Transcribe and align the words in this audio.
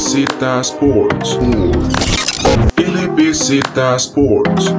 LBZ 0.00 0.60
Sports. 0.60 1.38
LBZ 2.78 3.60
Sports. 3.96 4.74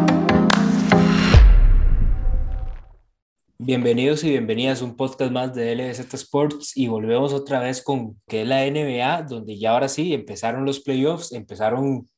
Bienvenidos 3.60 4.24
y 4.24 4.32
bienvenidas 4.32 4.82
a 4.82 4.86
un 4.86 4.96
podcast 4.96 5.32
más 5.32 5.54
de 5.54 5.76
LBZ 5.76 6.12
Sports 6.16 6.76
y 6.76 6.88
volvemos 6.88 7.34
otra 7.34 7.60
vez 7.60 7.84
con 7.84 8.20
que 8.28 8.42
es 8.42 8.48
la 8.48 8.66
NBA, 8.66 9.22
donde 9.30 9.60
ya 9.60 9.74
ahora 9.74 9.88
sí 9.90 10.12
empezaron 10.16 10.66
los 10.66 10.80
playoffs, 10.80 11.34
empezaron 11.34 12.10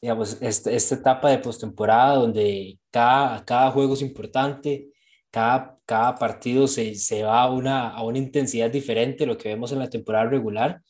digamos, 0.00 0.38
esta, 0.40 0.70
esta 0.70 0.94
etapa 0.94 1.28
de 1.28 1.40
postemporada 1.40 2.14
donde 2.14 2.78
cada, 2.90 3.44
cada 3.44 3.70
juego 3.70 3.92
es 3.92 4.00
importante, 4.00 4.88
cada, 5.30 5.78
cada 5.84 6.14
partido 6.14 6.66
se, 6.68 6.94
se 6.94 7.22
va 7.22 7.42
a 7.42 7.50
una, 7.50 7.90
a 7.90 8.02
una 8.02 8.16
intensidad 8.16 8.70
diferente 8.70 9.26
lo 9.26 9.36
que 9.36 9.50
vemos 9.50 9.72
en 9.72 9.78
la 9.78 9.90
temporada 9.90 10.30
regular 10.30 10.80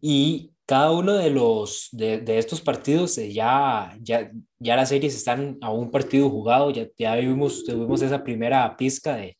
y 0.00 0.51
cada 0.66 0.90
uno 0.92 1.14
de, 1.14 1.30
los, 1.30 1.88
de, 1.92 2.18
de 2.20 2.38
estos 2.38 2.60
partidos 2.60 3.18
eh, 3.18 3.32
ya, 3.32 3.96
ya, 4.00 4.30
ya 4.58 4.76
las 4.76 4.88
series 4.88 5.14
están 5.14 5.58
a 5.60 5.70
un 5.70 5.90
partido 5.90 6.30
jugado, 6.30 6.70
ya, 6.70 6.86
ya 6.96 7.16
vimos, 7.16 7.64
tuvimos 7.64 8.02
esa 8.02 8.22
primera 8.22 8.76
pizca 8.76 9.16
de, 9.16 9.36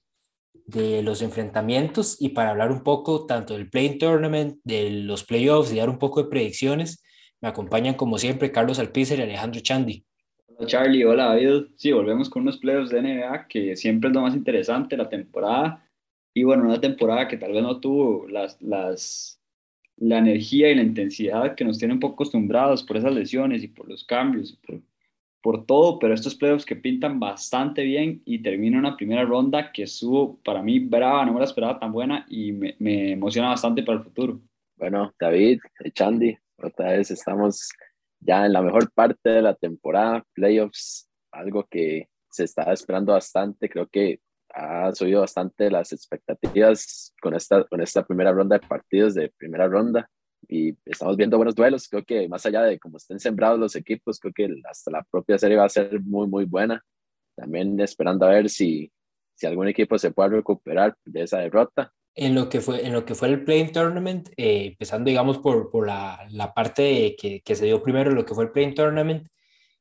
de 0.67 1.03
los 1.03 1.23
enfrentamientos 1.23 2.17
y 2.21 2.31
para 2.31 2.51
hablar 2.51 2.73
un 2.73 2.83
poco 2.83 3.27
tanto 3.27 3.55
del 3.55 3.69
Play 3.71 3.99
Tournament, 3.99 4.59
de 4.65 4.91
los 4.91 5.25
playoffs 5.25 5.73
y 5.73 5.77
dar 5.77 5.91
un 5.91 5.99
poco 5.99 6.23
de 6.23 6.31
predicciones, 6.31 7.03
me 7.41 7.49
acompañan 7.49 7.95
como 7.95 8.19
siempre 8.19 8.53
Carlos 8.53 8.79
Alpícer 8.79 9.19
y 9.19 9.23
Alejandro 9.23 9.61
Chandi. 9.61 10.05
Charlie, 10.67 11.05
hola 11.05 11.27
David. 11.27 11.73
Sí, 11.77 11.91
volvemos 11.93 12.31
con 12.31 12.43
unos 12.43 12.59
playoffs 12.59 12.91
de 12.91 13.03
NBA 13.03 13.49
que 13.49 13.77
siempre 13.77 14.09
es 14.09 14.15
lo 14.15 14.23
más 14.23 14.35
interesante 14.35 14.97
la 14.97 15.09
temporada. 15.09 15.85
Y 16.35 16.45
bueno, 16.45 16.65
una 16.65 16.81
temporada 16.81 17.29
que 17.29 17.37
tal 17.37 17.53
vez 17.53 17.63
no 17.63 17.81
tuvo 17.81 18.29
las, 18.29 18.61
las, 18.63 19.42
la 19.97 20.19
energía 20.19 20.71
y 20.71 20.75
la 20.75 20.83
intensidad 20.83 21.55
que 21.55 21.65
nos 21.65 21.79
tienen 21.79 21.97
un 21.97 22.01
poco 22.01 22.15
acostumbrados 22.15 22.83
por 22.83 22.97
esas 22.97 23.15
lesiones 23.15 23.63
y 23.63 23.69
por 23.69 23.89
los 23.89 24.05
cambios, 24.05 24.59
por, 25.41 25.67
todo, 25.67 25.99
pero 25.99 26.15
estos 26.15 26.37
playoffs 26.37 26.65
que 26.65 26.77
pintan 26.77 27.19
bastante 27.19 27.83
bien 27.83 28.23
y 28.25 28.43
termina 28.43 28.79
una 28.79 28.97
primera 28.97 29.25
ronda 29.25 29.73
que 29.73 29.83
estuvo 29.85 30.39
para 30.45 30.63
mí 30.63 30.79
brava, 30.79 31.25
no 31.27 31.33
me 31.33 31.41
la 31.41 31.47
esperaba 31.47 31.81
tan 31.81 31.93
buena 31.93 32.25
y 32.29 32.53
me, 32.53 32.77
emociona 33.13 33.49
bastante 33.49 33.83
para 33.83 33.99
el 33.99 34.05
futuro. 34.05 34.41
Bueno, 34.77 35.13
David, 35.19 35.61
Chandi, 35.95 36.37
otra 36.57 36.93
vez 36.93 37.11
estamos 37.11 37.71
ya 38.21 38.47
en 38.47 38.53
la 38.53 38.63
mejor 38.63 38.91
parte 38.93 39.31
de 39.31 39.43
la 39.43 39.55
temporada, 39.55 40.25
playoffs, 40.33 41.09
algo 41.33 41.67
que 41.69 42.09
se 42.31 42.45
está 42.45 42.73
esperando 42.73 43.13
bastante. 43.13 43.69
Creo 43.69 43.89
que 43.89 44.21
ha 44.55 44.93
subido 44.93 45.21
bastante 45.21 45.71
las 45.71 45.93
expectativas 45.93 47.15
con 47.21 47.35
esta, 47.35 47.65
con 47.65 47.81
esta 47.81 48.05
primera 48.05 48.33
ronda 48.33 48.59
de 48.59 48.67
partidos 48.67 49.15
de 49.15 49.31
primera 49.37 49.69
ronda 49.69 50.09
y 50.49 50.77
estamos 50.85 51.17
viendo 51.17 51.37
buenos 51.37 51.55
duelos. 51.55 51.89
Creo 51.89 52.05
que 52.05 52.29
más 52.29 52.45
allá 52.47 52.63
de 52.63 52.79
cómo 52.79 52.97
estén 52.97 53.21
sembrados 53.21 53.59
los 53.59 53.77
equipos, 53.77 54.19
creo 54.19 54.33
que 54.35 54.49
hasta 54.69 54.91
la 54.91 55.03
propia 55.11 55.39
serie 55.39 55.57
va 55.57 55.65
a 55.65 55.69
ser 55.69 56.01
muy, 56.01 56.27
muy 56.27 56.45
buena. 56.45 56.83
También 57.37 57.79
esperando 57.81 58.27
a 58.27 58.31
ver 58.31 58.51
si, 58.51 58.93
si 59.35 59.47
algún 59.47 59.69
equipo 59.69 59.99
se 59.99 60.11
puede 60.11 60.31
recuperar 60.31 60.97
de 61.05 61.23
esa 61.23 61.39
derrota 61.39 61.93
en 62.15 62.35
lo 62.35 62.49
que 62.49 62.61
fue, 62.61 62.87
en 62.87 62.93
lo 62.93 63.05
que 63.07 63.15
fue 63.15 63.29
el 63.29 63.45
Playing 63.45 63.73
Tournament, 63.73 64.29
eh, 64.37 64.67
empezando, 64.67 65.09
digamos, 65.09 65.39
por, 65.39 65.71
por 65.71 65.87
la, 65.87 66.27
la 66.31 66.53
parte 66.53 67.17
que, 67.19 67.41
que, 67.41 67.55
se 67.55 67.65
dio 67.65 67.83
primero, 67.83 68.11
lo 68.11 68.27
que 68.27 68.35
fue 68.35 68.45
el 68.45 68.51
Playing 68.51 68.75
Tournament, 68.75 69.29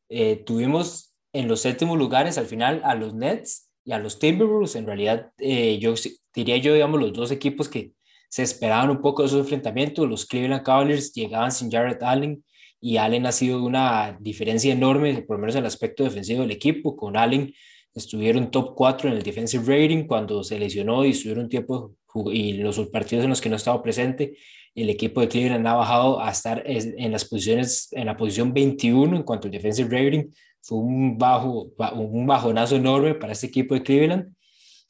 eh, 0.07 0.37
tuvimos 0.37 1.13
en 1.33 1.47
los 1.47 1.61
séptimos 1.61 1.97
lugares 1.97 2.37
al 2.37 2.45
final 2.45 2.81
a 2.85 2.95
los 2.95 3.13
Nets 3.13 3.70
y 3.83 3.91
a 3.91 3.99
los 3.99 4.19
Timberwolves. 4.19 4.75
En 4.75 4.85
realidad, 4.85 5.31
eh, 5.37 5.77
yo 5.79 5.93
diría 6.33 6.57
yo, 6.57 6.73
digamos, 6.73 6.99
los 6.99 7.13
dos 7.13 7.31
equipos 7.31 7.69
que 7.69 7.93
se 8.29 8.43
esperaban 8.43 8.89
un 8.89 9.01
poco 9.01 9.21
de 9.21 9.27
esos 9.27 9.39
enfrentamientos. 9.41 10.07
Los 10.07 10.25
Cleveland 10.25 10.63
Cavaliers 10.63 11.13
llegaban 11.13 11.51
sin 11.51 11.69
Jared 11.71 12.01
Allen 12.01 12.43
y 12.79 12.97
Allen 12.97 13.25
ha 13.25 13.31
sido 13.31 13.63
una 13.63 14.17
diferencia 14.19 14.73
enorme, 14.73 15.21
por 15.23 15.37
lo 15.37 15.41
menos 15.41 15.55
en 15.55 15.59
el 15.61 15.67
aspecto 15.67 16.03
defensivo 16.03 16.41
del 16.41 16.51
equipo. 16.51 16.95
Con 16.95 17.17
Allen 17.17 17.53
estuvieron 17.93 18.49
top 18.51 18.73
4 18.75 19.09
en 19.09 19.17
el 19.17 19.23
defensive 19.23 19.63
rating 19.65 20.07
cuando 20.07 20.43
se 20.43 20.57
lesionó 20.57 21.05
y 21.05 21.11
estuvieron 21.11 21.43
un 21.43 21.49
tiempo 21.49 21.95
y 22.31 22.53
los 22.53 22.79
partidos 22.89 23.23
en 23.23 23.29
los 23.29 23.41
que 23.41 23.49
no 23.49 23.55
estaba 23.55 23.81
presente, 23.81 24.37
el 24.75 24.89
equipo 24.89 25.21
de 25.21 25.27
Cleveland 25.27 25.67
ha 25.67 25.73
bajado 25.73 26.21
a 26.21 26.31
estar 26.31 26.63
en 26.65 27.11
las 27.11 27.25
posiciones, 27.25 27.89
en 27.91 28.05
la 28.05 28.15
posición 28.15 28.53
21 28.53 29.17
en 29.17 29.23
cuanto 29.23 29.47
al 29.47 29.51
defensive 29.51 29.89
rating. 29.89 30.31
Fue 30.61 30.77
un, 30.77 31.17
bajo, 31.17 31.71
un 31.93 32.27
bajonazo 32.27 32.75
enorme 32.75 33.15
para 33.15 33.33
este 33.33 33.47
equipo 33.47 33.73
de 33.73 33.83
Cleveland. 33.83 34.33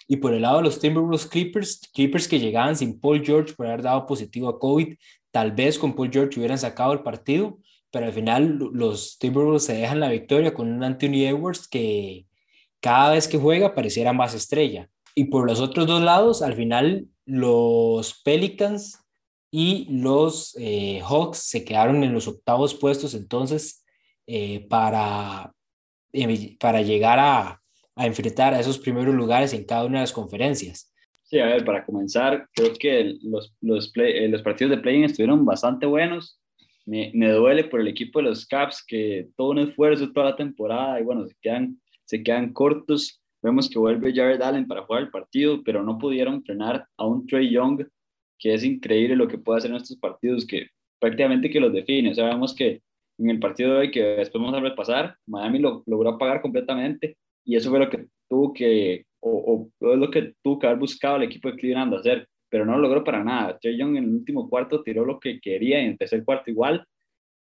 Y 0.08 0.18
por 0.18 0.34
el 0.34 0.42
lado 0.42 0.58
de 0.58 0.64
los 0.64 0.80
Timberwolves 0.80 1.26
Clippers, 1.26 1.90
Clippers 1.94 2.28
que 2.28 2.40
llegaban 2.40 2.76
sin 2.76 3.00
Paul 3.00 3.24
George 3.24 3.54
por 3.54 3.68
haber 3.68 3.82
dado 3.82 4.06
positivo 4.06 4.50
a 4.50 4.59
COVID, 4.59 4.96
tal 5.32 5.52
vez 5.54 5.80
con 5.80 5.94
Paul 5.94 6.12
George 6.12 6.38
hubieran 6.40 6.58
sacado 6.58 6.92
el 6.92 7.02
partido, 7.02 7.59
pero 7.92 8.08
al 8.08 8.14
final 8.14 8.58
los 8.74 9.18
Timberwolves 9.20 9.64
se 9.64 9.74
dejan 9.74 10.00
la 10.00 10.09
victoria 10.09 10.54
con 10.54 10.70
un 10.72 10.84
Anthony 10.84 11.26
Edwards 11.26 11.68
que 11.68 12.26
cada 12.82 13.12
vez 13.12 13.28
que 13.28 13.38
juega 13.38 13.76
pareciera 13.76 14.12
más 14.12 14.34
estrella. 14.34 14.90
Y 15.16 15.26
por 15.26 15.46
los 15.46 15.59
otros 15.59 15.88
dos 15.88 16.02
lados, 16.02 16.42
al 16.42 16.56
final 16.56 17.08
los 17.26 18.22
Pelicans 18.24 19.00
y 19.52 19.88
los 19.90 20.56
eh, 20.58 21.02
Hawks 21.03 21.40
se 21.40 21.64
quedaron 21.64 22.03
en 22.03 22.14
los 22.14 22.28
octavos 22.28 22.74
puestos 22.74 23.14
entonces 23.14 23.86
eh, 24.26 24.66
para, 24.70 25.53
para 26.60 26.82
llegar 26.82 27.20
a, 27.20 27.62
a, 27.96 28.06
enfrentar 28.06 28.54
a 28.54 28.60
esos 28.60 28.80
primeros 28.80 29.16
lugares 29.16 29.54
en 29.54 29.66
cada 29.66 29.86
una 29.86 30.00
de 30.00 30.04
las 30.04 30.14
conferencias. 30.14 30.92
Sí, 31.24 31.40
a 31.40 31.46
ver, 31.46 31.64
para 31.64 31.86
comenzar, 31.86 32.48
creo 32.54 32.74
que 32.74 33.16
los, 33.22 33.54
los, 33.62 33.92
los 33.96 34.42
partidos 34.42 34.72
de 34.72 34.82
play 34.82 35.04
estuvieron 35.04 35.46
bastante 35.46 35.86
buenos. 35.86 36.40
Me, 36.86 37.12
me, 37.14 37.30
duele 37.30 37.64
por 37.64 37.80
el 37.80 37.88
equipo 37.88 38.20
de 38.20 38.26
los 38.26 38.46
Caps 38.46 38.84
que 38.86 39.30
todo 39.38 39.52
un 39.52 39.60
esfuerzo 39.60 40.12
toda 40.12 40.32
la 40.32 40.36
temporada 40.36 41.00
y 41.00 41.04
bueno, 41.04 41.26
se 41.28 41.36
quedan, 41.42 41.80
se 42.06 42.24
quedan 42.24 42.52
cortos 42.52 43.22
Vemos 43.42 43.70
que 43.70 43.80
vuelve 43.80 44.14
Jared 44.14 44.42
Allen 44.42 44.68
para 44.68 44.84
jugar 44.84 45.02
el 45.02 45.10
partido, 45.10 45.64
pero 45.64 45.84
no 45.84 45.98
pudieron 45.98 46.44
frenar 46.44 46.86
a 46.96 47.06
un 47.08 47.26
Trey 47.26 47.52
Young, 47.52 47.84
que 48.38 48.54
es 48.54 48.64
increíble 48.64 49.16
lo 49.16 49.28
que 49.28 49.40
puede 49.40 49.58
hacer 49.58 49.72
en 49.72 49.78
estos 49.78 49.98
partidos, 49.98 50.46
que 50.46 50.68
prácticamente 51.00 51.50
que 51.50 51.60
los 51.60 51.74
define. 51.74 52.12
O 52.12 52.14
sea, 52.14 52.26
vemos 52.26 52.54
que 52.54 52.82
en 53.24 53.30
el 53.30 53.40
partido 53.40 53.74
de 53.74 53.80
hoy, 53.80 53.92
que 53.92 54.02
después 54.02 54.42
vamos 54.42 54.58
a 54.58 54.62
repasar, 54.62 55.16
Miami 55.26 55.59
lo 55.59 55.84
logró 55.86 56.09
apagar 56.12 56.42
completamente 56.42 57.18
y 57.46 57.56
eso 57.56 57.70
fue 57.70 57.80
lo 57.80 57.90
que 57.90 58.08
tuvo 58.30 58.54
que, 58.54 59.06
o, 59.20 59.70
o 59.80 59.96
lo 59.96 60.09
que 60.09 60.34
tuvo 60.44 60.59
que 60.59 60.68
haber 60.68 60.80
buscado 60.80 61.18
el 61.18 61.24
equipo 61.24 61.50
de 61.50 61.58
Cleveland 61.58 61.94
hacer, 61.96 62.28
pero 62.50 62.66
no 62.66 62.74
lo 62.74 62.80
logró 62.80 63.04
para 63.04 63.24
nada. 63.24 63.58
Trey 63.59 63.78
Young 63.78 63.98
en 63.98 64.04
el 64.06 64.09
último 64.16 64.50
cuarto 64.50 64.84
tiró 64.84 65.06
lo 65.06 65.20
que 65.20 65.40
quería 65.40 65.80
y 65.80 65.86
en 65.86 65.92
el 65.92 65.98
tercer 65.98 66.24
cuarto 66.24 66.52
igual. 66.52 66.86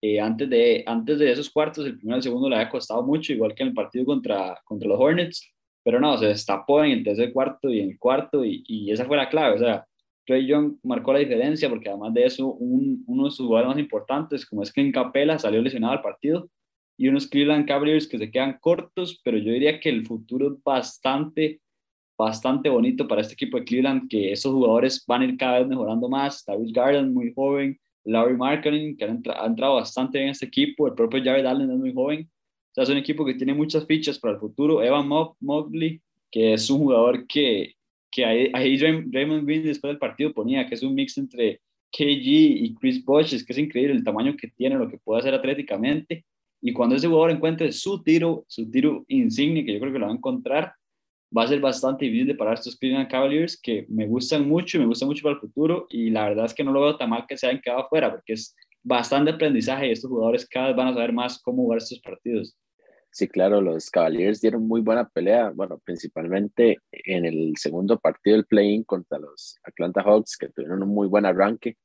Eh, 0.02 0.20
antes, 0.20 0.50
de, 0.50 0.84
antes 0.86 1.18
de 1.18 1.32
esos 1.32 1.50
cuartos, 1.50 1.86
el 1.86 1.98
primero 1.98 2.18
y 2.18 2.20
el 2.20 2.24
segundo 2.24 2.50
le 2.50 2.56
había 2.56 2.70
costado 2.70 3.02
mucho, 3.04 3.34
igual 3.34 3.56
que 3.56 3.64
en 3.64 3.70
el 3.70 3.76
partido 3.76 4.06
contra, 4.06 4.60
contra 4.64 4.88
los 4.88 5.00
Hornets 5.00 5.54
pero 5.88 6.02
no, 6.02 6.18
se 6.18 6.26
destapó 6.26 6.84
en 6.84 6.92
el 6.92 7.04
tercer 7.06 7.32
cuarto 7.32 7.70
y 7.70 7.80
en 7.80 7.92
el 7.92 7.98
cuarto 7.98 8.44
y, 8.44 8.62
y 8.68 8.92
esa 8.92 9.06
fue 9.06 9.16
la 9.16 9.30
clave, 9.30 9.56
o 9.56 9.58
sea, 9.58 9.88
Trey 10.28 10.46
Young 10.46 10.78
marcó 10.84 11.14
la 11.14 11.20
diferencia 11.20 11.70
porque 11.70 11.90
además 11.90 12.14
de 12.14 12.26
eso, 12.26 12.54
un, 12.54 13.04
uno 13.08 13.26
de 13.26 13.32
sus 13.32 13.48
jugadores 13.48 13.70
más 13.76 13.80
importantes, 13.80 14.46
como 14.46 14.62
es 14.62 14.72
Clint 14.72 14.94
Capela, 14.94 15.40
salió 15.40 15.62
lesionado 15.62 15.94
al 15.94 16.02
partido 16.02 16.50
y 16.98 17.08
unos 17.08 17.28
Cleveland 17.28 17.68
Cavaliers 17.68 18.08
que 18.08 18.20
se 18.20 18.30
quedan 18.30 18.58
cortos, 18.60 19.20
pero 19.24 19.38
yo 19.38 19.52
diría 19.52 19.80
que 19.80 19.90
el 19.90 20.06
futuro 20.06 20.48
es 20.54 20.64
bastante, 20.64 21.62
bastante 22.18 22.70
bonito 22.70 23.08
para 23.08 23.22
este 23.22 23.34
equipo 23.34 23.58
de 23.58 23.66
Cleveland, 23.66 24.10
que 24.10 24.32
esos 24.32 24.54
jugadores 24.54 25.04
van 25.08 25.22
a 25.22 25.26
ir 25.26 25.38
cada 25.38 25.60
vez 25.60 25.68
mejorando 25.68 26.10
más. 26.10 26.44
Darius 26.46 26.74
Garland, 26.74 27.14
muy 27.14 27.34
joven, 27.34 27.80
Larry 28.04 28.36
Marketing, 28.36 28.96
que 28.96 29.06
ha, 29.06 29.10
entrado, 29.10 29.42
ha 29.42 29.48
entrado 29.48 29.76
bastante 29.76 30.18
bien 30.18 30.28
en 30.28 30.32
este 30.32 30.48
equipo, 30.48 30.88
el 30.88 30.94
propio 30.94 31.24
Jared 31.24 31.46
Allen 31.46 31.72
es 31.72 31.78
muy 31.78 31.94
joven, 31.94 32.30
sea, 32.78 32.84
es 32.84 32.90
un 32.90 32.98
equipo 32.98 33.26
que 33.26 33.34
tiene 33.34 33.54
muchas 33.54 33.86
fichas 33.86 34.20
para 34.20 34.36
el 34.36 34.40
futuro. 34.40 34.84
Evan 34.84 35.08
Mobley, 35.08 36.02
que 36.30 36.54
es 36.54 36.70
un 36.70 36.80
jugador 36.80 37.26
que, 37.26 37.76
que 38.12 38.26
ahí, 38.26 38.78
Raymond 38.78 39.46
Green 39.46 39.64
después 39.64 39.92
del 39.92 40.00
partido 40.00 40.34
ponía 40.34 40.68
que 40.68 40.76
es 40.76 40.84
un 40.84 40.96
mix 40.96 41.18
entre 41.18 41.62
KG 41.92 42.28
y 42.28 42.76
Chris 42.76 43.04
Bosh, 43.04 43.34
es 43.34 43.46
que 43.46 43.54
es 43.54 43.60
increíble 43.60 43.94
el 43.94 44.04
tamaño 44.04 44.36
que 44.36 44.48
tiene, 44.48 44.76
lo 44.76 44.90
que 44.90 44.98
puede 44.98 45.20
hacer 45.20 45.34
atléticamente. 45.34 46.26
Y 46.62 46.74
cuando 46.74 46.96
ese 46.96 47.08
jugador 47.08 47.32
encuentre 47.32 47.72
su 47.72 48.04
tiro, 48.04 48.46
su 48.48 48.70
tiro 48.70 49.06
insignia, 49.08 49.64
que 49.64 49.74
yo 49.74 49.80
creo 49.80 49.94
que 49.94 50.00
lo 50.00 50.08
va 50.08 50.12
a 50.12 50.16
encontrar, 50.16 50.74
va 51.36 51.44
a 51.44 51.48
ser 51.48 51.60
bastante 51.60 52.06
difícil 52.06 52.28
de 52.28 52.36
parar 52.36 52.56
estos 52.56 52.78
Cleveland 52.78 53.10
Cavaliers 53.10 53.60
que 53.62 53.86
me 53.90 54.08
gustan 54.08 54.48
mucho 54.48 54.80
me 54.80 54.86
gustan 54.86 55.08
mucho 55.08 55.24
para 55.24 55.36
el 55.36 55.42
futuro. 55.42 55.88
Y 55.90 56.10
la 56.10 56.30
verdad 56.30 56.46
es 56.46 56.54
que 56.54 56.64
no 56.64 56.72
lo 56.72 56.82
veo 56.82 56.98
tan 56.98 57.10
mal 57.10 57.26
que 57.28 57.38
se 57.38 57.48
hayan 57.48 57.62
quedado 57.62 57.82
afuera, 57.82 58.12
porque 58.12 58.34
es 58.34 58.56
bastante 58.84 59.32
aprendizaje 59.32 59.88
y 59.88 59.92
estos 59.92 60.10
jugadores 60.10 60.48
cada 60.48 60.68
vez 60.68 60.76
van 60.76 60.88
a 60.88 60.94
saber 60.94 61.14
más 61.14 61.42
cómo 61.42 61.64
jugar 61.64 61.80
estos 61.80 62.00
partidos. 62.00 62.56
Sí, 63.10 63.28
claro, 63.28 63.62
los 63.62 63.90
Cavaliers 63.90 64.42
dieron 64.42 64.68
muy 64.68 64.82
buena 64.82 65.08
pelea, 65.10 65.50
bueno, 65.50 65.80
principalmente 65.80 66.78
en 66.92 67.26
el 67.26 67.54
segundo 67.58 67.98
partido 68.00 68.36
del 68.38 68.46
play-in 68.46 68.84
contra 68.84 69.18
los 69.18 69.58
Atlanta 69.64 70.04
Hawks, 70.04 70.38
que 70.38 70.50
tuvieron 70.50 70.84
un 70.84 70.90
muy 70.90 71.08
buen 71.08 71.26
arranque. 71.26 71.78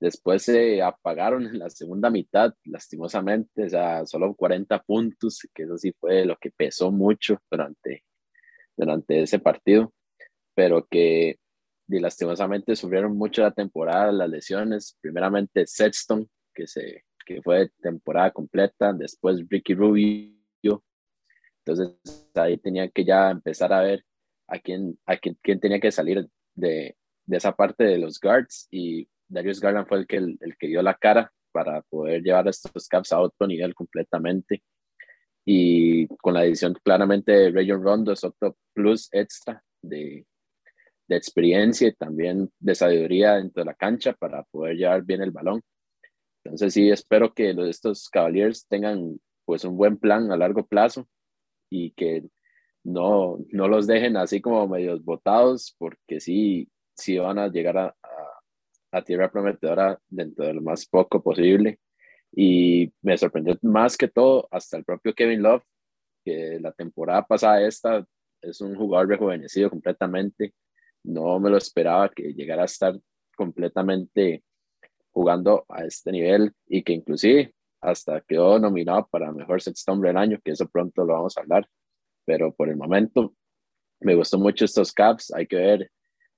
Después 0.00 0.42
se 0.42 0.82
apagaron 0.82 1.46
en 1.46 1.58
la 1.60 1.70
segunda 1.70 2.10
mitad, 2.10 2.52
lastimosamente, 2.64 3.66
o 3.66 3.68
sea, 3.68 4.04
solo 4.06 4.34
40 4.34 4.82
puntos, 4.82 5.46
que 5.54 5.62
eso 5.62 5.78
sí 5.78 5.92
fue 5.92 6.24
lo 6.24 6.36
que 6.36 6.50
pesó 6.50 6.90
mucho 6.90 7.38
durante, 7.48 8.04
durante 8.76 9.22
ese 9.22 9.38
partido, 9.38 9.92
pero 10.54 10.86
que 10.90 11.38
y 11.88 12.00
lastimosamente 12.00 12.74
sufrieron 12.74 13.16
mucho 13.16 13.42
la 13.42 13.50
temporada, 13.50 14.12
las 14.12 14.30
lesiones, 14.30 14.96
primeramente 15.00 15.66
Sexton, 15.66 16.28
que, 16.54 16.66
se, 16.66 17.04
que 17.26 17.42
fue 17.42 17.70
temporada 17.80 18.30
completa, 18.30 18.92
después 18.92 19.44
Ricky 19.48 19.74
Rubio. 19.74 20.41
Entonces 21.64 21.96
ahí 22.34 22.58
tenía 22.58 22.88
que 22.88 23.04
ya 23.04 23.30
empezar 23.30 23.72
a 23.72 23.82
ver 23.82 24.04
a 24.48 24.58
quién, 24.58 24.98
a 25.06 25.16
quién, 25.16 25.38
quién 25.42 25.60
tenía 25.60 25.80
que 25.80 25.92
salir 25.92 26.28
de, 26.54 26.96
de, 27.26 27.36
esa 27.36 27.54
parte 27.54 27.84
de 27.84 27.98
los 27.98 28.20
guards 28.20 28.66
y 28.70 29.08
Darius 29.28 29.60
Garland 29.60 29.86
fue 29.86 29.98
el 29.98 30.06
que, 30.06 30.16
el, 30.16 30.38
que 30.58 30.66
dio 30.66 30.82
la 30.82 30.94
cara 30.94 31.32
para 31.52 31.82
poder 31.82 32.22
llevar 32.22 32.46
a 32.46 32.50
estos 32.50 32.88
Caps 32.88 33.12
a 33.12 33.20
otro 33.20 33.46
nivel 33.46 33.74
completamente. 33.74 34.62
Y 35.44 36.06
con 36.18 36.34
la 36.34 36.44
edición 36.44 36.74
claramente 36.84 37.32
de 37.32 37.50
Rayon 37.50 37.82
Rondo 37.82 38.12
es 38.12 38.24
otro 38.24 38.56
plus 38.74 39.08
extra 39.12 39.62
de, 39.82 40.26
de 41.08 41.16
experiencia 41.16 41.88
y 41.88 41.94
también 41.94 42.50
de 42.58 42.74
sabiduría 42.74 43.34
dentro 43.34 43.62
de 43.62 43.66
la 43.66 43.74
cancha 43.74 44.12
para 44.12 44.42
poder 44.44 44.76
llevar 44.76 45.02
bien 45.04 45.22
el 45.22 45.30
balón. 45.30 45.62
Entonces 46.44 46.74
sí, 46.74 46.90
espero 46.90 47.32
que 47.32 47.54
estos 47.68 48.08
Cavaliers 48.08 48.66
tengan 48.68 49.18
pues 49.44 49.64
un 49.64 49.76
buen 49.76 49.96
plan 49.96 50.30
a 50.30 50.36
largo 50.36 50.66
plazo 50.66 51.08
y 51.72 51.92
que 51.92 52.24
no, 52.84 53.38
no 53.50 53.68
los 53.68 53.86
dejen 53.86 54.16
así 54.16 54.40
como 54.40 54.68
medios 54.68 55.04
botados 55.04 55.74
porque 55.78 56.20
sí, 56.20 56.68
sí 56.96 57.18
van 57.18 57.38
a 57.38 57.48
llegar 57.48 57.78
a, 57.78 57.86
a, 57.86 58.98
a 58.98 59.04
tierra 59.04 59.30
prometedora 59.30 59.98
dentro 60.08 60.44
de 60.44 60.54
lo 60.54 60.62
más 60.62 60.86
poco 60.86 61.22
posible. 61.22 61.78
Y 62.34 62.92
me 63.02 63.16
sorprendió 63.18 63.58
más 63.62 63.96
que 63.96 64.08
todo 64.08 64.48
hasta 64.50 64.76
el 64.76 64.84
propio 64.84 65.14
Kevin 65.14 65.42
Love, 65.42 65.62
que 66.24 66.58
la 66.60 66.72
temporada 66.72 67.26
pasada 67.26 67.66
esta 67.66 68.04
es 68.40 68.60
un 68.60 68.74
jugador 68.74 69.08
rejuvenecido 69.08 69.70
completamente 69.70 70.54
no 71.04 71.38
me 71.40 71.50
lo 71.50 71.56
esperaba 71.56 72.10
que 72.10 72.32
llegara 72.34 72.62
a 72.62 72.66
estar 72.66 72.98
completamente 73.36 74.44
jugando 75.10 75.64
a 75.68 75.84
este 75.84 76.12
nivel 76.12 76.52
y 76.66 76.82
que 76.82 76.92
inclusive 76.92 77.54
hasta 77.82 78.20
quedó 78.22 78.58
nominado 78.58 79.08
para 79.10 79.32
mejor 79.32 79.60
sexto 79.60 79.92
hombre 79.92 80.10
del 80.10 80.16
año, 80.16 80.38
que 80.42 80.52
eso 80.52 80.68
pronto 80.68 81.04
lo 81.04 81.14
vamos 81.14 81.36
a 81.36 81.40
hablar. 81.40 81.68
Pero 82.24 82.54
por 82.54 82.68
el 82.68 82.76
momento 82.76 83.34
me 84.00 84.14
gustó 84.14 84.38
mucho 84.38 84.64
estos 84.64 84.92
caps, 84.92 85.32
hay 85.34 85.46
que 85.46 85.56
ver 85.56 85.90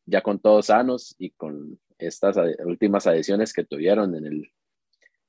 ya 0.07 0.23
con 0.23 0.39
todos 0.41 0.67
sanos 0.67 1.15
y 1.19 1.31
con 1.31 1.79
estas 1.99 2.37
últimas 2.65 3.07
adiciones 3.07 3.53
que 3.53 3.65
tuvieron 3.65 4.15
en 4.15 4.27
el, 4.27 4.53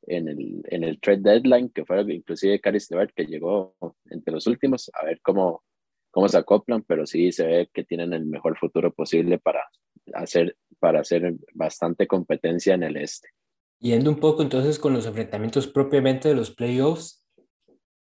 en 0.04 0.28
el, 0.28 0.62
en 0.66 0.84
el 0.84 1.00
trade 1.00 1.22
deadline, 1.22 1.70
que 1.70 1.86
fue 1.86 2.02
inclusive 2.14 2.60
Caris 2.60 2.90
Levert, 2.92 3.14
que 3.14 3.26
llegó 3.26 3.76
entre 4.10 4.34
los 4.34 4.48
últimos, 4.48 4.90
a 4.94 5.06
ver 5.06 5.20
cómo, 5.22 5.64
cómo 6.12 6.28
se 6.28 6.38
acoplan, 6.38 6.84
pero 6.84 7.06
sí 7.06 7.32
se 7.32 7.46
ve 7.46 7.70
que 7.74 7.84
tienen 7.84 8.14
el 8.14 8.26
mejor 8.26 8.58
futuro 8.58 8.94
posible 8.94 9.38
para 9.38 9.70
hacer, 10.14 10.58
para 10.80 11.02
hacer 11.02 11.36
bastante 11.54 12.08
competencia 12.08 12.74
en 12.74 12.84
el 12.84 12.98
este. 12.98 13.30
Yendo 13.80 14.10
un 14.10 14.20
poco 14.20 14.42
entonces 14.42 14.80
con 14.80 14.94
los 14.94 15.06
enfrentamientos 15.06 15.68
propiamente 15.68 16.30
de 16.30 16.36
los 16.36 16.52
playoffs, 16.52 17.24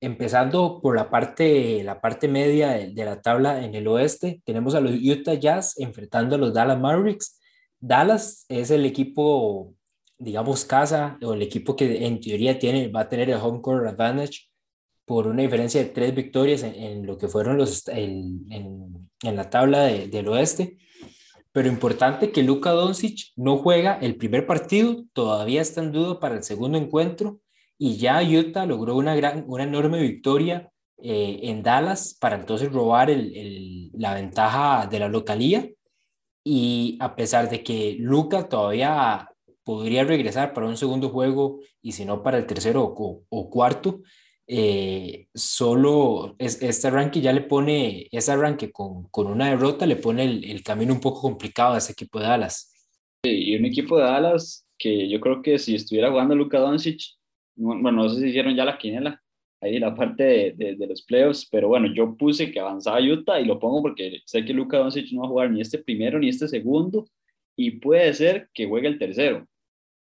empezando 0.01 0.81
por 0.81 0.95
la 0.95 1.09
parte, 1.09 1.83
la 1.83 2.01
parte 2.01 2.27
media 2.27 2.71
de, 2.71 2.91
de, 2.93 3.05
la 3.05 3.21
tabla 3.21 3.63
en 3.63 3.75
el 3.75 3.87
oeste, 3.87 4.41
tenemos 4.45 4.75
a 4.75 4.81
los 4.81 4.93
Utah 4.93 5.35
Jazz 5.35 5.79
enfrentando 5.79 6.35
a 6.35 6.39
los 6.39 6.53
Dallas 6.53 6.79
Mavericks. 6.79 7.39
Dallas 7.79 8.45
es 8.49 8.71
el 8.71 8.85
equipo, 8.85 9.75
digamos, 10.17 10.65
casa, 10.65 11.17
o 11.23 11.33
el 11.33 11.41
equipo 11.41 11.75
que 11.75 12.05
en 12.05 12.19
teoría 12.19 12.59
tiene, 12.59 12.89
va 12.89 13.01
a 13.01 13.09
tener 13.09 13.29
el 13.29 13.37
home 13.37 13.61
court 13.61 13.87
advantage 13.87 14.51
por 15.05 15.27
una 15.27 15.41
diferencia 15.41 15.83
de 15.83 15.89
tres 15.89 16.15
victorias 16.15 16.63
en, 16.63 17.05
lo 17.05 17.17
que 17.17 17.27
fueron 17.27 17.57
los, 17.57 17.87
en, 17.89 18.45
en, 18.49 19.35
la 19.35 19.49
tabla 19.49 19.83
del 19.83 20.27
oeste. 20.29 20.77
Pero 21.53 21.67
importante 21.67 22.31
que 22.31 22.43
Luka 22.43 22.71
Doncic 22.71 23.31
no 23.35 23.57
juega 23.57 23.97
el 23.99 24.15
primer 24.15 24.47
partido, 24.47 25.03
todavía 25.13 25.61
está 25.61 25.81
en 25.81 25.91
duda 25.91 26.19
para 26.19 26.35
el 26.35 26.43
segundo 26.43 26.77
encuentro 26.77 27.41
y 27.77 27.97
ya 27.97 28.21
Utah 28.21 28.65
logró 28.65 28.95
una, 28.95 29.15
gran, 29.15 29.43
una 29.47 29.63
enorme 29.63 30.01
victoria 30.01 30.71
eh, 31.01 31.39
en 31.43 31.63
Dallas 31.63 32.15
para 32.19 32.35
entonces 32.35 32.71
robar 32.71 33.09
el, 33.09 33.35
el, 33.35 33.91
la 33.93 34.13
ventaja 34.13 34.87
de 34.87 34.99
la 34.99 35.09
localía. 35.09 35.67
Y 36.43 36.97
a 37.01 37.15
pesar 37.15 37.49
de 37.49 37.63
que 37.63 37.97
Luka 37.99 38.47
todavía 38.47 39.29
podría 39.63 40.03
regresar 40.03 40.53
para 40.53 40.67
un 40.67 40.77
segundo 40.77 41.09
juego 41.09 41.59
y 41.81 41.91
si 41.93 42.05
no 42.05 42.23
para 42.23 42.37
el 42.37 42.45
tercero 42.45 42.83
o, 42.83 43.23
o 43.27 43.49
cuarto, 43.49 44.01
eh, 44.53 45.27
solo 45.33 46.35
es, 46.37 46.61
este 46.61 46.87
arranque 46.87 47.21
ya 47.21 47.31
le 47.31 47.39
pone, 47.39 48.09
ese 48.11 48.33
arranque 48.33 48.69
con, 48.69 49.05
con 49.05 49.27
una 49.27 49.49
derrota 49.49 49.85
le 49.85 49.95
pone 49.95 50.25
el, 50.25 50.43
el, 50.43 50.61
camino 50.61 50.93
un 50.93 50.99
poco 50.99 51.21
complicado 51.21 51.73
a 51.73 51.77
ese 51.77 51.93
equipo 51.93 52.19
de 52.19 52.25
Dallas. 52.25 52.69
y 53.23 53.55
un 53.55 53.63
equipo 53.63 53.97
de 53.97 54.03
Dallas 54.03 54.67
que 54.77 55.07
yo 55.07 55.21
creo 55.21 55.41
que 55.41 55.57
si 55.57 55.73
estuviera 55.75 56.11
jugando 56.11 56.35
Luka 56.35 56.59
Doncic, 56.59 57.01
bueno, 57.55 57.93
no 57.93 58.09
sé 58.09 58.19
si 58.19 58.27
hicieron 58.27 58.53
ya 58.53 58.65
la 58.65 58.77
quinela, 58.77 59.21
ahí 59.61 59.79
la 59.79 59.95
parte 59.95 60.23
de, 60.23 60.51
de, 60.57 60.75
de, 60.75 60.87
los 60.87 61.01
playoffs, 61.03 61.47
pero 61.49 61.69
bueno, 61.69 61.87
yo 61.93 62.17
puse 62.17 62.51
que 62.51 62.59
avanzaba 62.59 62.99
Utah 62.99 63.39
y 63.39 63.45
lo 63.45 63.57
pongo 63.57 63.81
porque 63.81 64.19
sé 64.25 64.43
que 64.43 64.53
Luka 64.53 64.79
Doncic 64.79 65.13
no 65.13 65.21
va 65.21 65.27
a 65.27 65.29
jugar 65.29 65.51
ni 65.51 65.61
este 65.61 65.77
primero 65.77 66.19
ni 66.19 66.27
este 66.27 66.49
segundo 66.49 67.07
y 67.55 67.71
puede 67.79 68.13
ser 68.13 68.49
que 68.53 68.67
juegue 68.67 68.89
el 68.89 68.99
tercero. 68.99 69.47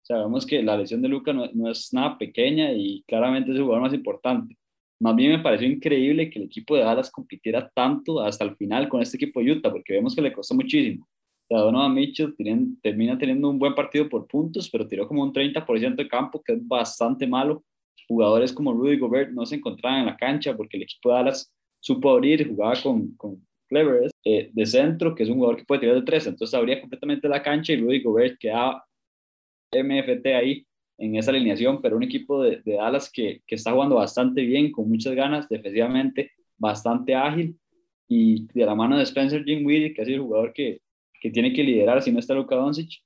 Sabemos 0.06 0.46
que 0.46 0.62
la 0.62 0.76
lesión 0.76 1.02
de 1.02 1.08
Luca 1.08 1.32
no, 1.32 1.50
no, 1.52 1.68
es 1.68 1.92
nada 1.92 2.16
pequeña 2.16 2.72
y 2.72 3.02
claramente 3.08 3.50
es 3.50 3.56
el 3.56 3.64
jugador 3.64 3.82
más 3.82 3.92
importante. 3.92 4.56
Más 5.00 5.16
bien 5.16 5.32
me 5.32 5.40
pareció 5.40 5.66
increíble 5.66 6.30
que 6.30 6.38
el 6.38 6.44
equipo 6.44 6.76
de 6.76 6.82
Dallas 6.82 7.10
compitiera 7.10 7.68
tanto 7.74 8.20
hasta 8.20 8.44
el 8.44 8.54
final 8.54 8.88
con 8.88 9.02
este 9.02 9.16
equipo 9.16 9.40
de 9.40 9.50
Utah, 9.50 9.72
porque 9.72 9.94
vemos 9.94 10.14
que 10.14 10.22
le 10.22 10.32
costó 10.32 10.54
muchísimo. 10.54 11.04
O 11.04 11.46
sea, 11.48 11.58
Donovan 11.58 11.92
Mitchell 11.92 12.36
tienen, 12.36 12.80
termina 12.80 13.18
teniendo 13.18 13.50
un 13.50 13.58
buen 13.58 13.74
partido 13.74 14.08
por 14.08 14.28
puntos, 14.28 14.70
pero 14.70 14.86
tiró 14.86 15.08
como 15.08 15.24
un 15.24 15.32
30% 15.32 15.96
de 15.96 16.08
campo, 16.08 16.40
que 16.40 16.52
es 16.52 16.68
bastante 16.68 17.26
malo. 17.26 17.64
Jugadores 18.06 18.52
como 18.52 18.72
Rudy 18.74 18.98
Gobert 18.98 19.32
no 19.32 19.44
se 19.44 19.56
encontraban 19.56 20.00
en 20.00 20.06
la 20.06 20.16
cancha 20.16 20.56
porque 20.56 20.76
el 20.76 20.84
equipo 20.84 21.08
de 21.08 21.16
Dallas 21.16 21.52
supo 21.80 22.10
abrir, 22.10 22.48
jugaba 22.48 22.74
con, 22.80 23.16
con 23.16 23.44
Cleveres 23.68 24.12
eh, 24.24 24.50
de 24.52 24.66
centro, 24.66 25.16
que 25.16 25.24
es 25.24 25.28
un 25.28 25.38
jugador 25.38 25.56
que 25.56 25.64
puede 25.64 25.80
tirar 25.80 25.96
de 25.96 26.02
tres, 26.02 26.28
entonces 26.28 26.54
abría 26.54 26.80
completamente 26.80 27.28
la 27.28 27.42
cancha 27.42 27.72
y 27.72 27.80
Rudy 27.80 28.00
Gobert 28.00 28.38
quedaba 28.38 28.86
MFT 29.72 30.26
ahí 30.26 30.66
en 30.98 31.16
esa 31.16 31.30
alineación, 31.30 31.82
pero 31.82 31.96
un 31.96 32.02
equipo 32.02 32.42
de, 32.42 32.62
de 32.64 32.74
Dallas 32.74 33.10
que, 33.10 33.42
que, 33.46 33.54
está 33.54 33.72
jugando 33.72 33.96
bastante 33.96 34.42
bien, 34.42 34.72
con 34.72 34.88
muchas 34.88 35.14
ganas, 35.14 35.48
defensivamente 35.48 36.32
bastante 36.56 37.14
ágil 37.14 37.58
y 38.08 38.46
de 38.52 38.64
la 38.64 38.74
mano 38.74 38.96
de 38.96 39.02
Spencer 39.02 39.44
Dinwiddie, 39.44 39.92
que 39.92 40.02
es 40.02 40.08
el 40.08 40.20
jugador 40.20 40.52
que, 40.52 40.80
que 41.20 41.30
tiene 41.30 41.52
que 41.52 41.62
liderar 41.62 42.02
si 42.02 42.12
no 42.12 42.18
está 42.18 42.34
Luka 42.34 42.56
Doncic, 42.56 43.02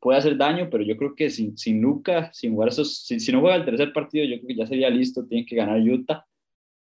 puede 0.00 0.18
hacer 0.18 0.36
daño, 0.36 0.68
pero 0.70 0.84
yo 0.84 0.96
creo 0.96 1.14
que 1.14 1.30
sin, 1.30 1.56
sin 1.56 1.80
Luka, 1.80 2.30
sin 2.32 2.52
jugar 2.52 2.68
esos, 2.68 3.04
si, 3.04 3.18
si, 3.18 3.32
no 3.32 3.40
juega 3.40 3.56
el 3.56 3.64
tercer 3.64 3.92
partido, 3.92 4.24
yo 4.24 4.36
creo 4.36 4.48
que 4.48 4.56
ya 4.56 4.66
sería 4.66 4.90
listo, 4.90 5.26
tiene 5.26 5.44
que 5.44 5.56
ganar 5.56 5.80
Utah, 5.80 6.24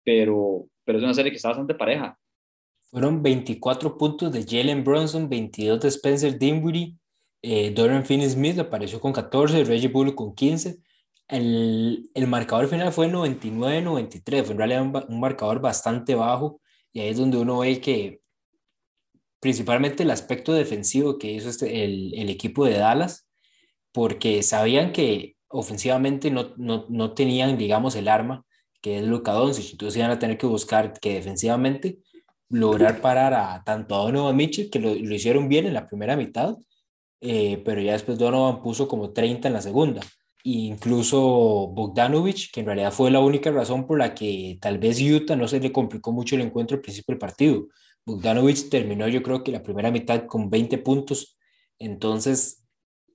pero, 0.03 0.67
pero 0.83 0.97
es 0.97 1.03
una 1.03 1.13
serie 1.13 1.31
que 1.31 1.37
está 1.37 1.49
bastante 1.49 1.75
pareja. 1.75 2.17
Fueron 2.89 3.21
24 3.21 3.97
puntos 3.97 4.31
de 4.31 4.43
Jalen 4.43 4.83
Brunson, 4.83 5.29
22 5.29 5.79
de 5.81 5.87
Spencer 5.89 6.39
Dinwiddie, 6.39 6.95
eh, 7.41 7.71
Dorian 7.71 8.05
Finney-Smith 8.05 8.59
apareció 8.59 8.99
con 8.99 9.13
14, 9.13 9.63
Reggie 9.63 9.87
Bullock 9.87 10.15
con 10.15 10.35
15. 10.35 10.77
El, 11.27 12.09
el 12.13 12.27
marcador 12.27 12.67
final 12.67 12.91
fue 12.93 13.07
99-93, 13.09 14.43
fue 14.43 14.51
en 14.51 14.57
realidad 14.57 14.81
un, 14.81 15.05
un, 15.07 15.19
marcador 15.19 15.59
bastante 15.59 16.15
bajo. 16.15 16.61
Y 16.91 17.01
ahí 17.01 17.09
es 17.09 17.17
donde 17.17 17.37
uno 17.37 17.59
ve 17.59 17.81
que 17.81 18.21
principalmente 19.39 20.03
el 20.03 20.11
aspecto 20.11 20.53
defensivo 20.53 21.17
que 21.17 21.31
hizo 21.31 21.49
este, 21.49 21.83
el, 21.85 22.13
el 22.15 22.29
equipo 22.29 22.65
de 22.65 22.77
Dallas, 22.77 23.27
porque 23.91 24.43
sabían 24.43 24.91
que 24.91 25.35
ofensivamente 25.47 26.31
no, 26.31 26.53
no, 26.57 26.85
no 26.89 27.13
tenían, 27.13 27.57
digamos, 27.57 27.95
el 27.95 28.07
arma 28.07 28.45
que 28.81 28.99
es 28.99 29.03
Luka 29.03 29.31
Doncic, 29.31 29.71
entonces 29.71 29.97
iban 29.97 30.11
a 30.11 30.19
tener 30.19 30.37
que 30.37 30.45
buscar 30.45 30.93
que 30.99 31.15
defensivamente 31.15 31.97
lograr 32.49 33.01
parar 33.01 33.33
a 33.33 33.63
tanto 33.63 33.95
a 33.95 33.99
Donovan 33.99 34.35
Mitchell, 34.35 34.69
que 34.69 34.79
lo, 34.79 34.93
lo 34.93 35.15
hicieron 35.15 35.49
bien 35.49 35.65
en 35.65 35.73
la 35.73 35.87
primera 35.87 36.15
mitad, 36.15 36.55
eh, 37.21 37.61
pero 37.65 37.81
ya 37.81 37.93
después 37.93 38.17
Donovan 38.17 38.61
puso 38.61 38.87
como 38.87 39.11
30 39.11 39.47
en 39.47 39.53
la 39.53 39.61
segunda. 39.61 40.01
E 40.43 40.49
incluso 40.51 41.19
Bogdanovich, 41.73 42.51
que 42.51 42.59
en 42.59 42.67
realidad 42.67 42.91
fue 42.91 43.09
la 43.11 43.19
única 43.19 43.51
razón 43.51 43.87
por 43.87 43.97
la 43.97 44.13
que 44.13 44.57
tal 44.61 44.77
vez 44.77 45.01
Utah 45.01 45.35
no 45.35 45.47
se 45.47 45.59
le 45.59 45.71
complicó 45.71 46.11
mucho 46.11 46.35
el 46.35 46.41
encuentro 46.41 46.75
al 46.77 46.81
principio 46.81 47.13
del 47.13 47.19
partido. 47.19 47.67
Bogdanovich 48.05 48.69
terminó 48.69 49.07
yo 49.07 49.23
creo 49.23 49.43
que 49.43 49.51
la 49.51 49.63
primera 49.63 49.91
mitad 49.91 50.25
con 50.27 50.49
20 50.49 50.77
puntos, 50.79 51.37
entonces 51.79 52.63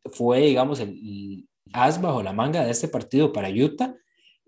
fue 0.07 0.40
digamos 0.40 0.80
el, 0.80 1.49
as 1.73 2.00
bajo 2.00 2.23
la 2.23 2.33
manga 2.33 2.64
de 2.64 2.73
este 2.73 2.88
partido 2.88 3.33
para 3.33 3.50
Utah, 3.50 3.95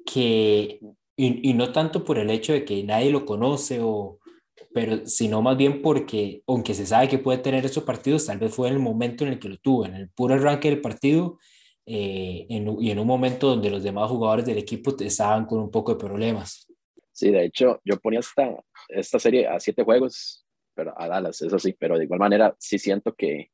que, 0.05 0.81
y, 1.17 1.51
y 1.51 1.55
no 1.55 1.73
tanto 1.73 2.05
por 2.05 2.19
el 2.19 2.31
hecho 2.31 2.53
de 2.53 2.65
que 2.65 2.83
nadie 2.83 3.11
lo 3.11 3.25
conoce 3.25 3.81
o, 3.81 4.19
pero 4.75 5.07
sino 5.07 5.43
más 5.43 5.57
bien 5.57 5.83
porque, 5.83 6.43
aunque 6.47 6.75
se 6.75 6.87
sabe 6.87 7.09
que 7.09 7.19
puede 7.19 7.38
tener 7.38 7.64
esos 7.64 7.85
partidos, 7.85 8.26
tal 8.26 8.38
vez 8.38 8.55
fue 8.55 8.69
en 8.69 8.75
el 8.75 8.81
momento 8.81 9.25
en 9.25 9.33
el 9.33 9.38
que 9.38 9.49
lo 9.49 9.57
tuvo, 9.59 9.87
en 9.87 9.95
el 9.95 10.11
puro 10.11 10.35
arranque 10.35 10.71
del 10.71 10.81
partido 10.81 11.38
eh, 11.87 12.47
en, 12.49 12.76
y 12.81 12.91
en 12.91 12.99
un 12.99 13.07
momento 13.07 13.49
donde 13.49 13.71
los 13.71 13.83
demás 13.83 14.11
jugadores 14.11 14.47
del 14.47 14.59
equipo 14.59 14.95
estaban 15.00 15.47
con 15.47 15.59
un 15.61 15.71
poco 15.71 15.93
de 15.93 16.00
problemas. 16.00 16.67
Sí, 17.12 17.31
de 17.31 17.45
hecho, 17.45 17.81
yo 17.85 17.99
ponía 17.99 18.21
esta, 18.21 18.57
esta 18.88 19.19
serie 19.19 19.47
a 19.47 19.61
siete 19.61 19.85
juegos, 19.85 20.47
pero 20.75 20.95
a 20.99 21.09
Dallas, 21.09 21.43
eso 21.43 21.59
sí, 21.59 21.75
pero 21.79 21.99
de 21.99 22.05
igual 22.05 22.21
manera 22.21 22.55
sí 22.59 22.79
siento 22.79 23.14
que, 23.14 23.50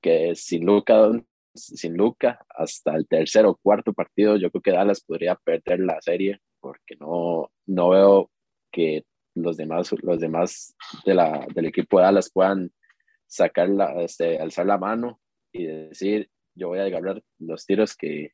que 0.00 0.34
si 0.34 0.58
Luca 0.58 1.10
sin 1.54 1.96
Luca 1.96 2.44
hasta 2.48 2.94
el 2.94 3.06
tercer 3.06 3.46
o 3.46 3.56
cuarto 3.56 3.92
partido, 3.92 4.36
yo 4.36 4.50
creo 4.50 4.62
que 4.62 4.70
Dallas 4.72 5.00
podría 5.00 5.34
perder 5.36 5.80
la 5.80 6.00
serie 6.00 6.40
porque 6.60 6.96
no, 6.98 7.50
no 7.66 7.88
veo 7.90 8.30
que 8.72 9.04
los 9.42 9.56
demás, 9.56 9.92
los 10.02 10.20
demás 10.20 10.74
de 11.04 11.14
la, 11.14 11.46
del 11.54 11.66
equipo 11.66 11.98
de 11.98 12.04
Dallas 12.04 12.30
puedan 12.32 12.72
sacar 13.26 13.68
la, 13.68 14.02
este, 14.02 14.38
alzar 14.38 14.66
la 14.66 14.78
mano 14.78 15.20
y 15.52 15.66
decir, 15.66 16.30
yo 16.54 16.68
voy 16.68 16.78
a 16.78 16.84
agarrar 16.84 17.22
los 17.38 17.66
tiros 17.66 17.96
que, 17.96 18.32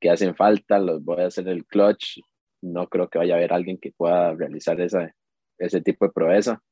que 0.00 0.10
hacen 0.10 0.34
falta, 0.34 0.78
los 0.78 1.02
voy 1.04 1.22
a 1.22 1.26
hacer 1.26 1.48
el 1.48 1.66
clutch. 1.66 2.20
No 2.62 2.88
creo 2.88 3.08
que 3.08 3.18
vaya 3.18 3.34
a 3.34 3.36
haber 3.38 3.52
alguien 3.52 3.78
que 3.78 3.92
pueda 3.92 4.34
realizar 4.34 4.80
esa, 4.80 5.14
ese 5.58 5.80
tipo 5.80 6.06
de 6.06 6.12
proeza, 6.12 6.62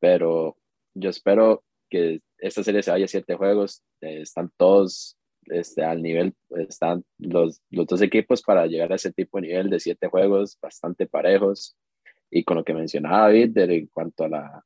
pero 0.00 0.56
yo 0.94 1.10
espero 1.10 1.64
que 1.90 2.20
esta 2.38 2.62
serie 2.62 2.82
se 2.82 2.90
vaya 2.90 3.06
a 3.06 3.08
siete 3.08 3.34
juegos, 3.34 3.82
eh, 4.00 4.22
están 4.22 4.50
todos 4.56 5.16
este, 5.46 5.84
al 5.84 6.02
nivel, 6.02 6.34
están 6.50 7.04
los, 7.18 7.62
los 7.70 7.86
dos 7.86 8.02
equipos 8.02 8.42
para 8.42 8.66
llegar 8.66 8.92
a 8.92 8.96
ese 8.96 9.12
tipo 9.12 9.38
de 9.38 9.48
nivel 9.48 9.70
de 9.70 9.80
siete 9.80 10.08
juegos 10.08 10.58
bastante 10.60 11.06
parejos. 11.06 11.76
Y 12.30 12.44
con 12.44 12.58
lo 12.58 12.64
que 12.64 12.74
mencionaba 12.74 13.26
David 13.26 13.56
en 13.58 13.86
cuanto 13.88 14.24
a 14.24 14.28
la, 14.28 14.64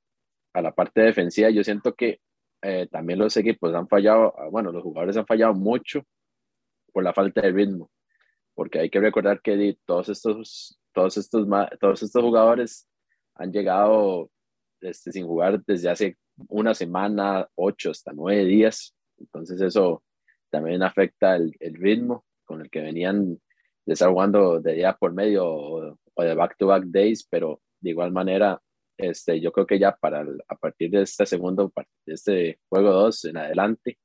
a 0.53 0.63
la 0.63 0.73
parte 0.73 1.01
defensiva, 1.03 1.51
yo 1.51 1.63
siento 1.63 1.95
que 1.95 2.21
eh, 2.63 2.87
también 2.91 3.19
los 3.19 3.37
equipos 3.37 3.75
han 3.75 3.89
fallado, 3.89 4.35
ah, 4.39 4.49
bueno, 4.51 4.73
los 4.73 4.83
jugadores 4.83 5.17
han 5.17 5.27
fallado 5.27 5.55
mucho 5.55 6.05
por 6.93 7.03
la 7.03 7.13
falta 7.13 7.41
de 7.41 7.51
ritmo, 7.51 7.91
porque 8.55 8.81
hay 8.81 8.91
que 8.91 9.01
recordar 9.01 9.41
que 9.41 9.77
todos 9.85 10.09
estos, 10.09 10.79
todos 10.93 11.17
estos, 11.17 11.47
todos 11.81 12.03
estos 12.03 12.23
jugadores 12.23 12.89
han 13.35 13.53
llegado 13.53 14.31
este, 14.81 15.13
sin 15.13 15.27
jugar 15.27 15.63
desde 15.65 15.91
hace 15.91 16.19
una 16.49 16.75
semana, 16.75 17.49
ocho 17.55 17.91
hasta 17.91 18.13
nueve 18.13 18.45
días. 18.45 18.95
Entonces 19.19 19.61
eso 19.61 20.03
también 20.51 20.83
afecta 20.83 21.37
el, 21.37 21.57
el 21.61 21.75
ritmo 21.75 22.25
con 22.45 22.61
el 22.61 22.71
que 22.71 22.83
venían 22.83 23.41
de 23.87 23.93
estar 23.93 24.11
jugando 24.11 24.61
de 24.61 24.75
día 24.75 24.97
por 24.99 25.13
medio 25.13 25.47
o, 25.47 25.99
de 26.17 26.35
back-to-back 26.35 26.85
days, 26.85 27.27
pero 27.29 27.61
de 27.81 27.91
igual 27.91 28.13
manera, 28.13 28.61
este, 28.97 29.41
yo 29.41 29.53
creo 29.53 29.67
que 29.67 29.79
ya 29.79 29.97
para 29.97 30.25
a 30.49 30.57
partir 30.57 30.91
de 30.91 31.03
este 31.03 31.27
segundo, 31.27 31.73
de 32.07 32.15
este 32.15 32.61
juego 32.69 32.93
2 32.93 33.25
en 33.27 33.37
adelante, 33.39 33.99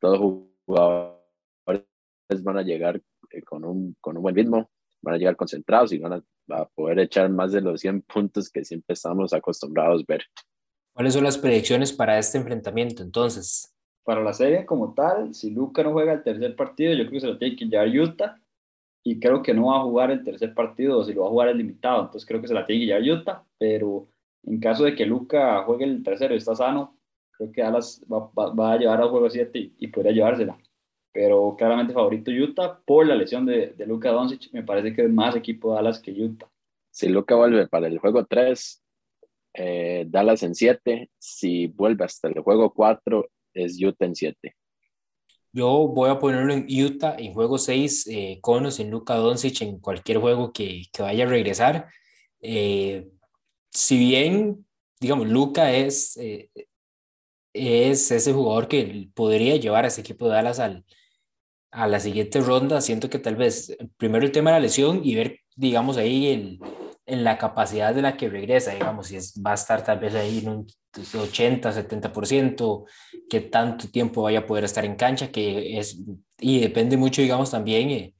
todos 0.00 0.20
los 0.20 0.42
jugadores 0.66 2.42
van 2.42 2.58
a 2.58 2.62
llegar 2.62 3.00
eh, 3.30 3.42
con 3.42 3.64
un, 3.64 3.96
con 4.00 4.16
un 4.16 4.22
buen 4.22 4.34
ritmo, 4.34 4.70
van 5.00 5.14
a 5.14 5.18
llegar 5.18 5.36
concentrados 5.36 5.92
y 5.92 5.98
van 5.98 6.14
a, 6.14 6.24
a 6.50 6.68
poder 6.74 6.98
echar 6.98 7.30
más 7.30 7.52
de 7.52 7.60
los 7.60 7.80
100 7.80 8.02
puntos 8.02 8.50
que 8.50 8.64
siempre 8.64 8.94
estamos 8.94 9.32
acostumbrados 9.32 10.02
a 10.02 10.04
ver. 10.08 10.24
¿Cuáles 10.92 11.14
son 11.14 11.24
las 11.24 11.38
predicciones 11.38 11.92
para 11.92 12.18
este 12.18 12.38
enfrentamiento 12.38 13.02
entonces? 13.02 13.74
Para 14.04 14.22
la 14.22 14.32
serie 14.32 14.66
como 14.66 14.94
tal, 14.94 15.34
si 15.34 15.50
Luca 15.50 15.82
no 15.82 15.92
juega 15.92 16.12
el 16.12 16.22
tercer 16.22 16.54
partido, 16.54 16.92
yo 16.92 17.04
creo 17.04 17.12
que 17.12 17.20
se 17.20 17.26
lo 17.26 17.38
tiene 17.38 17.56
que 17.56 17.64
llevar 17.64 17.88
Utah 17.88 18.40
y 19.04 19.20
creo 19.20 19.42
que 19.42 19.52
no 19.52 19.66
va 19.66 19.78
a 19.78 19.82
jugar 19.82 20.10
el 20.10 20.24
tercer 20.24 20.54
partido, 20.54 21.04
si 21.04 21.12
lo 21.12 21.22
va 21.22 21.26
a 21.28 21.30
jugar 21.30 21.48
es 21.50 21.56
limitado, 21.56 22.00
entonces 22.02 22.26
creo 22.26 22.40
que 22.40 22.48
se 22.48 22.54
la 22.54 22.66
tiene 22.66 22.80
que 22.80 22.86
llevar 22.86 23.20
Utah, 23.20 23.44
pero 23.58 24.08
en 24.44 24.58
caso 24.58 24.84
de 24.84 24.94
que 24.94 25.04
Luca 25.04 25.62
juegue 25.64 25.84
el 25.84 26.02
tercero 26.02 26.34
y 26.34 26.38
está 26.38 26.54
sano, 26.54 26.96
creo 27.32 27.52
que 27.52 27.62
Dallas 27.62 28.04
va, 28.10 28.30
va, 28.34 28.72
a 28.72 28.78
llevar 28.78 29.00
al 29.02 29.10
juego 29.10 29.28
7 29.28 29.72
y, 29.78 29.86
podría 29.88 30.12
llevársela. 30.12 30.58
Pero 31.12 31.54
claramente 31.56 31.92
favorito 31.92 32.30
Utah 32.30 32.80
por 32.84 33.06
la 33.06 33.14
lesión 33.14 33.46
de, 33.46 33.68
de 33.68 33.86
Luca 33.86 34.10
Doncic, 34.10 34.52
me 34.52 34.62
parece 34.62 34.94
que 34.94 35.02
es 35.02 35.10
más 35.10 35.36
equipo 35.36 35.74
Dallas 35.74 36.00
que 36.00 36.10
Utah. 36.10 36.50
Si 36.90 37.08
Luca 37.08 37.34
vuelve 37.34 37.68
para 37.68 37.86
el 37.88 37.98
juego 37.98 38.24
3, 38.24 38.84
eh, 39.54 40.04
Dallas 40.08 40.42
en 40.42 40.54
7. 40.54 41.10
Si 41.18 41.66
vuelve 41.68 42.04
hasta 42.04 42.28
el 42.28 42.40
juego 42.40 42.72
4, 42.72 43.28
es 43.54 43.80
Utah 43.80 44.06
en 44.06 44.14
7. 44.14 44.56
Yo 45.54 45.86
voy 45.86 46.10
a 46.10 46.18
ponerlo 46.18 46.52
en 46.52 46.66
Utah 46.68 47.14
en 47.16 47.32
juego 47.32 47.58
6, 47.58 48.08
eh, 48.08 48.38
Conos 48.40 48.80
en 48.80 48.90
Luka 48.90 49.14
Doncic 49.14 49.62
en 49.62 49.78
cualquier 49.78 50.18
juego 50.18 50.52
que, 50.52 50.82
que 50.92 51.02
vaya 51.02 51.24
a 51.24 51.28
regresar. 51.28 51.88
Eh, 52.40 53.08
si 53.70 53.96
bien, 53.96 54.66
digamos, 55.00 55.28
Luca 55.28 55.72
es, 55.72 56.16
eh, 56.16 56.50
es 57.52 58.10
ese 58.10 58.32
jugador 58.32 58.66
que 58.66 59.08
podría 59.14 59.54
llevar 59.56 59.84
a 59.84 59.88
ese 59.88 60.00
equipo 60.00 60.26
de 60.26 60.32
Dallas 60.32 60.58
al, 60.58 60.84
a 61.70 61.86
la 61.86 62.00
siguiente 62.00 62.40
ronda, 62.40 62.80
siento 62.80 63.08
que 63.08 63.20
tal 63.20 63.36
vez 63.36 63.76
primero 63.96 64.24
el 64.26 64.32
tema 64.32 64.50
de 64.50 64.56
la 64.56 64.60
lesión 64.60 65.02
y 65.04 65.14
ver, 65.14 65.38
digamos, 65.54 65.98
ahí 65.98 66.26
el, 66.26 66.60
en 67.06 67.24
la 67.24 67.36
capacidad 67.38 67.94
de 67.94 68.02
la 68.02 68.16
que 68.16 68.28
regresa, 68.28 68.72
digamos, 68.72 69.08
si 69.08 69.16
es, 69.16 69.40
va 69.44 69.52
a 69.52 69.54
estar 69.54 69.84
tal 69.84 69.98
vez 69.98 70.14
ahí 70.14 70.38
en 70.38 70.48
un 70.48 70.66
80, 70.96 71.72
70%, 71.72 72.84
qué 73.28 73.40
tanto 73.42 73.88
tiempo 73.88 74.22
vaya 74.22 74.40
a 74.40 74.46
poder 74.46 74.64
estar 74.64 74.84
en 74.84 74.96
cancha, 74.96 75.30
que 75.30 75.78
es, 75.78 75.98
y 76.38 76.60
depende 76.60 76.96
mucho, 76.96 77.20
digamos, 77.20 77.50
también 77.50 77.90
eh, 77.90 78.14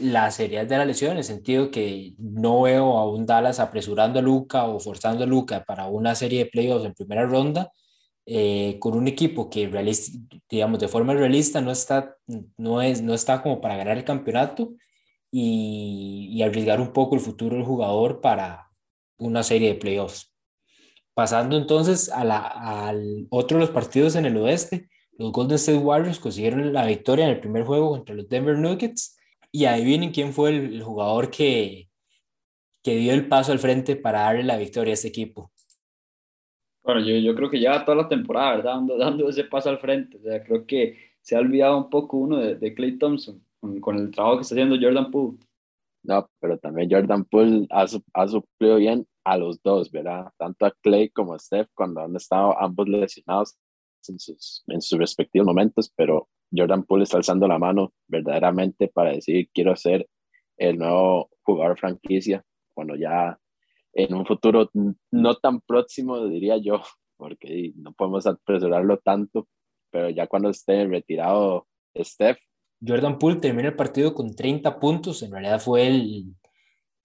la 0.00 0.30
seriedad 0.30 0.66
de 0.66 0.78
la 0.78 0.84
lesión, 0.84 1.12
en 1.12 1.18
el 1.18 1.24
sentido 1.24 1.70
que 1.70 2.14
no 2.18 2.62
veo 2.62 2.98
a 2.98 3.10
un 3.10 3.24
Dallas 3.24 3.60
apresurando 3.60 4.18
a 4.18 4.22
Luca 4.22 4.64
o 4.64 4.80
forzando 4.80 5.24
a 5.24 5.26
Luca 5.26 5.64
para 5.64 5.86
una 5.86 6.14
serie 6.14 6.44
de 6.44 6.50
playoffs 6.50 6.84
en 6.84 6.94
primera 6.94 7.24
ronda, 7.24 7.70
eh, 8.26 8.78
con 8.80 8.94
un 8.96 9.06
equipo 9.06 9.48
que, 9.48 9.70
digamos, 10.50 10.80
de 10.80 10.88
forma 10.88 11.14
realista 11.14 11.60
no 11.60 11.70
está, 11.70 12.16
no, 12.56 12.82
es, 12.82 13.00
no 13.00 13.14
está 13.14 13.40
como 13.40 13.60
para 13.60 13.76
ganar 13.76 13.96
el 13.96 14.04
campeonato, 14.04 14.72
y, 15.38 16.42
arriesgar 16.42 16.80
un 16.80 16.92
poco 16.92 17.14
el 17.14 17.20
futuro 17.20 17.56
del 17.56 17.64
jugador 17.64 18.22
para 18.22 18.70
una 19.18 19.42
serie 19.42 19.68
de 19.68 19.74
playoffs. 19.74 20.34
Pasando 21.14 21.58
entonces 21.58 22.08
a 22.10 22.24
la, 22.24 22.38
al 22.38 23.26
otro 23.28 23.58
de 23.58 23.64
los 23.64 23.70
partidos 23.70 24.16
en 24.16 24.24
el 24.24 24.36
oeste, 24.38 24.88
los 25.18 25.32
Golden 25.32 25.56
State 25.56 25.78
Warriors 25.78 26.20
consiguieron 26.20 26.72
la 26.72 26.86
victoria 26.86 27.26
en 27.26 27.32
el 27.32 27.40
primer 27.40 27.64
juego 27.64 27.90
contra 27.90 28.14
los 28.14 28.28
Denver 28.28 28.58
Nuggets 28.58 29.18
y 29.52 29.66
adivinen 29.66 30.10
quién 30.10 30.32
fue 30.32 30.50
el, 30.50 30.82
jugador 30.82 31.30
que, 31.30 31.88
que 32.82 32.96
dio 32.96 33.12
el 33.12 33.28
paso 33.28 33.52
al 33.52 33.58
frente 33.58 33.96
para 33.96 34.20
darle 34.20 34.44
la 34.44 34.56
victoria 34.56 34.92
a 34.92 34.94
este 34.94 35.08
equipo. 35.08 35.50
Bueno, 36.82 37.00
yo, 37.00 37.16
yo 37.16 37.34
creo 37.34 37.50
que 37.50 37.60
ya 37.60 37.84
toda 37.84 37.96
la 37.96 38.08
temporada, 38.08 38.56
¿verdad? 38.56 38.74
Dando, 38.74 38.96
dando 38.96 39.28
ese 39.28 39.44
paso 39.44 39.68
al 39.68 39.80
frente. 39.80 40.16
O 40.18 40.22
sea, 40.22 40.42
creo 40.42 40.66
que 40.66 40.96
se 41.20 41.36
ha 41.36 41.40
olvidado 41.40 41.76
un 41.76 41.90
poco 41.90 42.16
uno 42.16 42.38
de, 42.38 42.54
de 42.54 42.74
Clay 42.74 42.98
Thompson 42.98 43.45
con, 43.60 43.96
el 43.96 44.10
trabajo 44.10 44.36
que 44.36 44.42
está 44.42 44.54
haciendo 44.54 44.76
Jordan 44.80 45.10
Poole. 45.10 45.38
No, 46.02 46.28
pero 46.40 46.58
también 46.58 46.88
Jordan 46.90 47.24
Poole 47.24 47.66
ha, 47.70 47.84
ha 48.14 48.28
suplido 48.28 48.76
bien 48.76 49.06
a 49.24 49.36
los 49.36 49.60
dos, 49.62 49.90
¿verdad? 49.90 50.30
Tanto 50.38 50.66
a 50.66 50.74
Clay 50.82 51.10
como 51.10 51.34
a 51.34 51.38
Steph 51.38 51.68
cuando 51.74 52.00
han 52.00 52.14
estado 52.14 52.58
ambos 52.60 52.88
lesionados 52.88 53.56
en 54.08 54.18
sus, 54.18 54.62
en 54.68 54.80
sus 54.80 54.98
respectivos 54.98 55.46
momentos, 55.46 55.92
pero 55.96 56.28
Jordan 56.54 56.84
Poole 56.84 57.04
está 57.04 57.16
alzando 57.16 57.48
la 57.48 57.58
mano 57.58 57.92
verdaderamente 58.06 58.88
para 58.88 59.10
decir 59.10 59.48
quiero 59.52 59.74
ser 59.76 60.08
el 60.56 60.78
nuevo 60.78 61.30
jugador 61.42 61.78
franquicia 61.78 62.44
cuando 62.74 62.96
ya 62.96 63.38
en 63.92 64.14
un 64.14 64.26
futuro 64.26 64.70
no 65.10 65.34
tan 65.36 65.60
próximo 65.60 66.26
diría 66.26 66.56
yo 66.58 66.82
porque 67.16 67.72
no 67.76 67.92
podemos 67.92 68.26
apresurarlo 68.26 68.98
tanto 68.98 69.48
pero 69.90 70.10
ya 70.10 70.26
cuando 70.26 70.50
esté 70.50 70.86
retirado 70.86 71.66
Steph 71.96 72.38
Jordan 72.84 73.18
Poole 73.18 73.40
termina 73.40 73.68
el 73.68 73.76
partido 73.76 74.14
con 74.14 74.34
30 74.34 74.78
puntos, 74.78 75.22
en 75.22 75.32
realidad 75.32 75.60
fue 75.60 75.86
el, 75.86 76.34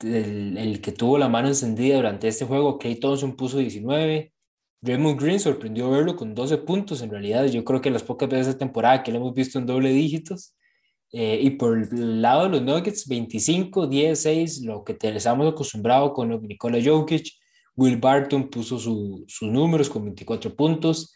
el, 0.03 0.81
que 0.81 0.91
tuvo 0.91 1.17
la 1.17 1.29
mano 1.29 1.47
encendida 1.47 1.95
durante 1.95 2.27
este 2.27 2.45
juego. 2.45 2.77
Clay 2.77 2.95
Thompson 2.95 3.35
puso 3.35 3.57
19. 3.57 4.33
Raymond 4.81 5.21
Green 5.21 5.39
sorprendió 5.39 5.89
verlo 5.89 6.15
con 6.15 6.33
12 6.33 6.57
puntos. 6.59 7.01
En 7.01 7.11
realidad, 7.11 7.45
yo 7.45 7.63
creo 7.63 7.81
que 7.81 7.91
las 7.91 8.03
pocas 8.03 8.29
veces 8.29 8.47
de 8.47 8.55
temporada 8.55 9.03
que 9.03 9.11
lo 9.11 9.17
hemos 9.17 9.33
visto 9.33 9.59
en 9.59 9.65
doble 9.65 9.91
dígitos. 9.91 10.55
Eh, 11.13 11.39
y 11.41 11.51
por 11.51 11.77
el 11.77 12.21
lado 12.21 12.43
de 12.43 12.49
los 12.49 12.61
Nuggets, 12.61 13.07
25, 13.07 13.87
10, 13.87 14.19
6, 14.19 14.61
lo 14.63 14.83
que 14.83 14.93
te 14.93 15.11
les 15.11 15.25
hemos 15.25 15.51
acostumbrado 15.51 16.13
con 16.13 16.29
Nikola 16.41 16.79
Jokic. 16.83 17.27
Will 17.75 17.97
Barton 17.97 18.49
puso 18.49 18.77
sus 18.77 19.41
números 19.41 19.89
con 19.89 20.03
24 20.03 20.55
puntos. 20.55 21.13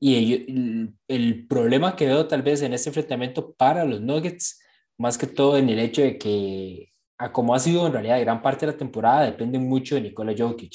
Y 0.00 0.94
el, 1.08 1.46
problema 1.48 1.96
que 1.96 2.06
veo 2.06 2.28
tal 2.28 2.42
vez 2.42 2.62
en 2.62 2.72
este 2.72 2.90
enfrentamiento 2.90 3.52
para 3.54 3.84
los 3.84 4.00
Nuggets, 4.00 4.60
más 4.96 5.18
que 5.18 5.26
todo 5.26 5.58
en 5.58 5.68
el 5.68 5.78
hecho 5.80 6.02
de 6.02 6.18
que, 6.18 6.92
a 7.18 7.32
como 7.32 7.54
ha 7.54 7.58
sido 7.58 7.86
en 7.86 7.92
realidad 7.92 8.20
gran 8.20 8.42
parte 8.42 8.66
de 8.66 8.72
la 8.72 8.78
temporada, 8.78 9.24
depende 9.24 9.58
mucho 9.58 9.96
de 9.96 10.02
Nikola 10.02 10.34
Jokic. 10.36 10.74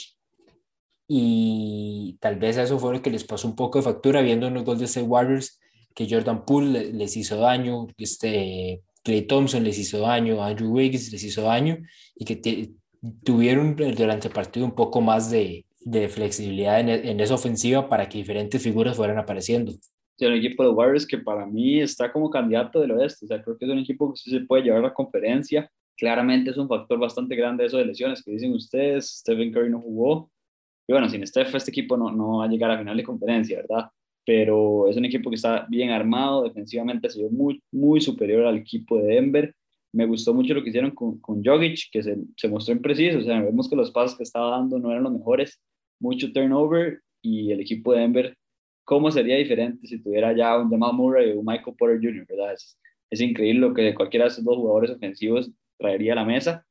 Y 1.07 2.17
tal 2.19 2.37
vez 2.37 2.57
eso 2.57 2.79
fue 2.79 2.93
lo 2.93 3.01
que 3.01 3.11
les 3.11 3.23
pasó 3.23 3.47
un 3.47 3.55
poco 3.55 3.79
de 3.79 3.83
factura 3.83 4.21
viendo 4.21 4.47
en 4.47 4.55
los 4.55 4.63
Golden 4.63 4.85
State 4.85 5.07
Warriors 5.07 5.59
que 5.93 6.07
Jordan 6.09 6.45
Poole 6.45 6.91
les 6.93 7.15
hizo 7.17 7.37
daño, 7.37 7.87
este, 7.97 8.83
Clay 9.03 9.23
Thompson 9.23 9.63
les 9.63 9.77
hizo 9.77 9.99
daño, 9.99 10.43
Andrew 10.43 10.71
Wiggins 10.71 11.11
les 11.11 11.23
hizo 11.23 11.43
daño 11.43 11.77
y 12.15 12.25
que 12.25 12.71
tuvieron 13.23 13.75
durante 13.75 14.27
el 14.27 14.33
partido 14.33 14.65
un 14.65 14.75
poco 14.75 15.01
más 15.01 15.29
de, 15.29 15.65
de 15.85 16.07
flexibilidad 16.09 16.79
en, 16.79 16.89
en, 16.89 17.19
esa 17.19 17.35
ofensiva 17.35 17.89
para 17.89 18.07
que 18.07 18.17
diferentes 18.17 18.61
figuras 18.61 18.95
fueran 18.95 19.17
apareciendo. 19.17 19.71
Sí, 20.17 20.25
un 20.25 20.33
equipo 20.33 20.63
de 20.63 20.69
Warriors 20.69 21.07
que 21.07 21.17
para 21.17 21.45
mí 21.45 21.79
está 21.79 22.11
como 22.11 22.29
candidato 22.29 22.79
del 22.79 22.91
oeste, 22.91 23.25
o 23.25 23.27
sea, 23.27 23.41
creo 23.41 23.57
que 23.57 23.65
es 23.65 23.71
un 23.71 23.79
equipo 23.79 24.11
que 24.11 24.17
sí 24.17 24.29
se 24.29 24.41
puede 24.41 24.63
llevar 24.63 24.79
a 24.79 24.87
la 24.87 24.93
conferencia. 24.93 25.69
Claramente 25.97 26.51
es 26.51 26.57
un 26.57 26.67
factor 26.67 26.99
bastante 26.99 27.35
grande 27.35 27.65
eso 27.65 27.77
de 27.77 27.85
lesiones 27.85 28.23
que 28.23 28.31
dicen 28.31 28.53
ustedes, 28.53 29.19
Stephen 29.19 29.51
Curry 29.51 29.69
no 29.69 29.81
jugó, 29.81 30.31
y 30.87 30.93
bueno, 30.93 31.07
sin 31.09 31.25
Steph 31.25 31.55
este 31.55 31.71
equipo 31.71 31.95
no, 31.95 32.11
no 32.11 32.39
va 32.39 32.45
a 32.45 32.47
llegar 32.47 32.69
a 32.71 32.77
final 32.77 32.97
de 32.97 33.03
conferencia, 33.03 33.57
¿verdad? 33.57 33.89
pero 34.25 34.87
es 34.87 34.97
un 34.97 35.05
equipo 35.05 35.29
que 35.29 35.35
está 35.35 35.65
bien 35.69 35.89
armado, 35.89 36.43
defensivamente 36.43 37.07
ha 37.07 37.09
sido 37.09 37.29
muy, 37.29 37.61
muy 37.71 37.99
superior 38.01 38.45
al 38.45 38.57
equipo 38.57 38.97
de 38.97 39.15
Denver. 39.15 39.55
Me 39.91 40.05
gustó 40.05 40.33
mucho 40.33 40.53
lo 40.53 40.63
que 40.63 40.69
hicieron 40.69 40.91
con, 40.91 41.19
con 41.19 41.43
Jogic, 41.43 41.91
que 41.91 42.01
se, 42.01 42.17
se 42.37 42.47
mostró 42.47 42.73
impreciso, 42.73 43.19
o 43.19 43.21
sea, 43.21 43.41
vemos 43.41 43.69
que 43.69 43.75
los 43.75 43.91
pasos 43.91 44.17
que 44.17 44.23
estaba 44.23 44.51
dando 44.51 44.79
no 44.79 44.91
eran 44.91 45.03
los 45.03 45.13
mejores, 45.13 45.59
mucho 45.99 46.31
turnover 46.31 47.01
y 47.21 47.51
el 47.51 47.61
equipo 47.61 47.93
de 47.93 48.01
Denver, 48.01 48.37
¿cómo 48.85 49.11
sería 49.11 49.37
diferente 49.37 49.87
si 49.87 50.01
tuviera 50.01 50.35
ya 50.35 50.57
un 50.57 50.69
Jamal 50.69 50.93
Murray 50.93 51.31
o 51.31 51.39
un 51.39 51.45
Michael 51.45 51.75
Porter 51.77 51.99
Jr., 52.01 52.25
verdad? 52.27 52.53
Es, 52.53 52.77
es 53.09 53.21
increíble 53.21 53.61
lo 53.61 53.73
que 53.73 53.93
cualquiera 53.93 54.25
de 54.25 54.31
esos 54.31 54.43
dos 54.43 54.57
jugadores 54.57 54.91
ofensivos 54.91 55.51
traería 55.77 56.13
a 56.13 56.17
la 56.17 56.25
mesa 56.25 56.65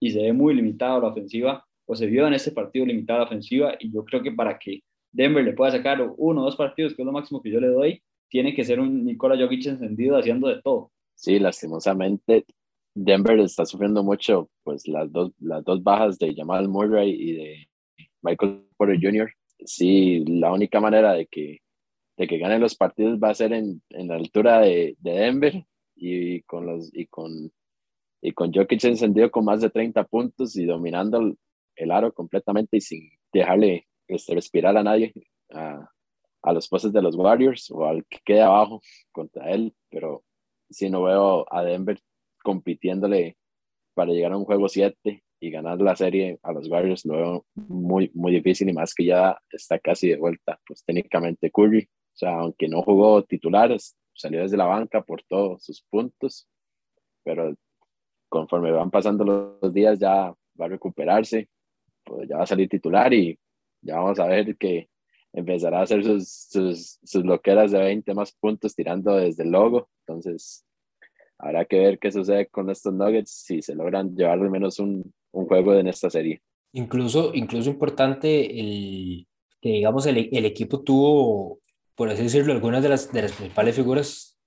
y 0.00 0.10
se 0.10 0.22
ve 0.22 0.32
muy 0.32 0.54
limitado 0.54 1.00
la 1.00 1.08
ofensiva, 1.08 1.64
o 1.86 1.96
se 1.96 2.06
vio 2.06 2.26
en 2.26 2.34
este 2.34 2.52
partido 2.52 2.86
limitada 2.86 3.20
la 3.20 3.24
ofensiva, 3.24 3.74
y 3.80 3.90
yo 3.92 4.04
creo 4.04 4.22
que 4.22 4.30
para 4.30 4.58
que 4.58 4.82
Denver 5.10 5.42
le 5.42 5.54
pueda 5.54 5.72
sacar 5.72 6.00
uno 6.16 6.42
o 6.42 6.44
dos 6.44 6.56
partidos, 6.56 6.94
que 6.94 7.02
es 7.02 7.06
lo 7.06 7.12
máximo 7.12 7.42
que 7.42 7.50
yo 7.50 7.60
le 7.60 7.68
doy, 7.68 8.02
tiene 8.28 8.54
que 8.54 8.64
ser 8.64 8.78
un 8.78 9.04
Nikola 9.04 9.36
Jokic 9.36 9.66
encendido 9.66 10.16
haciendo 10.16 10.48
de 10.48 10.60
todo. 10.62 10.92
Sí, 11.14 11.38
lastimosamente 11.38 12.44
Denver 12.94 13.38
está 13.40 13.64
sufriendo 13.64 14.02
mucho, 14.02 14.50
pues 14.64 14.86
las 14.86 15.10
dos, 15.10 15.32
las 15.40 15.64
dos 15.64 15.82
bajas 15.82 16.18
de 16.18 16.34
Jamal 16.34 16.68
Murray 16.68 17.10
y 17.10 17.32
de 17.32 17.67
Michael 18.22 18.66
Porter 18.76 18.98
Jr. 19.00 19.30
Sí, 19.64 20.24
la 20.26 20.52
única 20.52 20.80
manera 20.80 21.12
de 21.12 21.26
que, 21.26 21.58
de 22.16 22.26
que 22.26 22.38
ganen 22.38 22.60
los 22.60 22.76
partidos 22.76 23.18
va 23.18 23.30
a 23.30 23.34
ser 23.34 23.52
en, 23.52 23.82
en 23.90 24.08
la 24.08 24.16
altura 24.16 24.60
de, 24.60 24.96
de, 25.00 25.10
Denver 25.12 25.64
y 25.96 26.42
con, 26.42 26.66
los, 26.66 26.90
y, 26.92 27.06
con, 27.06 27.52
y 28.22 28.32
con 28.32 28.52
Jokic 28.52 28.84
encendido 28.84 29.30
con 29.30 29.44
más 29.44 29.60
de 29.60 29.70
30 29.70 30.04
puntos 30.04 30.56
y 30.56 30.64
dominando 30.64 31.18
el, 31.18 31.38
el 31.76 31.90
aro 31.90 32.12
completamente 32.12 32.76
y 32.76 32.80
sin 32.80 33.10
dejarle 33.32 33.88
este, 34.06 34.34
respirar 34.34 34.76
a 34.76 34.82
nadie, 34.82 35.12
a, 35.50 35.90
a 36.42 36.52
los 36.52 36.68
postes 36.68 36.92
de 36.92 37.02
los 37.02 37.16
Warriors 37.16 37.70
o 37.70 37.84
al 37.86 38.04
que 38.06 38.18
quede 38.24 38.42
abajo 38.42 38.80
contra 39.12 39.50
él, 39.50 39.74
pero 39.90 40.24
si 40.70 40.90
no 40.90 41.02
veo 41.02 41.46
a 41.52 41.62
Denver 41.62 41.98
compitiéndole 42.42 43.36
para 43.94 44.12
llegar 44.12 44.32
a 44.32 44.36
un 44.36 44.44
juego 44.44 44.68
7 44.68 45.24
y 45.40 45.50
ganar 45.50 45.80
la 45.80 45.94
serie 45.94 46.38
a 46.42 46.52
los 46.52 46.68
Warriors 46.68 47.04
lo 47.04 47.16
veo 47.16 47.46
muy, 47.54 48.10
muy 48.14 48.32
difícil 48.32 48.68
y 48.68 48.72
más 48.72 48.94
que 48.94 49.04
ya 49.04 49.38
está 49.50 49.78
casi 49.78 50.08
de 50.08 50.16
vuelta, 50.16 50.60
pues 50.66 50.84
técnicamente 50.84 51.50
Curry, 51.50 51.82
o 51.82 52.16
sea, 52.16 52.40
aunque 52.40 52.68
no 52.68 52.82
jugó 52.82 53.22
titulares, 53.22 53.96
salió 54.14 54.42
desde 54.42 54.56
la 54.56 54.66
banca 54.66 55.02
por 55.02 55.22
todos 55.28 55.64
sus 55.64 55.82
puntos, 55.82 56.48
pero 57.22 57.54
conforme 58.28 58.72
van 58.72 58.90
pasando 58.90 59.58
los 59.62 59.72
días 59.72 59.98
ya 59.98 60.34
va 60.60 60.66
a 60.66 60.68
recuperarse, 60.68 61.48
pues 62.04 62.28
ya 62.28 62.38
va 62.38 62.42
a 62.42 62.46
salir 62.46 62.68
titular 62.68 63.12
y 63.14 63.38
ya 63.80 63.96
vamos 63.96 64.18
a 64.18 64.26
ver 64.26 64.56
que 64.56 64.88
empezará 65.32 65.80
a 65.80 65.82
hacer 65.82 66.02
sus, 66.02 66.28
sus, 66.28 66.98
sus 67.04 67.24
loqueras 67.24 67.70
de 67.70 67.78
20 67.78 68.12
más 68.14 68.32
puntos 68.32 68.74
tirando 68.74 69.14
desde 69.14 69.44
el 69.44 69.50
logo, 69.50 69.88
entonces 70.06 70.64
habrá 71.38 71.64
que 71.64 71.78
ver 71.78 71.98
qué 72.00 72.10
sucede 72.10 72.48
con 72.48 72.68
estos 72.70 72.92
Nuggets 72.92 73.30
si 73.30 73.62
se 73.62 73.76
logran 73.76 74.16
llevar 74.16 74.40
al 74.40 74.50
menos 74.50 74.80
un, 74.80 75.12
un 75.32 75.46
juego 75.46 75.74
en 75.74 75.88
esta 75.88 76.10
serie. 76.10 76.42
Incluso, 76.72 77.32
incluso 77.34 77.70
importante 77.70 78.60
el, 78.60 79.26
que 79.60 79.70
digamos 79.70 80.06
el, 80.06 80.28
el, 80.32 80.44
equipo 80.44 80.82
tuvo, 80.82 81.60
por 81.94 82.08
así 82.10 82.22
decirlo, 82.22 82.52
algunas 82.52 82.82
de 82.82 82.88
las, 82.88 83.12
de 83.12 83.22
las 83.22 83.32
principales 83.32 83.74
figuras 83.74 84.38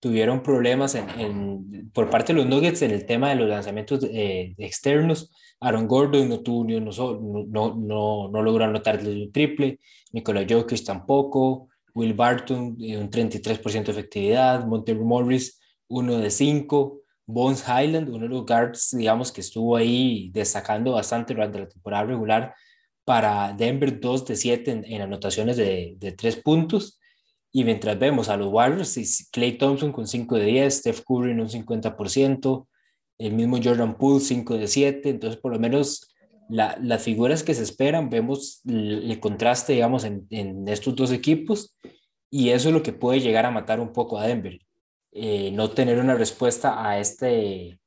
tuvieron 0.00 0.42
problemas 0.42 0.94
en, 0.96 1.08
en, 1.10 1.90
por 1.92 2.10
parte 2.10 2.32
de 2.32 2.40
los 2.40 2.48
Nuggets 2.48 2.82
en 2.82 2.90
el 2.90 3.06
tema 3.06 3.30
de 3.30 3.36
los 3.36 3.48
lanzamientos 3.48 4.04
eh, 4.04 4.54
externos. 4.58 5.30
Aaron 5.60 5.86
Gordon 5.86 6.28
no 6.28 6.40
tuvo 6.40 6.64
ni 6.64 6.74
uno 6.74 6.90
no, 6.90 7.76
no, 7.76 8.28
no, 8.28 8.42
logró 8.42 8.64
anotar 8.64 8.98
un 8.98 9.30
triple, 9.30 9.78
Nikola 10.10 10.44
Jokic 10.48 10.84
tampoco, 10.84 11.68
Will 11.94 12.14
Barton 12.14 12.76
un 12.80 13.10
33% 13.10 13.84
de 13.84 13.92
efectividad, 13.92 14.66
Montel 14.66 14.98
Morris 14.98 15.60
uno 15.86 16.18
de 16.18 16.30
5, 16.30 17.01
Bones 17.32 17.64
Highland, 17.66 18.08
uno 18.08 18.20
de 18.20 18.28
los 18.28 18.46
guards, 18.46 18.90
digamos, 18.96 19.32
que 19.32 19.40
estuvo 19.40 19.76
ahí 19.76 20.30
destacando 20.32 20.92
bastante 20.92 21.34
durante 21.34 21.58
la 21.58 21.68
temporada 21.68 22.04
regular 22.04 22.54
para 23.04 23.52
Denver, 23.52 24.00
2 24.00 24.26
de 24.26 24.36
7 24.36 24.70
en, 24.70 24.84
en 24.84 25.02
anotaciones 25.02 25.56
de, 25.56 25.94
de 25.98 26.12
3 26.12 26.36
puntos. 26.36 27.00
Y 27.52 27.64
mientras 27.64 27.98
vemos 27.98 28.28
a 28.28 28.36
los 28.36 28.48
Warriors, 28.48 29.28
Clay 29.30 29.58
Thompson 29.58 29.92
con 29.92 30.06
5 30.06 30.36
de 30.36 30.44
10, 30.46 30.74
Steph 30.74 31.02
Curry 31.06 31.32
en 31.32 31.40
un 31.40 31.48
50%, 31.48 32.66
el 33.18 33.32
mismo 33.34 33.58
Jordan 33.62 33.96
Poole 33.96 34.20
5 34.20 34.56
de 34.56 34.66
7, 34.66 35.10
entonces 35.10 35.40
por 35.40 35.52
lo 35.52 35.58
menos 35.58 36.12
la, 36.48 36.76
las 36.82 37.02
figuras 37.02 37.42
que 37.42 37.54
se 37.54 37.62
esperan, 37.62 38.10
vemos 38.10 38.62
el, 38.66 39.10
el 39.10 39.20
contraste, 39.20 39.74
digamos, 39.74 40.04
en, 40.04 40.26
en, 40.30 40.66
estos 40.68 40.94
dos 40.96 41.12
equipos 41.12 41.76
y 42.30 42.50
eso 42.50 42.68
es 42.68 42.74
lo 42.74 42.82
que 42.82 42.92
puede 42.92 43.20
llegar 43.20 43.46
a 43.46 43.50
matar 43.50 43.80
un 43.80 43.92
poco 43.92 44.18
a 44.18 44.26
Denver. 44.26 44.58
Eh, 45.12 45.50
no 45.52 45.70
tener 45.70 45.98
una 45.98 46.14
respuesta 46.14 46.88
a, 46.88 46.98
este, 46.98 47.78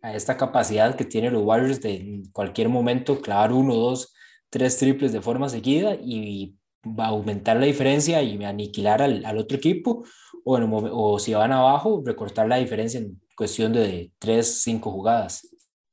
a 0.00 0.14
esta 0.14 0.36
capacidad 0.36 0.94
que 0.94 1.04
tienen 1.04 1.32
los 1.32 1.42
Warriors 1.42 1.80
de 1.80 1.96
en 1.96 2.30
cualquier 2.30 2.68
momento 2.68 3.20
clavar 3.20 3.52
uno, 3.52 3.74
dos, 3.74 4.14
tres 4.48 4.78
triples 4.78 5.12
de 5.12 5.20
forma 5.20 5.48
seguida 5.48 5.96
y 6.00 6.54
va 6.86 7.06
a 7.06 7.08
aumentar 7.08 7.56
la 7.56 7.66
diferencia 7.66 8.22
y 8.22 8.42
aniquilar 8.44 9.02
al, 9.02 9.24
al 9.24 9.38
otro 9.38 9.56
equipo 9.56 10.04
o, 10.44 10.56
en 10.56 10.68
o 10.72 11.18
si 11.18 11.34
van 11.34 11.52
abajo, 11.52 12.02
recortar 12.04 12.48
la 12.48 12.56
diferencia 12.56 13.00
en 13.00 13.20
cuestión 13.36 13.72
de 13.72 14.12
tres, 14.18 14.62
cinco 14.62 14.90
jugadas. 14.90 15.48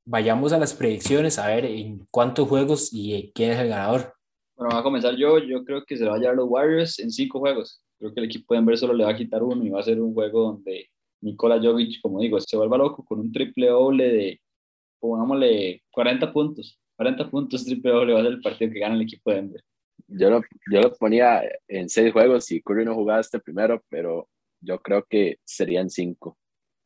Vayamos 0.06 0.54
a 0.54 0.60
las 0.60 0.74
predicciones 0.74 1.38
a 1.40 1.48
ver 1.48 1.66
en 1.66 2.06
cuántos 2.12 2.48
juegos 2.48 2.90
y 2.92 3.32
quién 3.34 3.52
es 3.52 3.60
el 3.60 3.70
ganador. 3.70 4.14
Bueno, 4.56 4.74
va 4.74 4.82
a 4.82 4.84
comenzar 4.84 5.16
yo. 5.16 5.38
Yo 5.40 5.64
creo 5.64 5.84
que 5.86 5.98
se 5.98 6.06
va 6.06 6.16
a 6.16 6.18
llevar 6.18 6.36
los 6.36 6.50
Warriors 6.50 7.00
en 7.00 7.12
cinco 7.12 7.40
juegos. 7.40 7.82
Creo 8.00 8.14
que 8.14 8.20
el 8.22 8.28
equipo 8.28 8.54
de 8.54 8.60
Denver 8.60 8.78
solo 8.78 8.94
le 8.94 9.04
va 9.04 9.12
a 9.12 9.16
quitar 9.16 9.44
uno 9.44 9.64
y 9.64 9.70
va 9.70 9.82
a 9.82 9.84
ser 9.84 10.02
un 10.02 10.14
juego 10.14 10.44
donde 10.54 10.90
Nikola 11.22 11.60
Jovic, 11.62 12.02
como 12.02 12.22
digo, 12.22 12.40
se 12.40 12.56
vuelva 12.56 12.78
loco 12.78 13.04
con 13.04 13.20
un 13.20 13.32
triple 13.32 13.68
doble 13.68 14.10
de, 14.10 14.42
pongámosle, 15.00 15.84
40 15.92 16.32
puntos. 16.32 16.80
40 16.96 17.30
puntos 17.30 17.66
triple 17.66 17.92
doble 17.92 18.14
va 18.14 18.20
a 18.20 18.24
ser 18.24 18.32
el 18.34 18.42
partido 18.42 18.72
que 18.72 18.80
gana 18.80 18.96
el 18.96 19.02
equipo 19.02 19.30
de 19.30 19.36
Denver. 19.36 19.64
Yo 20.08 20.30
lo, 20.30 20.42
yo 20.72 20.82
lo 20.82 20.94
ponía 20.94 21.44
en 21.68 21.90
seis 21.90 22.12
juegos 22.14 22.46
si 22.46 22.62
Curry 22.62 22.86
no 22.86 22.96
jugaba 22.96 23.20
este 23.20 23.40
primero, 23.40 23.84
pero 23.90 24.28
yo 24.62 24.80
creo 24.80 25.06
que 25.08 25.38
serían 25.44 25.90
cinco. 25.90 26.38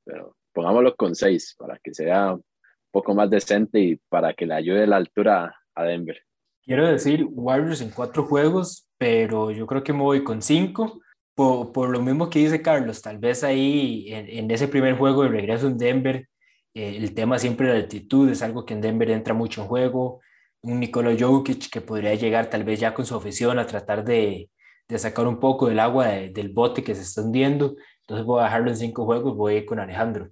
Pero 0.03 0.35
pongámoslo 0.51 0.95
con 0.95 1.15
seis 1.15 1.55
para 1.57 1.79
que 1.79 1.93
sea 1.93 2.33
un 2.33 2.43
poco 2.91 3.13
más 3.13 3.29
decente 3.29 3.79
y 3.79 3.95
para 4.09 4.33
que 4.33 4.45
le 4.45 4.55
ayude 4.55 4.87
la 4.87 4.97
altura 4.97 5.55
a 5.75 5.83
Denver. 5.83 6.19
Quiero 6.63 6.87
decir 6.87 7.27
Warriors 7.29 7.81
en 7.81 7.89
cuatro 7.89 8.23
juegos, 8.23 8.87
pero 8.97 9.51
yo 9.51 9.67
creo 9.67 9.83
que 9.83 9.93
me 9.93 10.01
voy 10.01 10.23
con 10.23 10.41
cinco. 10.41 11.01
Por, 11.35 11.71
por 11.71 11.89
lo 11.89 12.01
mismo 12.01 12.29
que 12.29 12.39
dice 12.39 12.61
Carlos, 12.61 13.01
tal 13.01 13.17
vez 13.17 13.43
ahí 13.43 14.05
en, 14.13 14.29
en 14.29 14.51
ese 14.51 14.67
primer 14.67 14.97
juego 14.97 15.23
de 15.23 15.29
regreso 15.29 15.67
en 15.67 15.77
Denver, 15.77 16.27
eh, 16.73 16.95
el 16.97 17.13
tema 17.15 17.39
siempre 17.39 17.67
de 17.67 17.73
la 17.73 17.79
altitud 17.79 18.29
es 18.29 18.41
algo 18.41 18.65
que 18.65 18.73
en 18.73 18.81
Denver 18.81 19.09
entra 19.09 19.33
mucho 19.33 19.61
en 19.61 19.67
juego 19.67 20.21
un 20.63 20.79
Nikola 20.79 21.15
Jokic 21.17 21.69
que 21.69 21.81
podría 21.81 22.15
llegar 22.15 22.49
tal 22.49 22.63
vez 22.63 22.79
ya 22.79 22.93
con 22.93 23.05
su 23.05 23.15
afición 23.15 23.59
a 23.59 23.67
tratar 23.67 24.03
de, 24.03 24.49
de 24.87 24.99
sacar 24.99 25.27
un 25.27 25.39
poco 25.39 25.67
del 25.67 25.79
agua 25.79 26.07
de, 26.07 26.29
del 26.29 26.49
bote 26.49 26.83
que 26.83 26.95
se 26.95 27.01
está 27.01 27.21
hundiendo. 27.21 27.75
Entonces 28.01 28.25
voy 28.25 28.41
a 28.41 28.45
dejarlo 28.45 28.69
en 28.69 28.77
cinco 28.77 29.05
juegos, 29.05 29.35
voy 29.35 29.55
a 29.55 29.57
ir 29.57 29.65
con 29.65 29.79
Alejandro. 29.79 30.29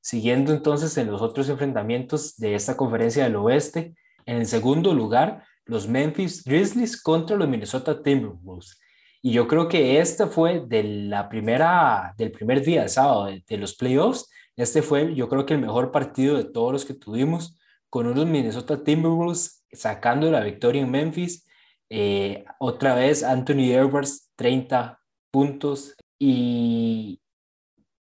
Siguiendo 0.00 0.52
entonces 0.52 0.96
en 0.96 1.10
los 1.10 1.22
otros 1.22 1.48
enfrentamientos 1.48 2.36
de 2.36 2.54
esta 2.54 2.76
conferencia 2.76 3.24
del 3.24 3.36
oeste, 3.36 3.94
en 4.26 4.38
el 4.38 4.46
segundo 4.46 4.92
lugar, 4.92 5.44
los 5.64 5.88
Memphis 5.88 6.44
Grizzlies 6.44 7.00
contra 7.00 7.36
los 7.36 7.48
Minnesota 7.48 8.02
Timberwolves. 8.02 8.80
Y 9.20 9.32
yo 9.32 9.48
creo 9.48 9.68
que 9.68 10.00
este 10.00 10.26
fue 10.26 10.62
de 10.66 10.82
la 10.84 11.28
primera, 11.28 12.14
del 12.16 12.30
primer 12.30 12.62
día, 12.62 12.82
de 12.82 12.88
sábado, 12.88 13.26
de, 13.26 13.56
los 13.58 13.74
playoffs. 13.74 14.28
Este 14.56 14.82
fue, 14.82 15.14
yo 15.14 15.28
creo 15.28 15.44
que 15.44 15.54
el 15.54 15.60
mejor 15.60 15.90
partido 15.90 16.36
de 16.36 16.44
todos 16.44 16.72
los 16.72 16.84
que 16.84 16.94
tuvimos 16.94 17.58
con 17.90 18.06
unos 18.06 18.26
Minnesota 18.26 18.82
Timberwolves 18.84 19.64
sacando 19.72 20.30
la 20.30 20.40
victoria 20.40 20.82
en 20.82 20.90
Memphis. 20.90 21.46
Eh, 21.90 22.44
otra 22.60 22.94
vez 22.94 23.24
Anthony 23.24 23.72
Edwards, 23.72 24.30
30 24.36 25.00
puntos 25.30 25.94
y 26.18 27.20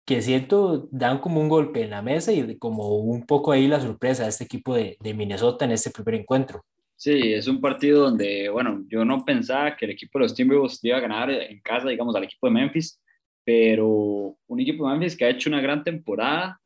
que 0.06 0.22
siento 0.22 0.88
dan 0.92 1.18
como 1.18 1.40
un 1.40 1.48
golpe 1.48 1.82
en 1.82 1.90
la 1.90 2.02
mesa 2.02 2.32
y 2.32 2.58
como 2.58 2.96
un 2.96 3.26
poco 3.26 3.52
ahí 3.52 3.68
la 3.68 3.80
sorpresa 3.80 4.24
de 4.24 4.28
este 4.30 4.44
equipo 4.44 4.74
de, 4.74 4.96
de 5.00 5.14
Minnesota 5.14 5.64
en 5.64 5.72
este 5.72 5.90
primer 5.90 6.14
encuentro. 6.16 6.64
Sí, 6.96 7.34
es 7.34 7.46
un 7.46 7.60
partido 7.60 8.04
donde, 8.04 8.48
bueno, 8.48 8.84
yo 8.88 9.04
no 9.04 9.22
pensaba 9.24 9.76
que 9.76 9.84
el 9.84 9.90
equipo 9.92 10.18
de 10.18 10.24
los 10.24 10.34
Timberwolves 10.34 10.82
iba 10.82 10.96
a 10.96 11.00
ganar 11.00 11.30
en 11.30 11.60
casa, 11.60 11.88
digamos, 11.88 12.16
al 12.16 12.24
equipo 12.24 12.46
de 12.46 12.54
Memphis, 12.54 12.98
pero 13.44 14.36
un 14.46 14.60
equipo 14.60 14.86
de 14.86 14.92
Memphis 14.92 15.16
que 15.16 15.26
ha 15.26 15.30
hecho 15.30 15.50
una 15.50 15.60
gran 15.60 15.84
temporada, 15.84 16.58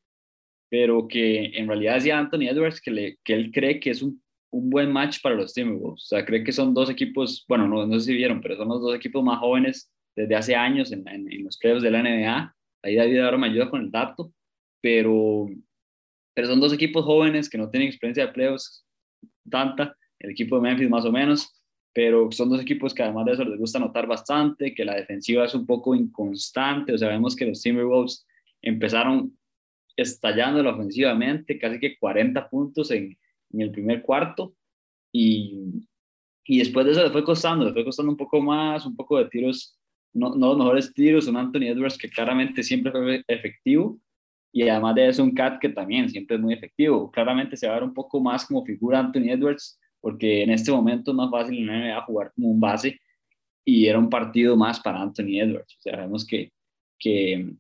pero 0.71 1.09
que 1.09 1.47
en 1.47 1.67
realidad 1.67 1.95
decía 1.95 2.19
Anthony 2.19 2.49
Edwards 2.49 2.81
que, 2.81 2.91
le, 2.93 3.19
que 3.25 3.35
él 3.35 3.51
cree 3.53 3.81
que 3.81 3.91
es 3.91 4.03
un, 4.03 4.23
un, 4.53 4.71
buen 4.71 4.93
match 4.93 5.21
para 5.21 5.35
los 5.35 5.53
Timberwolves. 5.53 6.05
O 6.05 6.07
sea, 6.07 6.25
cree 6.25 6.45
que 6.45 6.53
son 6.53 6.75
dos 6.75 6.89
equipos, 6.91 7.45
bueno, 7.49 7.67
no, 7.67 7.85
no 7.85 7.99
sé 7.99 8.07
si 8.07 8.15
vieron, 8.15 8.41
pero 8.41 8.57
son 8.57 8.69
los 8.69 8.81
dos 8.81 8.95
equipos 8.95 9.25
más 9.25 9.41
jóvenes 9.41 9.93
desde 10.15 10.37
hace 10.37 10.55
años 10.55 10.93
en, 10.93 11.07
en, 11.09 11.31
en 11.31 11.45
los 11.45 11.59
playoffs 11.59 11.83
de 11.83 11.91
la 11.91 12.03
NBA. 12.03 12.55
Ahí 12.85 12.95
David 12.95 13.19
ahora 13.19 13.37
me 13.37 13.49
ayuda 13.49 13.69
con 13.69 13.81
el 13.83 13.91
dato, 13.91 14.33
pero, 14.81 15.49
pero 16.35 16.47
son 16.47 16.61
dos 16.61 16.73
equipos 16.73 17.05
jóvenes 17.05 17.51
que 17.51 17.59
no 17.59 17.69
tienen 17.69 17.89
experiencia 17.89 18.27
de 18.27 18.33
playoffs 18.33 18.87
tanta. 19.51 19.97
El 20.21 20.31
equipo 20.31 20.57
de 20.57 20.63
Memphis 20.63 20.89
más 20.89 21.05
o 21.05 21.13
menos. 21.13 21.57
pero 21.93 22.31
son 22.31 22.51
dos 22.51 22.61
equipos 22.61 22.95
que 22.95 23.03
además 23.03 23.27
de 23.27 23.33
eso 23.33 23.45
les 23.45 23.59
gusta 23.59 23.79
anotar 23.79 24.07
bastante, 24.07 24.73
que 24.75 24.85
la 24.85 24.95
defensiva 24.95 25.45
es 25.45 25.55
un 25.57 25.67
poco 25.67 25.95
inconstante, 25.97 26.93
o 26.93 26.99
sea, 26.99 27.09
vemos 27.09 27.35
que 27.35 27.47
los 27.47 27.61
Timberwolves 27.61 28.25
empezaron 28.63 29.37
estallando 29.97 30.69
ofensivamente, 30.71 31.59
casi 31.59 31.81
que 31.81 31.99
40 31.99 32.49
puntos 32.49 32.93
en, 32.93 33.19
en 33.53 33.61
el 33.61 33.73
primer 33.73 34.03
cuarto, 34.03 34.55
y, 35.13 35.85
y, 36.45 36.59
después 36.59 36.87
de 36.87 36.93
eso 36.93 37.03
le 37.03 37.11
fue 37.11 37.25
costando, 37.25 37.65
le 37.65 37.73
fue 37.73 37.85
costando 37.85 38.13
un 38.13 38.17
poco 38.17 38.41
más, 38.41 38.87
un 38.87 38.95
poco 38.95 39.19
de 39.19 39.25
tiros, 39.29 39.77
no, 40.13 40.37
no 40.37 40.51
los 40.51 40.59
mejores 40.59 40.95
tiros, 40.95 41.27
un 41.27 41.37
Anthony 41.37 41.67
Edwards 41.67 41.99
que 41.99 42.09
claramente 42.09 42.63
siempre 42.63 42.93
fue 42.93 43.25
efectivo, 43.27 43.99
y 44.53 44.69
además 44.69 44.95
de 44.95 45.09
eso 45.09 45.23
un 45.23 45.33
Cat 45.33 45.61
que 45.61 45.69
también 45.69 46.09
siempre 46.09 46.37
es 46.37 46.43
muy 46.43 46.55
efectivo. 46.55 47.11
Claramente 47.11 47.57
se 47.57 47.67
va 47.67 47.75
a 47.75 47.77
ver 47.77 47.85
un 47.85 47.95
poco 47.95 48.21
más 48.21 48.47
como 48.47 48.65
figura 48.65 48.99
Anthony 48.99 49.31
Edwards, 49.31 49.80
porque 50.01 50.43
en 50.43 50.51
este 50.51 50.73
momento 50.73 51.11
es 51.11 51.17
más 51.17 51.31
fácil 51.31 51.59
en 51.59 51.67
la 51.67 51.79
NBA 51.79 52.05
jugar 52.07 52.33
como 52.35 52.49
un 52.51 52.61
base 52.61 52.99
y 53.65 53.87
era 53.87 53.99
un 53.99 54.11
partido 54.11 54.57
más 54.57 54.81
para 54.81 55.01
Anthony 55.01 55.41
Edwards. 55.41 55.77
O 55.79 55.83
sea, 55.83 55.97
vemos 55.97 56.27
que, 56.27 56.53
que, 56.99 57.53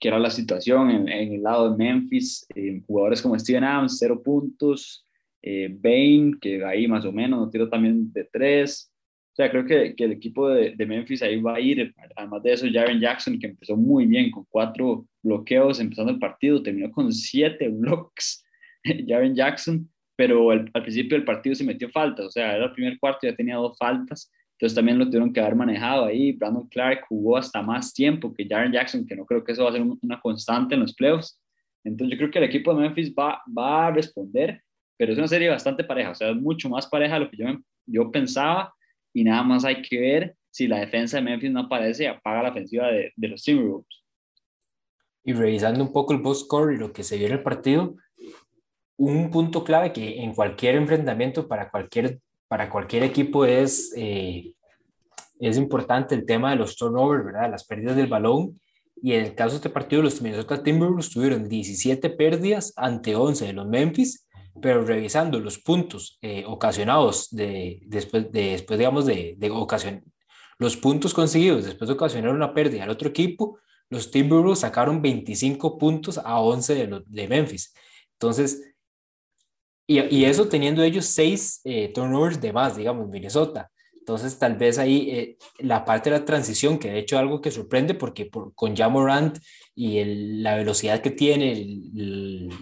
que 0.00 0.08
era 0.08 0.18
la 0.18 0.30
situación 0.30 0.90
en, 0.90 1.08
en, 1.08 1.34
el 1.34 1.42
lado 1.42 1.70
de 1.70 1.76
Memphis, 1.76 2.46
eh, 2.54 2.82
jugadores 2.86 3.22
como 3.22 3.38
Steven 3.38 3.64
Adams, 3.64 3.98
cero 3.98 4.22
puntos, 4.22 5.06
eh, 5.42 5.68
Bain, 5.70 6.38
que 6.40 6.64
ahí 6.64 6.88
más 6.88 7.04
o 7.04 7.12
menos, 7.12 7.38
no 7.40 7.50
tiró 7.50 7.68
también 7.68 8.12
de 8.12 8.24
tres. 8.24 8.90
O 9.32 9.36
sea, 9.36 9.50
creo 9.50 9.66
que, 9.66 9.94
que 9.96 10.04
el 10.04 10.12
equipo 10.12 10.48
de, 10.48 10.74
de, 10.76 10.86
Memphis 10.86 11.22
ahí 11.22 11.40
va 11.40 11.56
a 11.56 11.60
ir. 11.60 11.92
Además 12.16 12.42
de 12.42 12.52
eso, 12.52 12.66
Jaren 12.72 13.00
Jackson, 13.00 13.38
que 13.38 13.48
empezó 13.48 13.76
muy 13.76 14.06
bien 14.06 14.30
con 14.30 14.46
cuatro 14.48 15.06
bloqueos 15.22 15.80
empezando 15.80 16.12
el 16.12 16.18
partido, 16.18 16.62
terminó 16.62 16.90
con 16.92 17.12
siete 17.12 17.68
blocks. 17.72 18.44
Jaren 19.06 19.34
Jackson, 19.34 19.90
pero 20.16 20.50
al 20.50 20.70
principio 20.70 21.16
del 21.16 21.24
partido 21.24 21.54
se 21.54 21.64
metió 21.64 21.88
faltas, 21.90 22.26
o 22.26 22.30
sea, 22.30 22.56
era 22.56 22.66
el 22.66 22.72
primer 22.72 22.98
cuarto, 22.98 23.26
ya 23.26 23.34
tenía 23.34 23.56
dos 23.56 23.76
faltas, 23.78 24.30
entonces 24.52 24.76
también 24.76 24.98
lo 24.98 25.06
tuvieron 25.06 25.32
que 25.32 25.40
haber 25.40 25.56
manejado 25.56 26.04
ahí. 26.04 26.32
Brandon 26.32 26.68
Clark 26.68 27.06
jugó 27.08 27.36
hasta 27.36 27.60
más 27.60 27.92
tiempo 27.92 28.32
que 28.32 28.46
Jaren 28.48 28.72
Jackson, 28.72 29.04
que 29.04 29.16
no 29.16 29.26
creo 29.26 29.42
que 29.42 29.52
eso 29.52 29.64
va 29.64 29.70
a 29.70 29.72
ser 29.72 29.82
una 29.82 30.20
constante 30.20 30.74
en 30.74 30.80
los 30.80 30.94
playoffs. 30.94 31.40
Entonces 31.82 32.12
yo 32.12 32.18
creo 32.18 32.30
que 32.30 32.38
el 32.38 32.44
equipo 32.44 32.72
de 32.72 32.80
Memphis 32.80 33.12
va, 33.12 33.42
va 33.46 33.88
a 33.88 33.90
responder, 33.90 34.62
pero 34.96 35.12
es 35.12 35.18
una 35.18 35.28
serie 35.28 35.48
bastante 35.48 35.84
pareja, 35.84 36.10
o 36.10 36.14
sea, 36.14 36.30
es 36.30 36.36
mucho 36.36 36.68
más 36.68 36.86
pareja 36.86 37.14
de 37.14 37.20
lo 37.20 37.30
que 37.30 37.36
yo, 37.36 37.46
yo 37.86 38.10
pensaba 38.10 38.72
y 39.12 39.24
nada 39.24 39.42
más 39.42 39.64
hay 39.64 39.82
que 39.82 40.00
ver 40.00 40.36
si 40.50 40.68
la 40.68 40.78
defensa 40.78 41.16
de 41.16 41.24
Memphis 41.24 41.50
no 41.50 41.60
aparece 41.60 42.04
y 42.04 42.06
apaga 42.06 42.44
la 42.44 42.50
ofensiva 42.50 42.86
de, 42.86 43.12
de 43.16 43.28
los 43.28 43.42
Timberwolves. 43.42 44.04
Y 45.24 45.32
revisando 45.32 45.82
un 45.82 45.92
poco 45.92 46.12
el 46.12 46.20
box 46.20 46.40
score 46.40 46.74
y 46.74 46.78
lo 46.78 46.92
que 46.92 47.02
se 47.02 47.16
vio 47.16 47.26
en 47.26 47.32
el 47.32 47.42
partido, 47.42 47.96
un 48.96 49.30
punto 49.30 49.64
clave 49.64 49.92
que 49.92 50.22
en 50.22 50.34
cualquier 50.34 50.76
enfrentamiento 50.76 51.48
para 51.48 51.70
cualquier, 51.70 52.20
para 52.48 52.70
cualquier 52.70 53.02
equipo 53.02 53.44
es, 53.44 53.92
eh, 53.96 54.54
es 55.40 55.56
importante 55.56 56.14
el 56.14 56.26
tema 56.26 56.50
de 56.50 56.56
los 56.56 56.76
turnovers, 56.76 57.24
¿verdad? 57.24 57.50
Las 57.50 57.64
pérdidas 57.64 57.96
del 57.96 58.06
balón. 58.06 58.60
Y 59.02 59.12
en 59.12 59.24
el 59.24 59.34
caso 59.34 59.50
de 59.50 59.56
este 59.56 59.70
partido, 59.70 60.02
los 60.02 60.22
Minnesota 60.22 60.62
Timberwolves 60.62 61.10
tuvieron 61.10 61.48
17 61.48 62.10
pérdidas 62.10 62.72
ante 62.76 63.16
11 63.16 63.46
de 63.46 63.52
los 63.52 63.66
Memphis, 63.66 64.26
pero 64.62 64.84
revisando 64.84 65.40
los 65.40 65.58
puntos 65.58 66.18
eh, 66.22 66.44
ocasionados 66.46 67.28
de, 67.30 67.80
después, 67.86 68.30
de, 68.30 68.52
después, 68.52 68.78
digamos, 68.78 69.04
de, 69.04 69.34
de 69.36 69.50
ocasión, 69.50 70.04
los 70.58 70.76
puntos 70.76 71.12
conseguidos 71.12 71.64
después 71.64 71.88
de 71.88 71.94
ocasionar 71.94 72.32
una 72.32 72.54
pérdida 72.54 72.84
al 72.84 72.90
otro 72.90 73.08
equipo, 73.08 73.58
los 73.90 74.10
Timberwolves 74.10 74.60
sacaron 74.60 75.02
25 75.02 75.76
puntos 75.78 76.18
a 76.18 76.40
11 76.40 76.74
de, 76.74 76.86
los, 76.86 77.10
de 77.10 77.28
Memphis. 77.28 77.74
Entonces, 78.12 78.73
y, 79.86 80.00
y 80.14 80.24
eso 80.24 80.48
teniendo 80.48 80.82
ellos 80.82 81.06
seis 81.06 81.60
eh, 81.64 81.92
turnovers 81.92 82.40
de 82.40 82.52
más, 82.52 82.76
digamos, 82.76 83.08
Minnesota. 83.08 83.70
Entonces, 83.98 84.38
tal 84.38 84.56
vez 84.56 84.78
ahí 84.78 85.08
eh, 85.10 85.38
la 85.60 85.82
parte 85.84 86.10
de 86.10 86.18
la 86.18 86.24
transición, 86.26 86.78
que 86.78 86.90
de 86.90 86.98
hecho 86.98 87.18
algo 87.18 87.40
que 87.40 87.50
sorprende 87.50 87.94
porque 87.94 88.26
por, 88.26 88.54
con 88.54 88.76
Jamorant 88.76 89.38
y 89.74 90.04
la 90.42 90.56
velocidad 90.56 91.00
que 91.00 91.10
tiene, 91.10 91.80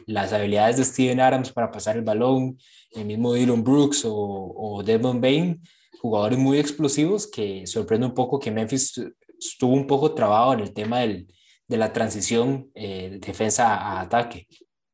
las 0.06 0.32
habilidades 0.32 0.76
de 0.76 0.84
Steven 0.84 1.18
Adams 1.18 1.50
para 1.50 1.72
pasar 1.72 1.96
el 1.96 2.02
balón, 2.02 2.58
el 2.92 3.06
mismo 3.06 3.34
Dylan 3.34 3.64
Brooks 3.64 4.04
o, 4.04 4.14
o 4.14 4.82
Devon 4.84 5.20
Bain, 5.20 5.60
jugadores 6.00 6.38
muy 6.38 6.58
explosivos 6.58 7.26
que 7.26 7.66
sorprende 7.66 8.06
un 8.06 8.14
poco 8.14 8.38
que 8.38 8.52
Memphis 8.52 9.02
estuvo 9.36 9.72
un 9.72 9.88
poco 9.88 10.14
trabado 10.14 10.52
en 10.52 10.60
el 10.60 10.72
tema 10.72 11.00
del, 11.00 11.26
de 11.66 11.76
la 11.76 11.92
transición 11.92 12.70
eh, 12.74 13.18
defensa 13.20 13.74
a 13.74 14.00
ataque. 14.00 14.46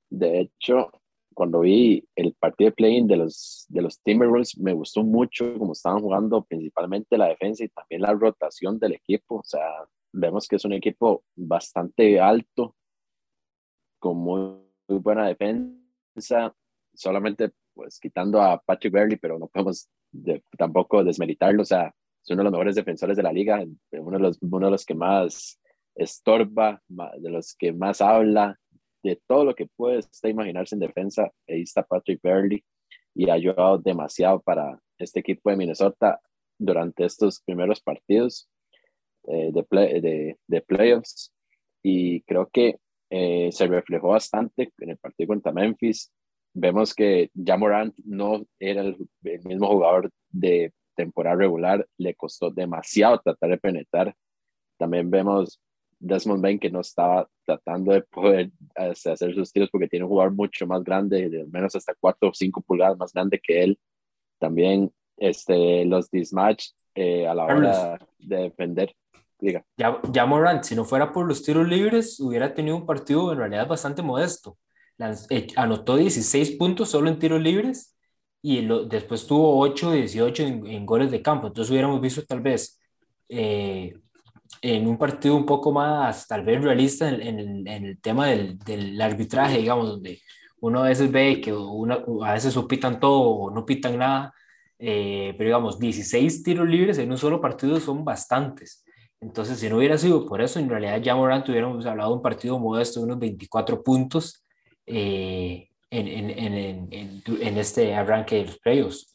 De 0.08 0.40
hecho, 0.40 0.90
cuando 1.38 1.60
vi 1.60 2.04
el 2.16 2.34
partido 2.34 2.70
de 2.70 2.74
playing 2.74 3.06
de 3.06 3.16
los, 3.16 3.64
de 3.68 3.80
los 3.80 4.02
Timberwolves, 4.02 4.58
me 4.58 4.72
gustó 4.72 5.04
mucho 5.04 5.56
cómo 5.56 5.70
estaban 5.70 6.00
jugando 6.00 6.42
principalmente 6.42 7.16
la 7.16 7.28
defensa 7.28 7.62
y 7.62 7.68
también 7.68 8.02
la 8.02 8.12
rotación 8.12 8.76
del 8.80 8.94
equipo. 8.94 9.36
O 9.36 9.44
sea, 9.44 9.62
vemos 10.12 10.48
que 10.48 10.56
es 10.56 10.64
un 10.64 10.72
equipo 10.72 11.22
bastante 11.36 12.18
alto, 12.18 12.74
con 14.00 14.16
muy, 14.16 14.58
buena 14.88 15.28
defensa, 15.28 16.52
solamente 16.92 17.52
pues 17.72 18.00
quitando 18.00 18.42
a 18.42 18.60
Patrick 18.60 18.94
Beverly, 18.94 19.16
pero 19.16 19.38
no 19.38 19.46
podemos 19.46 19.88
tampoco 20.58 21.04
desmeritarlo. 21.04 21.62
O 21.62 21.66
sea, 21.66 21.94
es 22.20 22.30
uno 22.30 22.38
de 22.38 22.44
los 22.46 22.52
mejores 22.52 22.74
defensores 22.74 23.16
de 23.16 23.22
la 23.22 23.32
liga, 23.32 23.64
uno 23.92 24.18
de 24.18 24.22
los, 24.24 24.38
uno 24.42 24.66
de 24.66 24.72
los 24.72 24.84
que 24.84 24.96
más 24.96 25.60
estorba, 25.94 26.82
de 26.88 27.30
los 27.30 27.54
que 27.54 27.72
más 27.72 28.00
habla, 28.00 28.58
de 29.02 29.20
todo 29.26 29.44
lo 29.44 29.54
que 29.54 29.66
puede 29.66 29.98
usted 29.98 30.28
imaginarse 30.28 30.74
en 30.74 30.80
defensa. 30.80 31.30
Ahí 31.48 31.62
está 31.62 31.82
Patrick 31.82 32.20
Beverly 32.22 32.64
y 33.14 33.30
ha 33.30 33.34
ayudado 33.34 33.78
demasiado 33.78 34.40
para 34.40 34.78
este 34.98 35.20
equipo 35.20 35.50
de 35.50 35.56
Minnesota 35.56 36.20
durante 36.58 37.04
estos 37.04 37.40
primeros 37.40 37.80
partidos 37.80 38.48
eh, 39.26 39.50
de, 39.52 39.62
play, 39.62 40.00
de, 40.00 40.62
playoffs. 40.62 41.32
Y 41.82 42.22
creo 42.22 42.48
que 42.52 42.78
eh, 43.10 43.50
se 43.52 43.66
reflejó 43.66 44.08
bastante 44.08 44.72
en 44.78 44.90
el 44.90 44.98
partido 44.98 45.28
contra 45.28 45.52
Memphis. 45.52 46.12
Vemos 46.54 46.94
que 46.94 47.30
Jamorant 47.34 47.94
no 48.04 48.44
era 48.58 48.82
el, 48.82 48.96
el 49.24 49.44
mismo 49.44 49.68
jugador 49.68 50.10
de 50.30 50.72
temporada 50.96 51.36
regular, 51.36 51.86
le 51.96 52.14
costó 52.14 52.50
demasiado 52.50 53.20
tratar 53.20 53.50
de 53.50 53.58
penetrar. 53.58 54.14
También 54.76 55.10
vemos 55.10 55.60
Desmond 55.98 56.42
Bain 56.42 56.58
que 56.58 56.70
no 56.70 56.80
estaba 56.80 57.28
tratando 57.44 57.92
de 57.92 58.02
poder 58.02 58.50
este, 58.76 59.10
hacer 59.10 59.34
sus 59.34 59.52
tiros 59.52 59.68
porque 59.70 59.88
tiene 59.88 60.04
un 60.04 60.10
jugador 60.10 60.32
mucho 60.32 60.66
más 60.66 60.82
grande, 60.84 61.28
de 61.28 61.46
menos 61.46 61.74
hasta 61.74 61.94
4 61.98 62.28
o 62.28 62.34
5 62.34 62.60
pulgadas 62.62 62.98
más 62.98 63.12
grande 63.12 63.40
que 63.42 63.62
él. 63.62 63.78
También 64.38 64.92
este, 65.16 65.84
los 65.84 66.10
dismatch 66.10 66.70
eh, 66.94 67.26
a 67.26 67.34
la 67.34 67.44
hora 67.44 67.98
de 68.18 68.36
defender. 68.36 68.94
Diga. 69.40 69.64
Ya, 69.76 70.00
ya 70.10 70.26
Morant, 70.26 70.64
si 70.64 70.74
no 70.74 70.84
fuera 70.84 71.12
por 71.12 71.26
los 71.26 71.42
tiros 71.42 71.68
libres, 71.68 72.18
hubiera 72.18 72.54
tenido 72.54 72.76
un 72.76 72.86
partido 72.86 73.32
en 73.32 73.38
realidad 73.38 73.68
bastante 73.68 74.02
modesto. 74.02 74.58
Eh, 75.30 75.46
anotó 75.54 75.96
16 75.96 76.52
puntos 76.52 76.90
solo 76.90 77.08
en 77.08 77.20
tiros 77.20 77.40
libres 77.40 77.96
y 78.42 78.62
lo, 78.62 78.84
después 78.84 79.26
tuvo 79.26 79.58
8 79.60 79.92
18 79.92 80.42
en, 80.42 80.66
en, 80.66 80.86
goles 80.86 81.10
de 81.10 81.22
campo. 81.22 81.46
Entonces 81.46 81.70
hubiéramos 81.70 82.00
visto 82.00 82.24
tal 82.24 82.40
vez 82.40 82.80
eh, 83.28 83.94
en 84.62 84.86
un 84.86 84.98
partido 84.98 85.36
un 85.36 85.46
poco 85.46 85.72
más, 85.72 86.26
tal 86.26 86.44
vez 86.44 86.62
realista 86.62 87.08
en, 87.08 87.20
en, 87.22 87.68
en 87.68 87.84
el 87.84 88.00
tema 88.00 88.28
del, 88.28 88.58
del, 88.58 89.00
arbitraje, 89.00 89.58
digamos, 89.58 89.88
donde 89.88 90.20
uno 90.60 90.82
a 90.82 90.88
veces 90.88 91.10
ve 91.10 91.40
que 91.40 91.52
uno, 91.52 92.24
a 92.24 92.32
veces 92.34 92.56
o 92.56 92.66
pitan 92.66 92.98
todo 93.00 93.20
o 93.20 93.50
no 93.50 93.64
pitan 93.64 93.98
nada, 93.98 94.34
eh, 94.78 95.34
pero 95.36 95.48
digamos, 95.48 95.78
16 95.78 96.42
tiros 96.42 96.68
libres 96.68 96.98
en 96.98 97.10
un 97.10 97.18
solo 97.18 97.40
partido 97.40 97.78
son 97.80 98.04
bastantes. 98.04 98.84
Entonces, 99.20 99.58
si 99.58 99.68
no 99.68 99.78
hubiera 99.78 99.98
sido 99.98 100.26
por 100.26 100.40
eso, 100.40 100.60
en 100.60 100.68
realidad 100.68 101.00
ya 101.00 101.16
Morant 101.16 101.48
hubiéramos 101.48 101.84
hablado 101.86 102.10
de 102.10 102.16
un 102.16 102.22
partido 102.22 102.58
modesto 102.58 103.00
de 103.00 103.06
unos 103.06 103.18
24 103.18 103.82
puntos 103.82 104.44
eh, 104.86 105.68
en, 105.90 106.08
en, 106.08 107.58
este 107.58 107.94
arranque 107.94 108.36
de 108.36 108.44
los 108.46 108.58
playoffs. 108.58 109.14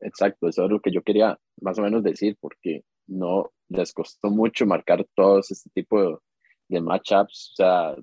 Exacto, 0.00 0.48
eso 0.48 0.64
es 0.64 0.70
lo 0.70 0.80
que 0.80 0.92
yo 0.92 1.02
quería 1.02 1.38
más 1.60 1.78
o 1.78 1.82
menos 1.82 2.02
decir, 2.02 2.36
porque 2.40 2.84
no 3.06 3.50
les 3.68 3.92
costó 3.92 4.30
mucho 4.30 4.66
marcar 4.66 5.06
todos 5.14 5.50
este 5.50 5.70
tipo 5.70 6.02
de, 6.02 6.16
de 6.68 6.80
matchups. 6.80 7.52
O 7.52 7.54
sea, 7.56 7.96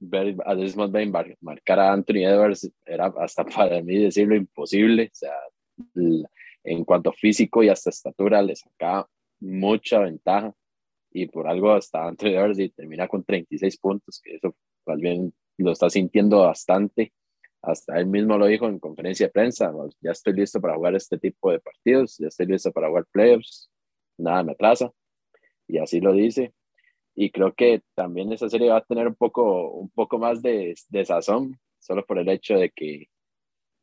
ver 0.00 0.36
a 0.44 0.54
Desmond 0.54 0.92
Bain 0.92 1.12
marcar 1.40 1.78
a 1.80 1.92
Anthony 1.92 2.24
Edwards 2.24 2.70
era 2.84 3.06
hasta 3.18 3.44
para 3.44 3.80
mí 3.82 3.98
decirlo 3.98 4.34
imposible. 4.34 5.10
O 5.12 5.14
sea, 5.14 5.34
en 6.64 6.84
cuanto 6.84 7.10
a 7.10 7.14
físico 7.14 7.62
y 7.62 7.68
hasta 7.68 7.90
estatura, 7.90 8.42
le 8.42 8.56
sacaba 8.56 9.08
mucha 9.40 10.00
ventaja. 10.00 10.54
Y 11.14 11.26
por 11.26 11.46
algo 11.46 11.72
hasta 11.72 12.06
Anthony 12.06 12.28
Edwards 12.28 12.58
y 12.58 12.70
termina 12.70 13.06
con 13.06 13.22
36 13.22 13.76
puntos, 13.78 14.20
que 14.22 14.36
eso 14.36 14.54
más 14.86 14.98
bien 14.98 15.32
lo 15.58 15.72
está 15.72 15.90
sintiendo 15.90 16.38
bastante 16.38 17.12
hasta 17.62 17.98
él 17.98 18.06
mismo 18.06 18.36
lo 18.36 18.46
dijo 18.46 18.66
en 18.66 18.80
conferencia 18.80 19.26
de 19.26 19.32
prensa, 19.32 19.72
ya 20.00 20.10
estoy 20.10 20.34
listo 20.34 20.60
para 20.60 20.74
jugar 20.74 20.96
este 20.96 21.16
tipo 21.16 21.50
de 21.52 21.60
partidos, 21.60 22.18
ya 22.18 22.26
estoy 22.26 22.46
listo 22.46 22.72
para 22.72 22.88
jugar 22.88 23.06
playoffs, 23.12 23.70
nada 24.18 24.42
me 24.42 24.52
atrasa, 24.52 24.92
y 25.68 25.78
así 25.78 26.00
lo 26.00 26.12
dice. 26.12 26.52
Y 27.14 27.30
creo 27.30 27.54
que 27.54 27.82
también 27.94 28.32
esa 28.32 28.48
serie 28.48 28.70
va 28.70 28.78
a 28.78 28.84
tener 28.84 29.06
un 29.06 29.14
poco, 29.14 29.70
un 29.70 29.90
poco 29.90 30.18
más 30.18 30.42
de, 30.42 30.74
sazón, 31.04 31.58
solo 31.78 32.04
por 32.04 32.18
el 32.18 32.28
hecho 32.28 32.54
de 32.56 32.70
que, 32.70 33.08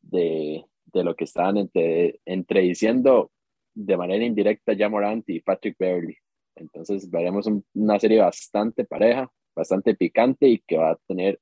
de, 0.02 0.64
de 0.86 1.04
lo 1.04 1.14
que 1.14 1.24
estaban 1.24 1.56
entre, 1.56 2.20
diciendo 2.62 3.30
de 3.74 3.96
manera 3.96 4.24
indirecta 4.24 4.72
ya 4.72 4.88
Morant 4.88 5.28
y 5.28 5.40
Patrick 5.40 5.76
Beverly. 5.78 6.16
Entonces 6.56 7.10
veremos 7.10 7.48
una 7.74 7.98
serie 7.98 8.20
bastante 8.20 8.84
pareja, 8.84 9.30
bastante 9.54 9.94
picante 9.94 10.48
y 10.48 10.58
que 10.58 10.76
va 10.76 10.90
a 10.90 10.98
tener 11.06 11.40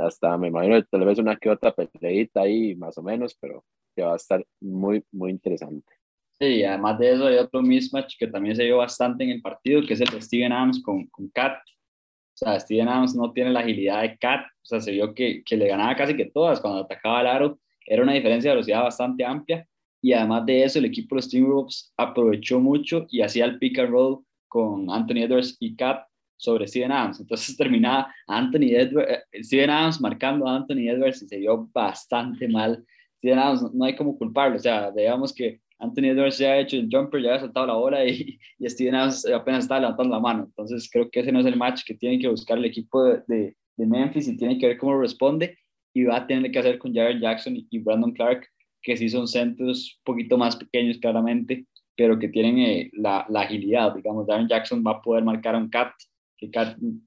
hasta, 0.00 0.36
me 0.36 0.48
imagino, 0.48 0.82
tal 0.84 1.04
vez 1.04 1.18
una 1.18 1.36
que 1.36 1.50
otra 1.50 1.74
peleita 1.74 2.42
ahí 2.42 2.74
más 2.74 2.96
o 2.98 3.02
menos, 3.02 3.36
pero 3.40 3.64
que 3.94 4.02
va 4.02 4.14
a 4.14 4.16
estar 4.16 4.44
muy, 4.60 5.04
muy 5.12 5.30
interesante. 5.30 5.92
Sí, 6.38 6.64
además 6.64 6.98
de 6.98 7.12
eso 7.12 7.26
hay 7.26 7.36
otro 7.36 7.60
mismatch 7.60 8.16
que 8.18 8.26
también 8.26 8.56
se 8.56 8.64
vio 8.64 8.78
bastante 8.78 9.24
en 9.24 9.30
el 9.30 9.42
partido, 9.42 9.82
que 9.86 9.92
es 9.92 10.00
el 10.00 10.08
de 10.08 10.22
Steven 10.22 10.52
Adams 10.52 10.82
con, 10.82 11.06
con 11.08 11.28
Kat. 11.28 11.58
O 11.58 12.36
sea, 12.36 12.58
Steven 12.58 12.88
Adams 12.88 13.14
no 13.14 13.32
tiene 13.32 13.50
la 13.50 13.60
agilidad 13.60 14.02
de 14.02 14.16
Kat, 14.16 14.46
o 14.46 14.64
sea, 14.64 14.80
se 14.80 14.92
vio 14.92 15.14
que, 15.14 15.42
que 15.44 15.56
le 15.56 15.68
ganaba 15.68 15.94
casi 15.96 16.16
que 16.16 16.26
todas 16.26 16.60
cuando 16.60 16.80
atacaba 16.80 17.20
el 17.20 17.26
aro, 17.26 17.58
era 17.86 18.02
una 18.02 18.14
diferencia 18.14 18.50
de 18.50 18.56
velocidad 18.56 18.82
bastante 18.82 19.24
amplia 19.24 19.66
y 20.02 20.12
además 20.12 20.46
de 20.46 20.64
eso 20.64 20.78
el 20.78 20.86
equipo 20.86 21.14
de 21.14 21.18
los 21.18 21.28
Timberwolves 21.28 21.92
aprovechó 21.96 22.60
mucho 22.60 23.06
y 23.10 23.20
hacía 23.20 23.44
el 23.44 23.58
pick 23.58 23.78
and 23.78 23.90
roll 23.90 24.24
con 24.48 24.90
Anthony 24.90 25.24
Edwards 25.24 25.56
y 25.60 25.76
Kat 25.76 26.06
sobre 26.40 26.66
Steven 26.66 26.90
Adams. 26.90 27.20
Entonces 27.20 27.56
terminaba 27.56 28.12
Anthony 28.26 28.72
Edwards, 28.72 29.10
eh, 29.32 29.42
Steven 29.42 29.70
Adams 29.70 30.00
marcando 30.00 30.48
a 30.48 30.56
Anthony 30.56 30.88
Edwards 30.88 31.22
y 31.22 31.28
se 31.28 31.38
vio 31.38 31.68
bastante 31.72 32.48
mal. 32.48 32.84
Steven 33.18 33.38
Adams 33.38 33.74
no 33.74 33.84
hay 33.84 33.94
como 33.94 34.16
culparlo, 34.16 34.56
o 34.56 34.58
sea, 34.58 34.90
digamos 34.90 35.34
que 35.34 35.60
Anthony 35.78 36.06
Edwards 36.06 36.38
ya 36.38 36.52
ha 36.52 36.58
hecho 36.58 36.76
el 36.76 36.88
jumper, 36.90 37.22
ya 37.22 37.34
ha 37.34 37.40
saltado 37.40 37.66
la 37.66 37.74
bola 37.74 38.04
y, 38.06 38.38
y 38.58 38.70
Steven 38.70 38.94
Adams 38.94 39.26
apenas 39.26 39.64
está 39.64 39.78
levantando 39.78 40.14
la 40.14 40.20
mano. 40.20 40.44
Entonces 40.44 40.88
creo 40.90 41.10
que 41.10 41.20
ese 41.20 41.32
no 41.32 41.40
es 41.40 41.46
el 41.46 41.56
match 41.56 41.82
que 41.84 41.94
tiene 41.94 42.18
que 42.18 42.28
buscar 42.28 42.58
el 42.58 42.64
equipo 42.64 43.04
de, 43.04 43.22
de, 43.26 43.56
Memphis 43.86 44.28
y 44.28 44.36
tiene 44.36 44.58
que 44.58 44.66
ver 44.66 44.76
cómo 44.76 45.00
responde 45.00 45.56
y 45.94 46.04
va 46.04 46.18
a 46.18 46.26
tener 46.26 46.50
que 46.52 46.58
hacer 46.58 46.78
con 46.78 46.92
Jared 46.92 47.18
Jackson 47.18 47.56
y 47.70 47.78
Brandon 47.78 48.12
Clark, 48.12 48.46
que 48.82 48.94
sí 48.94 49.08
son 49.08 49.26
centros 49.26 49.98
un 49.98 50.04
poquito 50.04 50.36
más 50.36 50.54
pequeños 50.54 50.98
claramente, 50.98 51.64
pero 51.96 52.18
que 52.18 52.28
tienen 52.28 52.58
eh, 52.58 52.90
la, 52.92 53.24
la, 53.30 53.40
agilidad. 53.40 53.94
Digamos, 53.94 54.26
Darren 54.26 54.48
Jackson 54.48 54.84
va 54.86 54.92
a 54.92 55.02
poder 55.02 55.24
marcar 55.24 55.54
a 55.54 55.58
un 55.58 55.70
cat, 55.70 55.92
que 56.40 56.50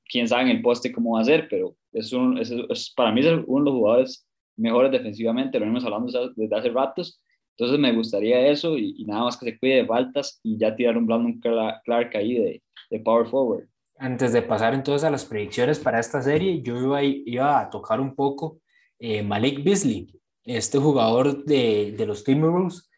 quién 0.09 0.27
sabe 0.27 0.43
en 0.43 0.49
el 0.49 0.61
poste 0.61 0.91
cómo 0.91 1.15
va 1.15 1.21
a 1.21 1.25
ser, 1.25 1.47
pero 1.49 1.75
es, 1.91 2.13
un, 2.13 2.37
es, 2.37 2.51
es 2.51 2.93
para 2.95 3.11
mí 3.11 3.21
es 3.21 3.27
uno 3.47 3.63
de 3.63 3.71
los 3.71 3.73
jugadores 3.73 4.27
mejores 4.55 4.91
defensivamente, 4.91 5.57
lo 5.57 5.65
venimos 5.65 5.83
hablando 5.83 6.31
desde 6.35 6.55
hace 6.55 6.69
ratos, 6.69 7.21
entonces 7.57 7.79
me 7.79 7.93
gustaría 7.93 8.47
eso 8.47 8.77
y, 8.77 9.03
nada 9.05 9.23
más 9.23 9.37
que 9.37 9.45
se 9.45 9.57
cuide 9.57 9.75
de 9.75 9.85
faltas 9.85 10.39
y 10.43 10.57
ya 10.57 10.75
tirar 10.75 10.97
un 10.97 11.05
Brandon 11.05 11.39
Clark 11.39 12.15
ahí 12.15 12.35
de, 12.35 12.63
de 12.89 12.99
power 12.99 13.27
forward. 13.27 13.67
Antes 13.97 14.33
de 14.33 14.41
pasar 14.41 14.73
entonces 14.73 15.03
a 15.03 15.11
las 15.11 15.25
predicciones 15.25 15.79
para 15.79 15.99
esta 15.99 16.21
serie, 16.21 16.61
yo 16.61 16.77
iba, 16.77 17.03
iba 17.03 17.59
a 17.59 17.69
tocar 17.69 17.99
un 17.99 18.15
poco 18.15 18.59
eh, 18.99 19.21
Malik 19.21 19.63
Beasley, 19.63 20.19
este 20.43 20.77
jugador 20.77 21.43
de, 21.45 21.93
de 21.95 22.05
los 22.05 22.23
Timberwolves, 22.23 22.89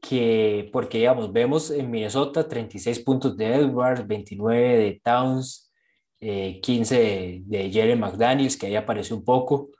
que, 0.00 0.68
porque 0.72 0.98
digamos, 0.98 1.32
vemos 1.32 1.70
en 1.70 1.90
Minnesota 1.90 2.48
36 2.48 3.00
puntos 3.00 3.36
de 3.36 3.54
Edwards, 3.54 4.06
29 4.06 4.78
de 4.78 5.00
Towns, 5.02 5.71
15 6.62 6.94
eh, 6.94 7.42
de, 7.44 7.58
de 7.58 7.70
Jerry 7.70 7.96
McDaniels, 7.96 8.56
que 8.56 8.66
ahí 8.66 8.76
apareció 8.76 9.16
un 9.16 9.24
poco, 9.24 9.70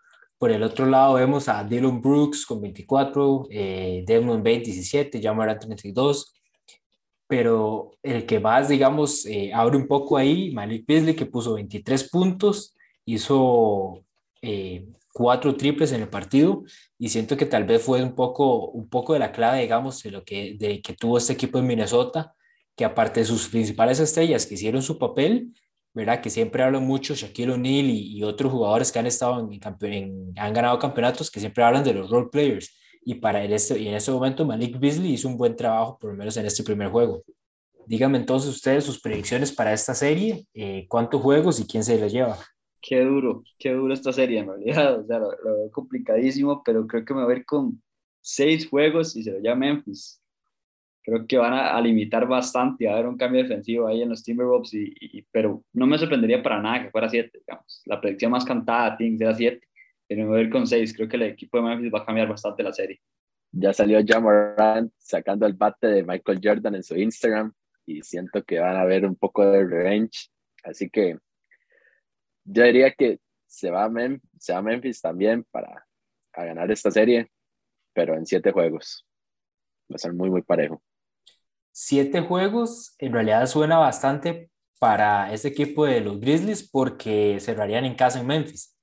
por 0.42 0.50
el 0.50 0.64
otro 0.64 0.86
lado 0.86 1.14
vemos 1.14 1.48
a 1.48 1.62
Dylan 1.62 2.00
Brooks 2.00 2.44
con 2.44 2.60
24, 2.60 3.46
eh, 3.48 4.02
Desmond 4.04 4.42
Bain 4.42 4.60
17, 4.60 5.22
Jamarant 5.22 5.60
32, 5.60 6.34
pero 7.28 7.92
el 8.02 8.26
que 8.26 8.40
más, 8.40 8.68
digamos, 8.68 9.24
eh, 9.26 9.52
abre 9.54 9.76
un 9.76 9.86
poco 9.86 10.16
ahí, 10.16 10.50
Malik 10.50 10.84
Beasley, 10.84 11.14
que 11.14 11.26
puso 11.26 11.54
23 11.54 12.10
puntos, 12.10 12.74
hizo 13.04 14.04
eh, 14.42 14.88
cuatro 15.12 15.54
triples 15.54 15.92
en 15.92 16.02
el 16.02 16.08
partido 16.08 16.64
y 16.98 17.10
siento 17.10 17.36
que 17.36 17.46
tal 17.46 17.62
vez 17.62 17.80
fue 17.80 18.02
un 18.02 18.16
poco, 18.16 18.66
un 18.70 18.88
poco 18.88 19.12
de 19.12 19.20
la 19.20 19.30
clave, 19.30 19.60
digamos, 19.60 20.02
de 20.02 20.10
lo 20.10 20.24
que, 20.24 20.56
de 20.58 20.82
que 20.82 20.94
tuvo 20.94 21.18
este 21.18 21.34
equipo 21.34 21.60
en 21.60 21.68
Minnesota, 21.68 22.34
que 22.74 22.84
aparte 22.84 23.20
de 23.20 23.26
sus 23.26 23.46
principales 23.46 24.00
estrellas 24.00 24.44
que 24.44 24.54
hicieron 24.54 24.82
su 24.82 24.98
papel, 24.98 25.52
¿verdad? 25.94 26.20
Que 26.20 26.30
siempre 26.30 26.62
hablan 26.62 26.84
mucho, 26.84 27.14
Shaquille 27.14 27.52
O'Neal 27.52 27.90
y, 27.90 28.22
otros 28.24 28.50
jugadores 28.52 28.90
que 28.90 28.98
han 28.98 29.06
estado 29.06 29.40
en, 29.40 29.60
en, 29.92 30.32
han 30.36 30.52
ganado 30.52 30.78
campeonatos, 30.78 31.30
que 31.30 31.40
siempre 31.40 31.62
hablan 31.64 31.84
de 31.84 31.94
los 31.94 32.10
role 32.10 32.28
players. 32.30 32.74
Y, 33.04 33.16
para 33.16 33.44
en 33.44 33.52
este, 33.52 33.78
y 33.78 33.88
en 33.88 33.94
ese 33.94 34.12
momento 34.12 34.44
Malik 34.44 34.78
Beasley 34.78 35.14
hizo 35.14 35.28
un 35.28 35.36
buen 35.36 35.56
trabajo, 35.56 35.98
por 35.98 36.10
lo 36.10 36.16
menos 36.16 36.36
en 36.36 36.46
este 36.46 36.62
primer 36.62 36.88
juego. 36.88 37.22
Díganme 37.86 38.18
entonces 38.18 38.50
ustedes 38.50 38.84
sus 38.84 39.00
predicciones 39.00 39.52
para 39.52 39.72
esta 39.72 39.94
serie, 39.94 40.46
eh, 40.54 40.86
cuántos 40.88 41.20
juegos 41.20 41.58
y 41.58 41.66
quién 41.66 41.82
se 41.82 41.98
los 41.98 42.12
lleva. 42.12 42.38
Qué 42.80 43.00
duro, 43.00 43.42
qué 43.58 43.72
duro 43.72 43.92
esta 43.92 44.12
serie 44.12 44.40
en 44.40 44.48
realidad, 44.48 45.00
o 45.00 45.06
sea, 45.06 45.18
lo, 45.18 45.30
veo 45.30 45.70
complicadísimo, 45.70 46.62
pero 46.64 46.86
creo 46.86 47.04
que 47.04 47.14
me 47.14 47.24
voy 47.24 47.34
a 47.34 47.36
ir 47.38 47.44
con 47.44 47.82
seis 48.20 48.68
juegos 48.68 49.16
y 49.16 49.24
se 49.24 49.32
lo 49.32 49.40
lleva 49.40 49.56
Memphis 49.56 50.21
creo 51.02 51.26
que 51.26 51.36
van 51.36 51.52
a, 51.52 51.80
limitar 51.80 52.26
bastante, 52.26 52.88
a 52.88 52.94
haber 52.94 53.06
un 53.06 53.16
cambio 53.16 53.42
defensivo 53.42 53.88
ahí 53.88 54.02
en 54.02 54.10
los 54.10 54.22
Timberwolves, 54.22 54.72
y, 54.74 55.22
pero 55.30 55.64
no 55.72 55.86
me 55.86 55.98
sorprendería 55.98 56.42
para 56.42 56.60
nada 56.60 56.84
que 56.84 56.90
fuera 56.90 57.08
7, 57.08 57.38
digamos. 57.38 57.82
La 57.86 58.00
predicción 58.00 58.30
más 58.30 58.44
cantada, 58.44 58.96
Tings, 58.96 59.20
era 59.20 59.34
7, 59.34 59.60
pero 60.06 60.22
me 60.22 60.28
voy 60.28 60.38
a 60.38 60.42
ir 60.42 60.50
con 60.50 60.66
6. 60.66 60.94
Creo 60.94 61.08
que 61.08 61.16
el 61.16 61.22
equipo 61.22 61.58
de 61.58 61.64
Memphis 61.64 61.92
va 61.92 62.00
a 62.00 62.06
cambiar 62.06 62.28
bastante 62.28 62.62
la 62.62 62.72
serie. 62.72 63.00
Ya 63.50 63.72
salió 63.72 63.98
Morant 64.20 64.92
sacando 64.96 65.44
el 65.44 65.52
bate 65.54 65.88
de 65.88 66.04
Michael 66.04 66.40
Jordan 66.42 66.76
en 66.76 66.82
su 66.82 66.96
Instagram 66.96 67.52
y 67.84 68.00
siento 68.02 68.42
que 68.44 68.60
van 68.60 68.76
a 68.76 68.84
ver 68.84 69.04
un 69.04 69.16
poco 69.16 69.44
de 69.44 69.64
revenge. 69.64 70.30
Así 70.62 70.88
que 70.88 71.18
yo 72.44 72.62
diría 72.62 72.92
que 72.92 73.18
se 73.46 73.70
va 73.70 73.84
a, 73.84 73.90
se 74.38 74.52
va 74.52 74.58
a 74.60 74.62
Memphis 74.62 75.00
también 75.02 75.44
para 75.50 75.84
a 76.34 76.44
ganar 76.44 76.70
esta 76.70 76.90
serie, 76.90 77.30
pero 77.92 78.14
en 78.14 78.24
7 78.24 78.52
juegos. 78.52 79.06
Va 79.90 79.96
a 79.96 79.98
ser 79.98 80.14
muy, 80.14 80.30
muy 80.30 80.40
parejo 80.40 80.82
siete 81.72 82.20
juegos 82.20 82.94
en 82.98 83.12
realidad 83.12 83.46
suena 83.46 83.78
bastante 83.78 84.50
para 84.78 85.32
este 85.32 85.48
equipo 85.48 85.86
de 85.86 86.00
los 86.00 86.20
Grizzlies 86.20 86.68
porque 86.68 87.38
cerrarían 87.40 87.84
en 87.84 87.94
casa 87.94 88.20
en 88.20 88.26
Memphis. 88.26 88.76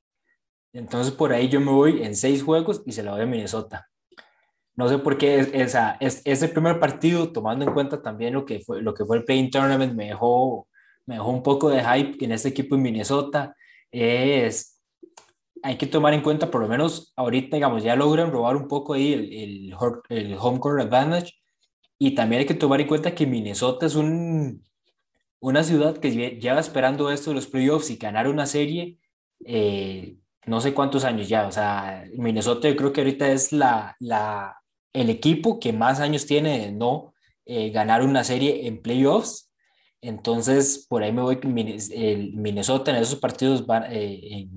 Entonces 0.73 1.13
por 1.13 1.31
ahí 1.33 1.49
yo 1.49 1.59
me 1.59 1.71
voy 1.71 2.03
en 2.03 2.15
seis 2.15 2.43
juegos 2.43 2.81
y 2.85 2.91
se 2.91 3.03
la 3.03 3.11
doy 3.11 3.21
a 3.21 3.25
Minnesota. 3.25 3.87
No 4.75 4.87
sé 4.87 4.97
por 4.97 5.17
qué 5.17 5.39
esa, 5.53 5.97
es, 5.99 6.21
ese 6.23 6.47
primer 6.47 6.79
partido, 6.79 7.33
tomando 7.33 7.65
en 7.65 7.73
cuenta 7.73 8.01
también 8.01 8.33
lo 8.33 8.45
que 8.45 8.61
fue, 8.61 8.81
lo 8.81 8.93
que 8.93 9.03
fue 9.03 9.17
el 9.17 9.25
Playing 9.25 9.51
Tournament, 9.51 9.93
me 9.93 10.05
dejó, 10.05 10.69
me 11.05 11.15
dejó 11.15 11.31
un 11.31 11.43
poco 11.43 11.69
de 11.69 11.83
hype 11.83 12.23
en 12.23 12.31
este 12.31 12.49
equipo 12.49 12.75
en 12.75 12.83
Minnesota. 12.83 13.53
Es, 13.91 14.81
hay 15.63 15.77
que 15.77 15.85
tomar 15.85 16.13
en 16.13 16.21
cuenta, 16.21 16.49
por 16.49 16.61
lo 16.61 16.69
menos 16.69 17.11
ahorita, 17.17 17.57
digamos, 17.57 17.83
ya 17.83 17.97
logran 17.97 18.31
robar 18.31 18.55
un 18.55 18.69
poco 18.69 18.93
ahí 18.93 19.11
el, 19.11 19.33
el, 19.33 19.75
el 20.09 20.37
home 20.39 20.59
court 20.59 20.81
advantage 20.81 21.33
y 21.99 22.15
también 22.15 22.39
hay 22.41 22.45
que 22.47 22.55
tomar 22.55 22.81
en 22.81 22.87
cuenta 22.87 23.13
que 23.13 23.27
Minnesota 23.27 23.85
es 23.85 23.95
un, 23.95 24.63
una 25.39 25.63
ciudad 25.63 25.97
que 25.97 26.39
lleva 26.39 26.59
esperando 26.59 27.11
esto 27.11 27.29
de 27.31 27.35
los 27.35 27.47
playoffs 27.47 27.91
y 27.91 27.97
ganar 27.97 28.27
una 28.27 28.47
serie 28.47 28.97
eh, 29.45 30.17
no 30.45 30.61
sé 30.61 30.73
cuántos 30.73 31.05
años 31.05 31.27
ya. 31.29 31.47
O 31.47 31.51
sea, 31.51 32.05
Minnesota 32.17 32.67
yo 32.69 32.75
creo 32.75 32.93
que 32.93 33.01
ahorita 33.01 33.31
es 33.31 33.51
la, 33.51 33.95
la, 33.99 34.57
el 34.93 35.09
equipo 35.09 35.59
que 35.59 35.73
más 35.73 35.99
años 35.99 36.25
tiene 36.25 36.59
de 36.59 36.71
no 36.71 37.13
eh, 37.45 37.69
ganar 37.69 38.03
una 38.03 38.23
serie 38.23 38.67
en 38.67 38.81
playoffs. 38.81 39.51
Entonces, 40.01 40.85
por 40.89 41.03
ahí 41.03 41.11
me 41.11 41.21
voy, 41.21 41.39
el 41.91 42.33
Minnesota 42.33 42.91
en 42.91 42.97
esos 42.97 43.19
partidos 43.19 43.65
van, 43.65 43.85
eh, 43.89 44.47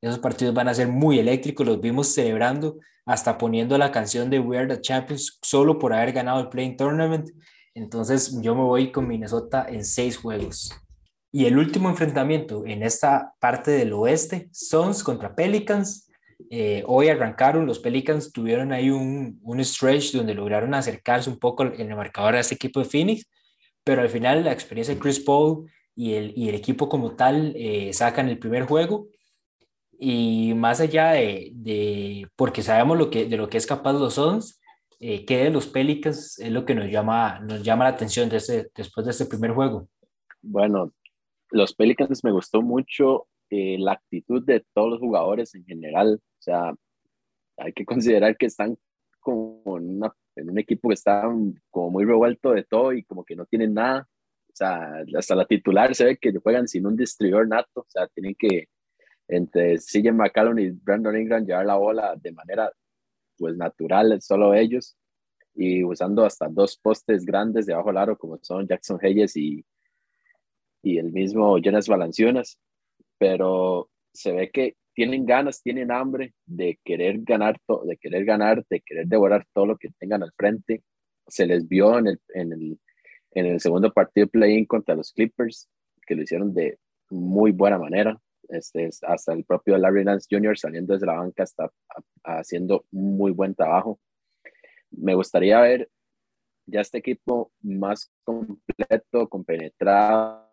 esos 0.00 0.18
partidos 0.18 0.54
van 0.54 0.68
a 0.68 0.74
ser 0.74 0.88
muy 0.88 1.18
eléctricos, 1.18 1.66
los 1.66 1.80
vimos 1.80 2.08
celebrando 2.08 2.78
hasta 3.10 3.38
poniendo 3.38 3.76
la 3.76 3.90
canción 3.90 4.30
de 4.30 4.38
We 4.38 4.56
Are 4.56 4.68
the 4.68 4.80
Champions 4.80 5.40
solo 5.42 5.80
por 5.80 5.92
haber 5.92 6.12
ganado 6.12 6.38
el 6.40 6.48
Playing 6.48 6.76
Tournament. 6.76 7.30
Entonces 7.74 8.40
yo 8.40 8.54
me 8.54 8.62
voy 8.62 8.92
con 8.92 9.08
Minnesota 9.08 9.66
en 9.68 9.84
seis 9.84 10.16
juegos. 10.16 10.70
Y 11.32 11.46
el 11.46 11.58
último 11.58 11.88
enfrentamiento 11.88 12.64
en 12.64 12.84
esta 12.84 13.34
parte 13.40 13.72
del 13.72 13.94
oeste, 13.94 14.48
Suns 14.52 15.02
contra 15.02 15.34
Pelicans. 15.34 16.08
Eh, 16.50 16.84
hoy 16.86 17.08
arrancaron, 17.08 17.66
los 17.66 17.80
Pelicans 17.80 18.32
tuvieron 18.32 18.70
ahí 18.70 18.90
un, 18.90 19.40
un 19.42 19.64
stretch 19.64 20.12
donde 20.12 20.34
lograron 20.34 20.72
acercarse 20.72 21.30
un 21.30 21.38
poco 21.40 21.64
en 21.64 21.90
el 21.90 21.96
marcador 21.96 22.36
a 22.36 22.40
este 22.40 22.54
equipo 22.54 22.78
de 22.78 22.86
Phoenix, 22.86 23.28
pero 23.82 24.02
al 24.02 24.08
final 24.08 24.44
la 24.44 24.52
experiencia 24.52 24.94
de 24.94 25.00
Chris 25.00 25.18
Paul 25.18 25.68
y 25.96 26.14
el, 26.14 26.32
y 26.36 26.48
el 26.48 26.54
equipo 26.54 26.88
como 26.88 27.16
tal 27.16 27.54
eh, 27.56 27.92
sacan 27.92 28.28
el 28.28 28.38
primer 28.38 28.66
juego 28.66 29.08
y 30.02 30.54
más 30.54 30.80
allá 30.80 31.10
de, 31.10 31.50
de, 31.52 32.26
porque 32.34 32.62
sabemos 32.62 32.96
lo 32.96 33.10
que, 33.10 33.26
de 33.26 33.36
lo 33.36 33.50
que 33.50 33.58
es 33.58 33.66
capaz 33.66 33.92
los 33.92 34.14
Suns, 34.14 34.58
eh, 34.98 35.26
que 35.26 35.44
de 35.44 35.50
los 35.50 35.66
Pelicans 35.66 36.38
es 36.38 36.50
lo 36.50 36.64
que 36.64 36.74
nos 36.74 36.90
llama, 36.90 37.38
nos 37.40 37.62
llama 37.62 37.84
la 37.84 37.90
atención 37.90 38.30
de 38.30 38.38
ese, 38.38 38.70
después 38.74 39.04
de 39.04 39.10
este 39.10 39.26
primer 39.26 39.50
juego. 39.50 39.88
Bueno, 40.40 40.94
los 41.50 41.74
Pelicans 41.74 42.24
me 42.24 42.32
gustó 42.32 42.62
mucho 42.62 43.26
eh, 43.50 43.76
la 43.78 43.92
actitud 43.92 44.42
de 44.42 44.64
todos 44.72 44.88
los 44.88 45.00
jugadores 45.00 45.54
en 45.54 45.66
general. 45.66 46.14
O 46.14 46.42
sea, 46.42 46.74
hay 47.58 47.74
que 47.74 47.84
considerar 47.84 48.38
que 48.38 48.46
están 48.46 48.78
como 49.18 49.76
en, 49.76 50.00
en 50.34 50.50
un 50.50 50.58
equipo 50.58 50.88
que 50.88 50.94
está 50.94 51.24
como 51.68 51.90
muy 51.90 52.06
revuelto 52.06 52.52
de 52.52 52.64
todo 52.64 52.94
y 52.94 53.04
como 53.04 53.22
que 53.22 53.36
no 53.36 53.44
tienen 53.44 53.74
nada. 53.74 54.08
O 54.48 54.52
sea, 54.54 55.02
hasta 55.14 55.34
la 55.34 55.44
titular 55.44 55.94
se 55.94 56.06
ve 56.06 56.16
que 56.16 56.32
juegan 56.42 56.66
sin 56.66 56.86
un 56.86 56.96
distribuidor 56.96 57.46
nato. 57.46 57.80
O 57.82 57.86
sea, 57.86 58.06
tienen 58.08 58.34
que 58.38 58.68
entre 59.30 59.78
CJ 59.78 60.12
McCallum 60.12 60.58
y 60.58 60.70
Brandon 60.70 61.16
Ingram 61.16 61.46
llevar 61.46 61.66
la 61.66 61.76
bola 61.76 62.16
de 62.16 62.32
manera 62.32 62.72
pues 63.38 63.56
natural, 63.56 64.20
solo 64.20 64.54
ellos, 64.54 64.96
y 65.54 65.84
usando 65.84 66.24
hasta 66.24 66.48
dos 66.48 66.76
postes 66.76 67.24
grandes 67.24 67.66
debajo 67.66 67.88
del 67.88 67.98
aro 67.98 68.18
como 68.18 68.38
son 68.42 68.66
Jackson 68.66 68.98
Hayes 69.00 69.36
y, 69.36 69.64
y 70.82 70.98
el 70.98 71.12
mismo 71.12 71.58
Jonas 71.58 71.88
Valanciunas, 71.88 72.58
pero 73.18 73.88
se 74.12 74.32
ve 74.32 74.50
que 74.50 74.76
tienen 74.94 75.24
ganas, 75.24 75.62
tienen 75.62 75.92
hambre 75.92 76.34
de 76.44 76.78
querer 76.84 77.20
ganar, 77.22 77.58
de 77.84 77.96
querer 77.96 78.24
ganar, 78.24 78.64
de 78.68 78.80
querer 78.80 79.06
devorar 79.06 79.46
todo 79.52 79.66
lo 79.66 79.76
que 79.76 79.90
tengan 79.98 80.22
al 80.22 80.32
frente. 80.36 80.82
Se 81.28 81.46
les 81.46 81.68
vio 81.68 81.98
en 81.98 82.08
el, 82.08 82.20
en 82.34 82.52
el, 82.52 82.80
en 83.30 83.46
el 83.46 83.60
segundo 83.60 83.92
partido 83.92 84.26
play-in 84.26 84.66
contra 84.66 84.96
los 84.96 85.12
Clippers, 85.12 85.68
que 86.06 86.16
lo 86.16 86.22
hicieron 86.22 86.52
de 86.52 86.78
muy 87.08 87.52
buena 87.52 87.78
manera. 87.78 88.20
Este, 88.50 88.90
hasta 89.02 89.32
el 89.32 89.44
propio 89.44 89.78
Larry 89.78 90.04
Nance 90.04 90.26
Jr. 90.30 90.58
saliendo 90.58 90.94
desde 90.94 91.06
la 91.06 91.14
banca 91.14 91.44
está 91.44 91.70
haciendo 92.24 92.84
muy 92.90 93.30
buen 93.32 93.54
trabajo. 93.54 94.00
Me 94.90 95.14
gustaría 95.14 95.60
ver 95.60 95.88
ya 96.66 96.80
este 96.80 96.98
equipo 96.98 97.52
más 97.62 98.10
completo, 98.24 99.28
compenetrado 99.28 100.46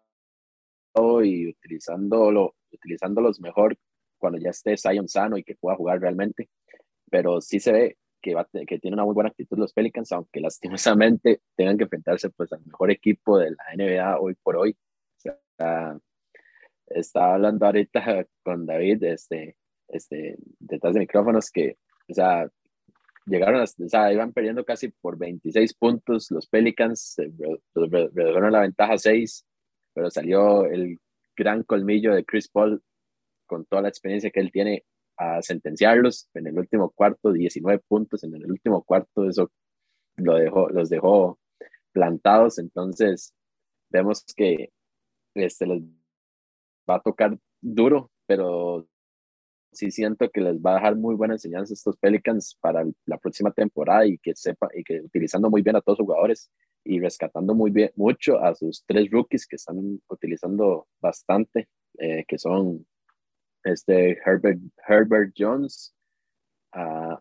y 1.23 1.49
utilizándolo, 1.49 2.55
utilizándolos 2.71 3.39
mejor 3.39 3.77
cuando 4.17 4.39
ya 4.39 4.49
esté 4.49 4.75
Zion 4.77 5.07
sano 5.07 5.37
y 5.37 5.43
que 5.43 5.55
pueda 5.55 5.75
jugar 5.75 5.99
realmente. 5.99 6.49
Pero 7.09 7.41
sí 7.41 7.59
se 7.59 7.71
ve 7.71 7.97
que, 8.21 8.35
va, 8.35 8.45
que 8.45 8.79
tiene 8.79 8.95
una 8.95 9.05
muy 9.05 9.13
buena 9.13 9.29
actitud 9.29 9.57
los 9.57 9.73
Pelicans, 9.73 10.11
aunque 10.11 10.39
lastimosamente 10.39 11.41
tengan 11.55 11.77
que 11.77 11.83
enfrentarse 11.83 12.29
pues 12.31 12.51
al 12.51 12.65
mejor 12.65 12.91
equipo 12.91 13.37
de 13.37 13.51
la 13.51 13.75
NBA 13.75 14.19
hoy 14.19 14.35
por 14.35 14.57
hoy. 14.57 14.75
Estaba 16.87 17.35
hablando 17.35 17.65
ahorita 17.65 18.25
con 18.43 18.65
David, 18.65 19.03
este, 19.03 19.55
este, 19.87 20.37
detrás 20.59 20.93
de 20.93 21.01
micrófonos, 21.01 21.49
que, 21.51 21.77
o 22.09 22.13
sea, 22.13 22.49
llegaron, 23.25 23.61
a, 23.61 23.63
o 23.63 23.89
sea, 23.89 24.11
iban 24.13 24.33
perdiendo 24.33 24.63
casi 24.65 24.89
por 24.89 25.17
26 25.17 25.73
puntos 25.75 26.31
los 26.31 26.47
Pelicans, 26.47 27.15
redujeron 27.75 28.51
la 28.51 28.61
ventaja 28.61 28.97
6, 28.97 29.45
pero 29.93 30.09
salió 30.09 30.65
el 30.65 30.99
gran 31.35 31.63
colmillo 31.63 32.13
de 32.13 32.25
Chris 32.25 32.49
Paul 32.49 32.81
con 33.45 33.65
toda 33.65 33.81
la 33.83 33.89
experiencia 33.89 34.31
que 34.31 34.39
él 34.39 34.51
tiene 34.51 34.83
a 35.17 35.41
sentenciarlos 35.41 36.29
en 36.33 36.47
el 36.47 36.57
último 36.59 36.91
cuarto, 36.91 37.31
19 37.31 37.81
puntos 37.87 38.23
en 38.23 38.35
el 38.35 38.51
último 38.51 38.83
cuarto, 38.83 39.27
eso 39.27 39.51
lo 40.17 40.35
dejó, 40.35 40.69
los 40.69 40.89
dejó 40.89 41.39
plantados, 41.91 42.59
entonces 42.59 43.33
vemos 43.89 44.23
que 44.35 44.71
este, 45.33 45.65
les 45.65 45.83
va 46.89 46.95
a 46.95 47.01
tocar 47.01 47.37
duro, 47.61 48.11
pero 48.25 48.87
sí 49.71 49.91
siento 49.91 50.29
que 50.29 50.41
les 50.41 50.57
va 50.57 50.71
a 50.71 50.75
dejar 50.75 50.95
muy 50.95 51.15
buena 51.15 51.35
enseñanza 51.35 51.73
estos 51.73 51.97
Pelicans 51.97 52.57
para 52.59 52.85
la 53.05 53.17
próxima 53.17 53.51
temporada 53.51 54.05
y 54.05 54.17
que 54.17 54.35
sepa 54.35 54.69
y 54.73 54.83
que 54.83 55.01
utilizando 55.01 55.49
muy 55.49 55.61
bien 55.61 55.75
a 55.75 55.81
todos 55.81 55.99
los 55.99 56.05
jugadores 56.07 56.51
y 56.83 56.99
rescatando 56.99 57.53
muy 57.53 57.71
bien 57.71 57.91
mucho 57.95 58.39
a 58.43 58.55
sus 58.55 58.83
tres 58.85 59.09
rookies 59.11 59.45
que 59.45 59.57
están 59.57 60.01
utilizando 60.09 60.87
bastante, 61.01 61.67
eh, 61.99 62.23
que 62.27 62.37
son 62.37 62.85
este 63.63 64.17
Herbert, 64.25 64.59
Herbert 64.87 65.33
Jones, 65.37 65.93
a 66.73 67.19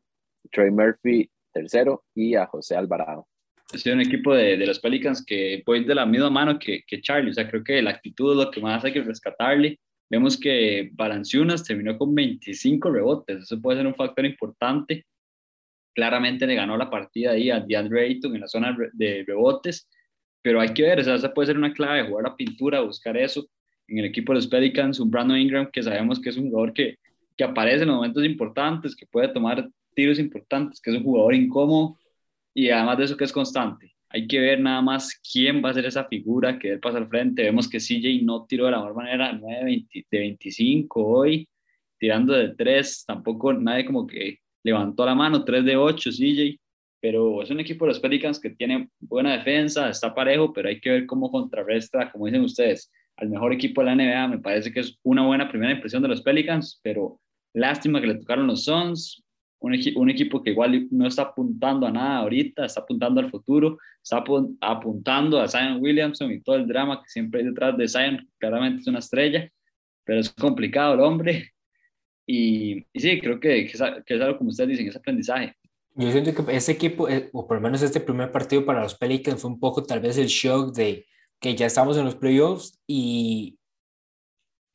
Trey 0.52 0.70
Murphy 0.70 1.30
tercero 1.52 2.04
y 2.14 2.34
a 2.34 2.46
José 2.46 2.76
Alvarado. 2.76 3.26
Ha 3.72 3.78
sido 3.78 3.96
un 3.96 4.02
equipo 4.02 4.34
de, 4.34 4.56
de 4.56 4.66
los 4.66 4.78
Pelicans 4.78 5.24
que 5.24 5.64
ir 5.66 5.86
de 5.86 5.94
la 5.94 6.06
misma 6.06 6.30
mano 6.30 6.58
que, 6.58 6.82
que 6.86 7.00
Charlie, 7.00 7.30
o 7.30 7.34
sea, 7.34 7.48
creo 7.48 7.64
que 7.64 7.82
la 7.82 7.90
actitud 7.90 8.32
es 8.32 8.44
lo 8.44 8.50
que 8.50 8.60
más 8.60 8.84
hay 8.84 8.92
que 8.92 9.02
rescatarle. 9.02 9.80
Vemos 10.08 10.38
que 10.38 10.90
Balanciunas 10.92 11.64
terminó 11.64 11.98
con 11.98 12.14
25 12.14 12.90
rebotes, 12.90 13.42
eso 13.42 13.60
puede 13.60 13.78
ser 13.78 13.86
un 13.86 13.94
factor 13.94 14.24
importante. 14.24 15.04
Claramente 15.94 16.46
le 16.46 16.54
ganó 16.54 16.76
la 16.76 16.90
partida 16.90 17.32
ahí 17.32 17.50
a 17.50 17.58
DeAndre 17.58 18.02
Ayton 18.02 18.34
en 18.34 18.42
la 18.42 18.48
zona 18.48 18.76
de 18.92 19.24
rebotes, 19.26 19.88
pero 20.42 20.60
hay 20.60 20.72
que 20.72 20.82
ver, 20.82 21.00
o 21.00 21.02
sea, 21.02 21.16
esa 21.16 21.34
puede 21.34 21.46
ser 21.46 21.58
una 21.58 21.72
clave, 21.72 22.08
jugar 22.08 22.24
la 22.24 22.36
pintura, 22.36 22.80
buscar 22.82 23.16
eso 23.16 23.48
en 23.88 23.98
el 23.98 24.04
equipo 24.04 24.32
de 24.32 24.36
los 24.36 24.46
Pelicans, 24.46 25.00
un 25.00 25.10
Brandon 25.10 25.38
Ingram 25.38 25.70
que 25.72 25.82
sabemos 25.82 26.20
que 26.20 26.30
es 26.30 26.36
un 26.36 26.50
jugador 26.50 26.72
que, 26.72 26.98
que 27.36 27.44
aparece 27.44 27.82
en 27.82 27.88
los 27.88 27.96
momentos 27.96 28.24
importantes, 28.24 28.94
que 28.94 29.06
puede 29.06 29.28
tomar 29.28 29.68
tiros 29.94 30.18
importantes, 30.18 30.80
que 30.80 30.90
es 30.90 30.96
un 30.96 31.02
jugador 31.02 31.34
incómodo 31.34 31.98
y 32.56 32.70
además 32.70 32.96
de 32.96 33.04
eso 33.04 33.16
que 33.18 33.24
es 33.24 33.32
constante. 33.32 33.94
Hay 34.08 34.26
que 34.26 34.40
ver 34.40 34.60
nada 34.60 34.80
más 34.80 35.20
quién 35.30 35.62
va 35.62 35.68
a 35.70 35.74
ser 35.74 35.84
esa 35.84 36.06
figura 36.06 36.58
que 36.58 36.72
él 36.72 36.80
pasa 36.80 36.96
al 36.96 37.06
frente. 37.06 37.42
Vemos 37.42 37.68
que 37.68 37.78
CJ 37.78 38.22
no 38.24 38.46
tiró 38.46 38.64
de 38.64 38.70
la 38.70 38.78
mejor 38.78 38.94
manera 38.94 39.30
9 39.30 39.84
de 40.10 40.18
25 40.18 41.04
hoy, 41.04 41.46
tirando 41.98 42.32
de 42.32 42.54
3, 42.54 43.04
tampoco 43.06 43.52
nadie 43.52 43.84
como 43.84 44.06
que 44.06 44.38
levantó 44.64 45.04
la 45.04 45.14
mano, 45.14 45.44
3 45.44 45.66
de 45.66 45.76
8 45.76 46.10
CJ, 46.10 46.58
pero 46.98 47.42
es 47.42 47.50
un 47.50 47.60
equipo 47.60 47.84
de 47.84 47.90
los 47.90 48.00
Pelicans 48.00 48.40
que 48.40 48.48
tiene 48.48 48.88
buena 49.00 49.36
defensa, 49.36 49.90
está 49.90 50.14
parejo, 50.14 50.50
pero 50.54 50.70
hay 50.70 50.80
que 50.80 50.90
ver 50.90 51.06
cómo 51.06 51.30
contrarresta, 51.30 52.10
como 52.10 52.24
dicen 52.24 52.40
ustedes, 52.40 52.90
al 53.18 53.28
mejor 53.28 53.52
equipo 53.52 53.82
de 53.82 53.86
la 53.88 53.96
NBA. 53.96 54.28
Me 54.28 54.38
parece 54.38 54.72
que 54.72 54.80
es 54.80 54.98
una 55.02 55.26
buena 55.26 55.46
primera 55.46 55.72
impresión 55.72 56.02
de 56.02 56.08
los 56.08 56.22
Pelicans, 56.22 56.80
pero 56.82 57.20
lástima 57.52 58.00
que 58.00 58.06
le 58.06 58.14
tocaron 58.14 58.46
los 58.46 58.64
Suns, 58.64 59.22
un, 59.60 59.74
un, 59.96 60.10
equipo 60.10 60.42
que 60.42 60.50
igual 60.50 60.88
no 60.90 61.06
está 61.06 61.22
apuntando 61.22 61.86
a 61.86 61.90
nada 61.90 62.18
ahorita, 62.18 62.64
está 62.64 62.80
apuntando 62.80 63.20
al 63.20 63.30
futuro, 63.30 63.78
está 64.02 64.22
apuntando 64.60 65.40
a 65.40 65.48
Zion 65.48 65.80
Williamson 65.80 66.30
y 66.30 66.40
todo 66.40 66.56
el 66.56 66.66
drama 66.66 67.02
que 67.02 67.08
siempre 67.08 67.40
hay 67.40 67.46
detrás 67.46 67.76
de 67.76 67.88
Zion, 67.88 68.28
claramente 68.38 68.82
es 68.82 68.86
una 68.86 68.98
estrella, 69.00 69.50
pero 70.04 70.20
es 70.20 70.30
complicado 70.30 70.94
el 70.94 71.00
hombre. 71.00 71.52
Y, 72.26 72.84
y 72.92 73.00
sí, 73.00 73.20
creo 73.20 73.38
que, 73.38 73.66
que, 73.66 73.72
es, 73.72 73.82
que, 74.04 74.14
es, 74.14 74.20
algo 74.20 74.38
como 74.38 74.50
ustedes 74.50 74.70
dicen, 74.70 74.88
es 74.88 74.96
aprendizaje. 74.96 75.54
Yo 75.94 76.10
siento 76.10 76.34
que 76.34 76.56
ese 76.56 76.72
equipo, 76.72 77.08
eh, 77.08 77.30
o 77.32 77.46
por 77.46 77.56
lo 77.56 77.62
menos 77.62 77.82
este 77.82 78.00
primer 78.00 78.30
partido 78.30 78.66
para 78.66 78.82
los 78.82 78.94
Pelicans 78.94 79.40
fue 79.40 79.50
un 79.50 79.58
poco 79.58 79.82
tal 79.82 80.00
vez 80.00 80.18
el 80.18 80.26
shock 80.26 80.74
de 80.74 81.06
que 81.40 81.54
ya 81.54 81.66
estamos 81.66 81.96
en 81.96 82.04
los 82.04 82.16
playoffs 82.16 82.78
y 82.86 83.58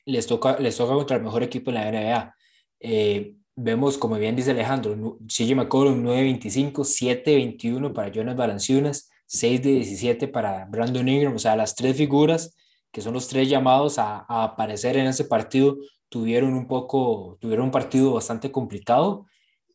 les 0.04 0.26
toca, 0.26 0.58
les 0.58 0.76
toca 0.76 0.94
contra 0.94 1.16
el 1.16 1.22
mejor 1.22 1.42
equipo 1.42 1.70
en 1.70 1.74
la 1.74 1.90
NBA. 1.90 2.34
Eh, 2.80 3.36
vemos, 3.56 3.98
como 3.98 4.16
bien 4.16 4.36
dice 4.36 4.52
Alejandro, 4.52 5.18
CJ 5.26 5.54
McCollum 5.54 6.04
9.25, 6.04 6.84
7.21 6.84 7.92
para 7.92 8.10
Jonas 8.10 8.36
Valanciunas, 8.36 9.10
6 9.26 9.62
de 9.62 9.70
17 9.72 10.28
para 10.28 10.66
Brandon 10.66 11.08
Ingram, 11.08 11.34
o 11.34 11.38
sea, 11.38 11.56
las 11.56 11.74
tres 11.74 11.96
figuras 11.96 12.56
que 12.92 13.00
son 13.00 13.14
los 13.14 13.26
tres 13.26 13.48
llamados 13.48 13.98
a, 13.98 14.24
a 14.28 14.44
aparecer 14.44 14.96
en 14.98 15.06
ese 15.06 15.24
partido 15.24 15.78
tuvieron 16.10 16.52
un 16.52 16.68
poco, 16.68 17.38
tuvieron 17.40 17.66
un 17.66 17.70
partido 17.70 18.12
bastante 18.12 18.52
complicado 18.52 19.26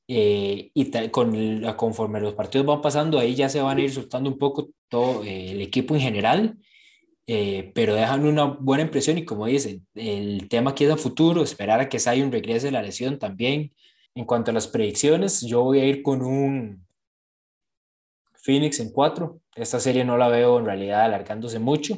eh, 0.08 0.72
y 0.74 1.10
con, 1.10 1.62
conforme 1.76 2.22
los 2.22 2.36
partidos 2.36 2.66
van 2.68 2.82
pasando, 2.82 3.20
ahí 3.20 3.36
ya 3.36 3.50
se 3.50 3.60
van 3.60 3.78
a 3.78 3.82
ir 3.82 3.92
soltando 3.92 4.30
un 4.30 4.38
poco 4.38 4.70
todo 4.88 5.24
eh, 5.24 5.52
el 5.52 5.62
equipo 5.62 5.96
en 5.96 6.02
general 6.02 6.58
eh, 7.30 7.74
pero 7.76 7.94
dejan 7.94 8.26
una 8.26 8.46
buena 8.46 8.84
impresión 8.84 9.18
y 9.18 9.26
como 9.26 9.48
dicen, 9.48 9.86
el 9.96 10.48
tema 10.48 10.72
aquí 10.72 10.86
es 10.86 10.92
a 10.92 10.98
futuro, 10.98 11.44
esperar 11.44 11.82
a 11.82 11.90
que 11.90 12.00
Zion 12.00 12.32
regrese 12.32 12.68
de 12.68 12.72
la 12.72 12.82
lesión 12.82 13.20
también. 13.20 13.74
En 14.16 14.26
cuanto 14.26 14.50
a 14.50 14.54
las 14.54 14.68
predicciones, 14.68 15.42
yo 15.42 15.62
voy 15.64 15.80
a 15.80 15.86
ir 15.86 16.02
con 16.02 16.22
un 16.22 16.88
Phoenix 18.34 18.80
en 18.80 18.92
4. 18.92 19.42
Esta 19.56 19.80
serie 19.80 20.06
no 20.06 20.18
la 20.18 20.30
veo 20.30 20.58
en 20.58 20.66
realidad 20.66 21.02
alargándose 21.02 21.60
mucho. 21.60 21.98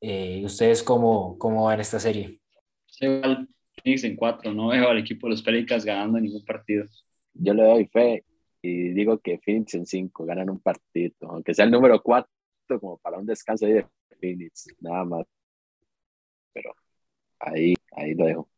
Eh, 0.00 0.42
¿Ustedes 0.44 0.82
cómo, 0.82 1.38
cómo 1.38 1.68
ven 1.68 1.80
esta 1.80 2.00
serie? 2.00 2.40
Igual 3.00 3.48
Phoenix 3.82 4.02
en 4.02 4.16
4, 4.16 4.52
no 4.52 4.68
veo 4.68 4.88
al 4.88 4.98
equipo 4.98 5.28
de 5.28 5.30
los 5.30 5.42
Pelicans 5.42 5.84
ganando 5.84 6.18
ningún 6.18 6.44
partido. 6.44 6.86
Yo 7.34 7.54
le 7.54 7.62
doy 7.62 7.86
fe 7.86 8.24
y 8.60 8.88
digo 8.88 9.18
que 9.18 9.38
Phoenix 9.38 9.74
en 9.74 9.86
5 9.86 10.24
ganan 10.24 10.50
un 10.50 10.58
partido, 10.58 11.14
aunque 11.20 11.54
sea 11.54 11.66
el 11.66 11.70
número 11.70 12.02
4, 12.02 12.28
como 12.80 12.98
para 12.98 13.18
un 13.18 13.26
descanso 13.26 13.64
ahí 13.64 13.74
de 13.74 13.86
Phoenix, 14.20 14.66
nada 14.80 15.04
más. 15.04 15.26
Pero 16.52 16.74
ahí, 17.38 17.74
ahí 17.92 18.14
lo 18.14 18.26
dejo. 18.26 18.48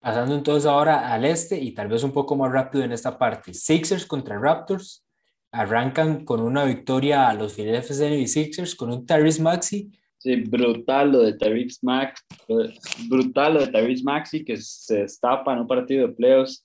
Pasando 0.00 0.34
entonces 0.34 0.66
ahora 0.66 1.12
al 1.12 1.24
este 1.24 1.60
y 1.60 1.72
tal 1.72 1.88
vez 1.88 2.02
un 2.02 2.12
poco 2.12 2.34
más 2.34 2.50
rápido 2.50 2.82
en 2.82 2.92
esta 2.92 3.16
parte. 3.16 3.54
Sixers 3.54 4.04
contra 4.04 4.38
Raptors. 4.38 5.04
Arrancan 5.52 6.24
con 6.24 6.40
una 6.40 6.64
victoria 6.64 7.28
a 7.28 7.34
los 7.34 7.54
Philadelphia 7.54 7.94
76ers 7.94 8.74
con 8.74 8.90
un 8.90 9.04
Tyrese 9.04 9.42
Maxi. 9.42 9.92
Sí, 10.16 10.36
brutal 10.36 11.12
lo 11.12 11.18
de 11.20 11.34
Tyrese 11.34 11.80
Max, 11.82 12.24
brutal 13.08 13.54
lo 13.54 13.60
de 13.60 13.72
Tyrese 13.72 14.02
Maxi 14.02 14.44
que 14.44 14.56
se 14.56 15.02
destapa 15.02 15.52
en 15.52 15.60
un 15.60 15.66
partido 15.66 16.06
de 16.06 16.14
playoffs. 16.14 16.64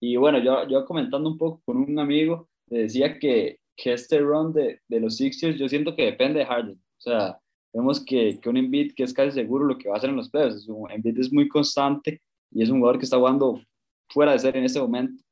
Y 0.00 0.16
bueno, 0.16 0.38
yo, 0.38 0.66
yo 0.68 0.84
comentando 0.84 1.30
un 1.30 1.38
poco 1.38 1.62
con 1.64 1.76
un 1.76 1.98
amigo, 1.98 2.48
le 2.68 2.80
decía 2.80 3.18
que 3.18 3.60
que 3.76 3.92
este 3.92 4.18
run 4.20 4.52
de, 4.52 4.80
de, 4.88 5.00
los 5.00 5.16
Sixers 5.16 5.58
yo 5.58 5.68
siento 5.68 5.94
que 5.94 6.04
depende 6.04 6.40
de 6.40 6.46
Harden. 6.46 6.74
O 6.74 7.00
sea, 7.00 7.38
vemos 7.72 8.04
que, 8.04 8.38
que 8.40 8.48
un 8.48 8.56
Embiid 8.56 8.92
que 8.94 9.02
es 9.02 9.12
casi 9.12 9.32
seguro 9.32 9.64
lo 9.64 9.76
que 9.76 9.88
va 9.88 9.96
a 9.96 9.98
hacer 9.98 10.10
en 10.10 10.16
los 10.16 10.30
playoffs. 10.30 10.68
Un 10.68 10.90
Embiid 10.90 11.18
es 11.18 11.32
muy 11.32 11.48
constante 11.48 12.20
y 12.50 12.62
es 12.62 12.70
un 12.70 12.78
jugador 12.78 12.98
que 12.98 13.04
está 13.04 13.16
jugando 13.16 13.60
fuera 14.08 14.32
de 14.32 14.38
ser 14.38 14.56
en 14.56 14.64
este 14.64 14.80
momento. 14.80 15.22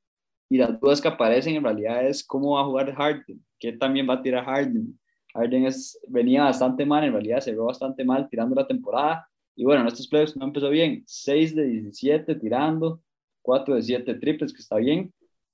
Y 0.50 0.58
las 0.58 0.78
dudas 0.78 1.00
que 1.00 1.08
aparecen 1.08 1.56
en 1.56 1.64
realidad 1.64 2.06
es 2.06 2.22
cómo 2.24 2.54
va 2.56 2.62
a 2.62 2.64
jugar 2.64 2.94
Harden, 2.94 3.42
qué 3.58 3.72
también 3.72 4.08
va 4.08 4.14
a 4.14 4.22
tirar 4.22 4.44
Harden. 4.44 4.98
Harden 5.34 5.66
es, 5.66 5.98
venía 6.08 6.44
bastante 6.44 6.84
mal, 6.84 7.04
en 7.04 7.12
realidad 7.12 7.40
se 7.40 7.52
vio 7.52 7.64
bastante 7.64 8.04
mal 8.04 8.28
tirando 8.28 8.54
la 8.54 8.66
temporada. 8.66 9.26
Y 9.56 9.64
bueno, 9.64 9.82
en 9.82 9.88
estos 9.88 10.08
playoffs 10.08 10.36
no 10.36 10.44
empezó 10.44 10.68
bien. 10.68 11.04
6 11.06 11.54
de 11.54 11.64
17 11.64 12.34
tirando, 12.34 13.00
4 13.42 13.76
de 13.76 13.82
7 13.82 14.14
triples, 14.16 14.52
que 14.52 14.60
está 14.60 14.76
bien 14.76 15.12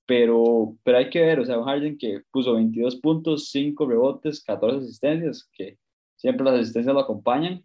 pero, 0.08 0.74
pero 0.84 0.96
hay 0.96 1.10
que 1.10 1.20
ver, 1.20 1.38
o 1.38 1.44
sea, 1.44 1.58
un 1.58 1.66
Harden 1.66 1.98
que 1.98 2.22
puso 2.30 2.54
22 2.54 2.96
puntos, 2.96 3.50
5 3.50 3.86
rebotes, 3.86 4.42
14 4.42 4.78
asistencias, 4.78 5.46
que 5.52 5.76
siempre 6.16 6.46
las 6.46 6.54
asistencias 6.60 6.94
lo 6.94 7.00
acompañan, 7.00 7.62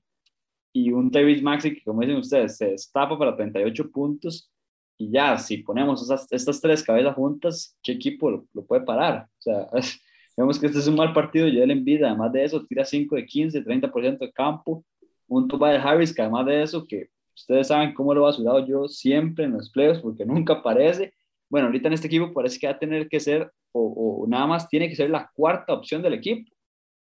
y 0.73 0.91
un 0.91 1.09
Tyrese 1.09 1.41
Maxi 1.41 1.73
que, 1.73 1.81
como 1.85 2.01
dicen 2.01 2.17
ustedes, 2.17 2.57
se 2.57 2.71
destapa 2.71 3.17
para 3.17 3.37
38 3.37 3.89
puntos, 3.89 4.51
y 4.97 5.09
ya, 5.09 5.37
si 5.37 5.59
ponemos 5.59 6.11
estas 6.31 6.59
tres 6.59 6.83
cabezas 6.83 7.15
juntas, 7.15 7.77
¿qué 7.81 7.93
equipo 7.93 8.29
lo, 8.29 8.65
puede 8.65 8.81
parar? 8.81 9.29
O 9.39 9.41
sea, 9.41 9.69
vemos 10.35 10.59
que 10.59 10.65
este 10.65 10.79
es 10.79 10.87
un 10.87 10.95
mal 10.95 11.13
partido, 11.13 11.47
Joel 11.47 11.71
Embiid, 11.71 12.03
además 12.03 12.33
de 12.33 12.43
eso, 12.43 12.65
tira 12.65 12.83
5 12.83 13.15
de 13.15 13.25
15, 13.25 13.63
30% 13.63 14.17
de 14.17 14.33
campo, 14.33 14.83
un 15.29 15.47
Tobias 15.47 15.85
Harris, 15.85 16.13
que 16.13 16.21
además 16.21 16.45
de 16.47 16.61
eso, 16.61 16.85
que 16.85 17.07
ustedes 17.33 17.67
saben 17.67 17.93
cómo 17.93 18.13
lo 18.13 18.27
ha 18.27 18.33
sudado 18.33 18.67
yo 18.67 18.89
siempre 18.89 19.45
en 19.45 19.53
los 19.53 19.69
playoffs, 19.69 20.01
porque 20.01 20.25
nunca 20.25 20.55
aparece, 20.55 21.13
bueno, 21.53 21.67
ahorita 21.67 21.87
en 21.87 21.93
este 21.93 22.07
equipo 22.07 22.33
parece 22.33 22.57
que 22.57 22.65
va 22.65 22.73
a 22.73 22.79
tener 22.79 23.07
que 23.07 23.19
ser, 23.19 23.47
o, 23.73 24.25
nada 24.27 24.47
más 24.47 24.67
tiene 24.67 24.89
que 24.89 24.95
ser 24.95 25.11
la 25.11 25.29
cuarta 25.35 25.73
opción 25.73 26.01
del 26.01 26.15
equipo. 26.15 26.51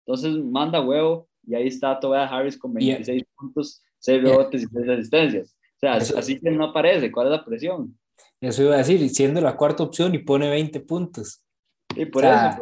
Entonces 0.06 0.36
manda 0.44 0.82
huevo 0.82 1.30
y 1.48 1.56
ahí 1.56 1.68
está 1.68 1.98
Tobias 1.98 2.30
Harris 2.30 2.58
con 2.58 2.74
26 2.74 3.24
puntos, 3.34 3.82
6 4.00 4.22
rebotes 4.22 4.64
y 4.64 4.68
3 4.68 4.90
asistencias. 4.90 5.56
O 5.76 5.80
sea, 5.80 5.94
así 5.94 6.38
que 6.38 6.52
no 6.52 6.66
aparece. 6.66 7.10
¿Cuál 7.14 7.28
es 7.28 7.32
la 7.32 7.46
presión? 7.46 7.98
Eso 8.42 8.64
iba 8.64 8.76
a 8.76 8.80
decir, 8.80 9.10
siendo 9.12 9.40
la 9.40 9.56
cuarta 9.56 9.84
opción 9.84 10.14
y 10.16 10.20
pone 10.20 10.50
20 10.50 10.82
puntos. 10.82 11.42
Y 11.96 12.04
por, 12.08 12.26
eso, 12.26 12.60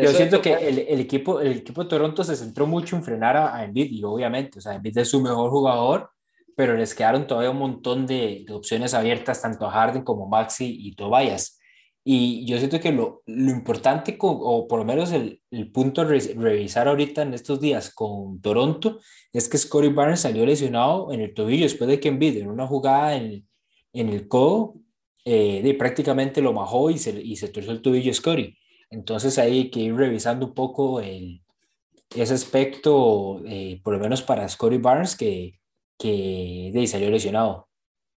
yo 0.00 0.12
siento 0.12 0.40
que 0.40 0.52
el, 0.52 0.78
el, 0.78 1.00
equipo, 1.00 1.40
el 1.40 1.56
equipo 1.56 1.82
de 1.82 1.90
Toronto 1.90 2.22
se 2.22 2.36
centró 2.36 2.68
mucho 2.68 2.94
en 2.94 3.02
frenar 3.02 3.36
a, 3.36 3.56
a 3.56 3.64
Embiid 3.64 3.90
y 3.90 4.04
obviamente, 4.04 4.60
o 4.60 4.62
sea, 4.62 4.76
Embiid 4.76 4.98
es 4.98 5.08
su 5.08 5.20
mejor 5.20 5.50
jugador, 5.50 6.08
pero 6.58 6.76
les 6.76 6.92
quedaron 6.92 7.28
todavía 7.28 7.52
un 7.52 7.58
montón 7.58 8.04
de, 8.04 8.42
de 8.44 8.52
opciones 8.52 8.92
abiertas 8.92 9.40
tanto 9.40 9.64
a 9.64 9.70
Harden 9.70 10.02
como 10.02 10.26
Maxi 10.26 10.76
y 10.76 10.96
Tobias. 10.96 11.60
Y 12.02 12.44
yo 12.46 12.58
siento 12.58 12.80
que 12.80 12.90
lo, 12.90 13.22
lo 13.26 13.52
importante, 13.52 14.16
o 14.20 14.66
por 14.66 14.80
lo 14.80 14.84
menos 14.84 15.12
el, 15.12 15.40
el 15.52 15.70
punto 15.70 16.00
a 16.00 16.04
revisar 16.04 16.88
ahorita 16.88 17.22
en 17.22 17.32
estos 17.34 17.60
días 17.60 17.94
con 17.94 18.40
Toronto, 18.40 18.98
es 19.32 19.48
que 19.48 19.56
Scottie 19.56 19.90
Barnes 19.90 20.18
salió 20.18 20.44
lesionado 20.44 21.12
en 21.12 21.20
el 21.20 21.32
tobillo 21.32 21.62
después 21.62 21.86
de 21.86 22.00
que 22.00 22.08
Embiid 22.08 22.38
en 22.38 22.50
una 22.50 22.66
jugada 22.66 23.14
en, 23.14 23.46
en 23.92 24.08
el 24.08 24.26
codo, 24.26 24.74
eh, 25.24 25.62
de, 25.62 25.74
prácticamente 25.74 26.42
lo 26.42 26.52
bajó 26.52 26.90
y 26.90 26.98
se, 26.98 27.22
y 27.22 27.36
se 27.36 27.50
torció 27.50 27.70
el 27.70 27.82
tobillo 27.82 28.12
Scottie. 28.12 28.58
Entonces 28.90 29.38
ahí 29.38 29.58
hay 29.58 29.70
que 29.70 29.78
ir 29.78 29.94
revisando 29.94 30.46
un 30.46 30.54
poco 30.54 30.98
el, 30.98 31.40
ese 32.16 32.34
aspecto, 32.34 33.44
eh, 33.46 33.80
por 33.84 33.94
lo 33.94 34.00
menos 34.00 34.22
para 34.22 34.48
Scottie 34.48 34.78
Barnes, 34.78 35.14
que, 35.14 35.58
que 35.98 36.70
de, 36.72 36.86
salió 36.86 37.10
lesionado. 37.10 37.68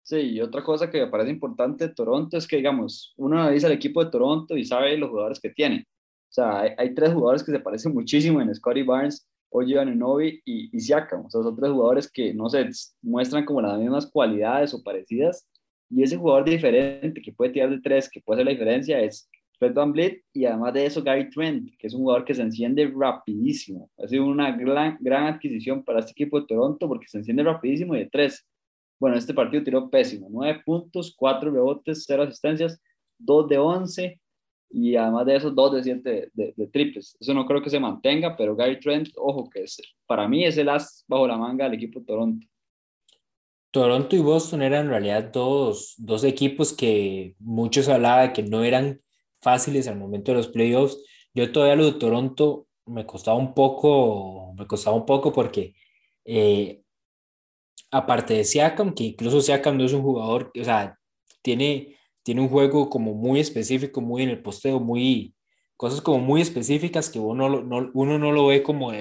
Sí, 0.03 0.16
y 0.16 0.41
otra 0.41 0.62
cosa 0.64 0.91
que 0.91 1.01
me 1.01 1.09
parece 1.09 1.31
importante 1.31 1.89
de 1.89 1.95
Toronto 1.95 2.37
es 2.37 2.47
que, 2.47 2.57
digamos, 2.57 3.12
uno 3.16 3.41
analiza 3.41 3.66
el 3.66 3.74
equipo 3.74 4.03
de 4.03 4.11
Toronto 4.11 4.57
y 4.57 4.64
sabe 4.64 4.97
los 4.97 5.11
jugadores 5.11 5.39
que 5.39 5.51
tiene. 5.51 5.87
O 6.31 6.33
sea, 6.33 6.61
hay, 6.76 6.95
tres 6.95 7.12
jugadores 7.12 7.43
que 7.43 7.53
se 7.53 7.61
parecen 7.61 7.95
muchísimo 7.95 8.41
en 8.41 8.55
Scottie 8.55 8.85
Barnes, 8.85 9.26
Oji 9.51 9.76
Anunoby 9.76 10.43
y, 10.45 10.76
y 10.76 10.81
Siakam. 10.81 11.26
O 11.26 11.31
sea, 11.31 11.43
son 11.43 11.57
tres 11.57 11.72
jugadores 11.72 12.11
que, 12.11 12.35
no 12.35 12.49
se 12.49 12.68
muestran 13.03 13.45
como 13.45 13.61
las 13.62 13.79
mismas 13.79 14.07
cualidades 14.07 14.74
o 14.74 14.83
parecidas. 14.83 15.47
Y 15.91 16.03
ese 16.03 16.16
jugador 16.16 16.45
diferente 16.45 17.20
que 17.22 17.33
puede 17.33 17.53
tirar 17.53 17.70
de 17.70 17.81
tres, 17.81 18.11
que 18.11 18.20
puede 18.20 18.39
hacer 18.39 18.47
la 18.47 18.53
diferencia, 18.53 19.01
es 19.01 19.29
Fred 19.59 19.74
Van 19.74 19.92
Vliet 19.92 20.22
y 20.32 20.44
además 20.44 20.72
de 20.74 20.86
eso 20.86 21.02
Gary 21.02 21.28
Trent, 21.30 21.70
que 21.78 21.88
es 21.88 21.94
un 21.94 22.02
jugador 22.02 22.24
que 22.24 22.34
se 22.34 22.42
enciende 22.42 22.90
rapidísimo. 22.94 23.90
Ha 23.98 24.06
sido 24.06 24.24
una 24.24 24.52
gran, 24.56 24.98
gran 25.00 25.26
adquisición 25.26 25.84
para 25.84 26.00
este 26.00 26.12
equipo 26.12 26.40
de 26.40 26.46
Toronto 26.46 26.86
porque 26.86 27.09
se 27.09 27.18
enciende 27.18 27.42
rapidísimo 27.42 27.96
y 27.96 28.00
de 28.00 28.06
tres. 28.11 28.46
Bueno, 29.00 29.16
este 29.16 29.34
partido 29.34 29.62
tiró 29.64 29.90
pésimo, 29.90 30.28
nueve 30.30 30.62
puntos, 30.64 31.14
cuatro 31.16 31.50
rebotes, 31.50 32.04
cero 32.06 32.22
asistencias, 32.22 32.80
dos 33.18 33.48
de 33.48 33.59
once 33.59 34.20
y 34.70 34.96
además 34.96 35.26
de 35.26 35.36
eso 35.36 35.50
dos 35.50 35.72
de 35.72 35.82
siete 35.82 36.30
de, 36.34 36.66
triples. 36.68 37.16
Eso 37.18 37.34
no 37.34 37.46
creo 37.46 37.62
que 37.62 37.70
se 37.70 37.80
mantenga, 37.80 38.36
pero 38.36 38.54
Gary 38.54 38.78
Trent, 38.78 39.09
ojo 39.16 39.48
que 39.50 39.64
es, 39.64 39.80
para 40.06 40.28
mí 40.28 40.44
es 40.44 40.56
el 40.56 40.68
as 40.68 41.04
bajo 41.09 41.26
la 41.26 41.36
manga 41.36 41.64
del 41.64 41.74
equipo 41.74 42.00
de 42.00 42.06
Toronto. 42.06 42.46
Toronto 43.70 44.16
y 44.16 44.20
Boston 44.20 44.62
eran 44.62 44.86
en 44.86 44.90
realidad 44.90 45.30
dos, 45.32 45.94
dos 45.98 46.24
equipos 46.24 46.72
que 46.72 47.34
muchos 47.38 47.88
hablaban 47.88 48.28
de 48.28 48.32
que 48.32 48.42
no 48.42 48.64
eran 48.64 49.00
fáciles 49.41 49.89
al 49.89 49.99
momento 49.99 50.32
de 50.32 50.39
los 50.39 50.49
playoffs. 50.49 50.99
Yo 51.34 51.53
todavía 51.53 51.76
lo 51.76 51.86
de 51.86 51.99
Toronto 51.99 52.66
me 52.86 53.07
costaba 53.07 53.36
un 53.36 53.55
poco, 53.55 54.55
me 54.57 54.66
costaba 54.66 54.97
un 54.97 55.07
poco 55.07 55.32
porque 55.32 55.74
eh, 56.24 56.82
aparte 57.91 58.34
de 58.34 58.45
Siakam, 58.45 58.95
que 58.95 59.05
incluso 59.05 59.41
Siakam 59.41 59.76
no 59.76 59.84
es 59.84 59.93
un 59.93 60.03
jugador, 60.03 60.53
o 60.59 60.64
sea, 60.64 60.99
tiene, 61.43 61.97
tiene 62.22 62.41
un 62.41 62.49
juego 62.49 62.91
como 62.91 63.14
muy 63.14 63.41
específico, 63.41 64.01
muy 64.01 64.22
en 64.22 64.30
el 64.30 64.43
posteo, 64.43 64.80
muy, 64.80 65.34
cosas 65.76 66.01
como 66.01 66.18
muy 66.18 66.41
específicas 66.43 67.11
que 67.11 67.18
uno, 67.18 67.49
no, 67.62 67.91
uno 67.95 68.18
no 68.18 68.32
lo 68.32 68.47
ve 68.47 68.62
como 68.62 68.93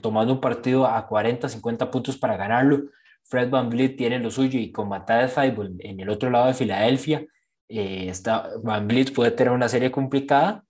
tomando 0.00 0.32
un 0.32 0.40
partido 0.40 0.86
a 0.86 1.06
40, 1.06 1.48
50 1.48 1.90
puntos 1.90 2.18
para 2.18 2.36
ganarlo. 2.36 2.84
Fred 3.24 3.50
Van 3.50 3.70
Vliet 3.70 3.96
tiene 3.96 4.18
lo 4.18 4.30
suyo 4.30 4.58
y 4.58 4.72
con 4.72 4.90
Feibel 5.06 5.76
en 5.78 6.00
el 6.00 6.08
otro 6.08 6.28
lado 6.30 6.48
de 6.48 6.54
Filadelfia, 6.54 7.24
eh, 7.72 8.08
está, 8.08 8.50
Van 8.62 8.86
Vliet 8.86 9.14
puede 9.14 9.30
tener 9.30 9.52
una 9.52 9.68
serie 9.68 9.90
complicada 9.90 10.64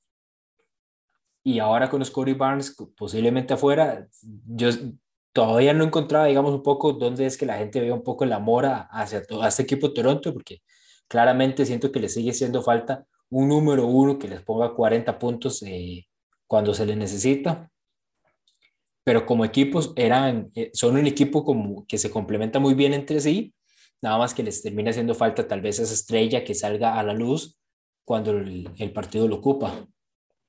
y 1.44 1.58
ahora 1.58 1.90
con 1.90 2.04
Scottie 2.04 2.34
Barnes 2.34 2.76
posiblemente 2.96 3.54
afuera, 3.54 4.06
yo 4.46 4.68
todavía 5.32 5.74
no 5.74 5.84
encontraba, 5.84 6.26
digamos, 6.26 6.52
un 6.52 6.62
poco 6.62 6.92
dónde 6.92 7.26
es 7.26 7.36
que 7.36 7.46
la 7.46 7.58
gente 7.58 7.80
ve 7.80 7.90
un 7.90 8.04
poco 8.04 8.24
el 8.24 8.32
amor 8.32 8.66
hacia 8.66 9.24
todo, 9.24 9.42
a 9.42 9.48
este 9.48 9.64
equipo 9.64 9.88
de 9.88 9.94
Toronto, 9.94 10.32
porque 10.32 10.62
claramente 11.08 11.66
siento 11.66 11.90
que 11.90 12.00
le 12.00 12.08
sigue 12.08 12.32
siendo 12.32 12.62
falta 12.62 13.04
un 13.30 13.48
número 13.48 13.86
uno 13.86 14.18
que 14.18 14.28
les 14.28 14.42
ponga 14.42 14.74
40 14.74 15.18
puntos 15.18 15.62
eh, 15.64 16.06
cuando 16.46 16.74
se 16.74 16.86
les 16.86 16.96
necesita. 16.96 17.70
Pero 19.04 19.26
como 19.26 19.44
equipos 19.44 19.92
eran, 19.96 20.52
eh, 20.54 20.70
son 20.74 20.96
un 20.96 21.06
equipo 21.06 21.44
como 21.44 21.84
que 21.86 21.98
se 21.98 22.10
complementa 22.10 22.60
muy 22.60 22.74
bien 22.74 22.94
entre 22.94 23.20
sí 23.20 23.52
nada 24.02 24.18
más 24.18 24.34
que 24.34 24.42
les 24.42 24.62
termina 24.62 24.90
haciendo 24.90 25.14
falta 25.14 25.46
tal 25.46 25.60
vez 25.60 25.78
esa 25.78 25.94
estrella 25.94 26.44
que 26.44 26.54
salga 26.54 26.98
a 26.98 27.02
la 27.02 27.14
luz 27.14 27.56
cuando 28.04 28.32
el, 28.32 28.92
partido 28.92 29.28
lo 29.28 29.36
ocupa. 29.36 29.86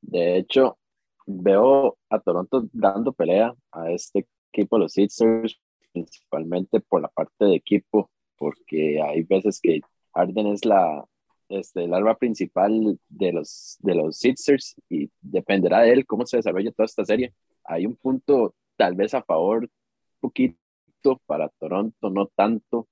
De 0.01 0.37
hecho, 0.37 0.79
veo 1.27 1.97
a 2.09 2.19
Toronto 2.19 2.67
dando 2.73 3.13
pelea 3.13 3.53
a 3.71 3.91
este 3.91 4.27
equipo, 4.51 4.77
los 4.77 4.93
Sixers, 4.93 5.59
principalmente 5.93 6.79
por 6.79 7.01
la 7.01 7.07
parte 7.09 7.45
de 7.45 7.55
equipo, 7.55 8.09
porque 8.37 9.01
hay 9.01 9.21
veces 9.23 9.59
que 9.61 9.81
Harden 10.15 10.47
es 10.47 10.65
la, 10.65 11.05
este, 11.49 11.83
el 11.83 11.93
arma 11.93 12.17
principal 12.17 12.99
de 13.07 13.31
los, 13.31 13.77
de 13.79 13.95
los 13.95 14.17
Sixers 14.17 14.75
y 14.89 15.09
dependerá 15.21 15.81
de 15.81 15.93
él 15.93 16.05
cómo 16.07 16.25
se 16.25 16.37
desarrolla 16.37 16.71
toda 16.71 16.85
esta 16.85 17.05
serie. 17.05 17.33
Hay 17.63 17.85
un 17.85 17.95
punto 17.95 18.55
tal 18.75 18.95
vez 18.95 19.13
a 19.13 19.23
favor, 19.23 19.69
poquito 20.19 20.57
para 21.27 21.49
Toronto, 21.49 22.09
no 22.09 22.27
tanto, 22.27 22.87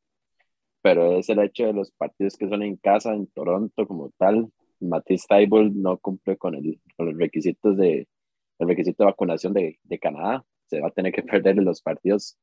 pero 0.82 1.18
es 1.18 1.30
el 1.30 1.40
hecho 1.40 1.66
de 1.68 1.74
los 1.74 1.92
partidos 1.92 2.38
que 2.38 2.50
son 2.50 2.64
en 2.64 2.78
casa, 2.78 3.14
en 3.14 3.28
Toronto 3.28 3.88
como 3.88 4.12
tal. 4.18 4.52
Matisse 4.80 5.28
Taibold 5.28 5.76
no 5.76 5.98
cumple 5.98 6.38
con, 6.38 6.56
el, 6.56 6.80
con 6.98 7.08
los 7.08 7.18
requisitos 7.18 7.78
de, 7.78 8.08
el 8.60 8.68
requisito 8.68 9.04
de 9.04 9.12
vacunación 9.12 9.54
de, 9.54 9.80
de 9.84 10.00
Canadá. 10.00 10.44
Se 10.68 10.80
va 10.82 10.88
a 10.88 10.92
tener 10.92 11.14
que 11.14 11.24
perder 11.24 11.58
los 11.58 11.82
partidos 11.82 12.38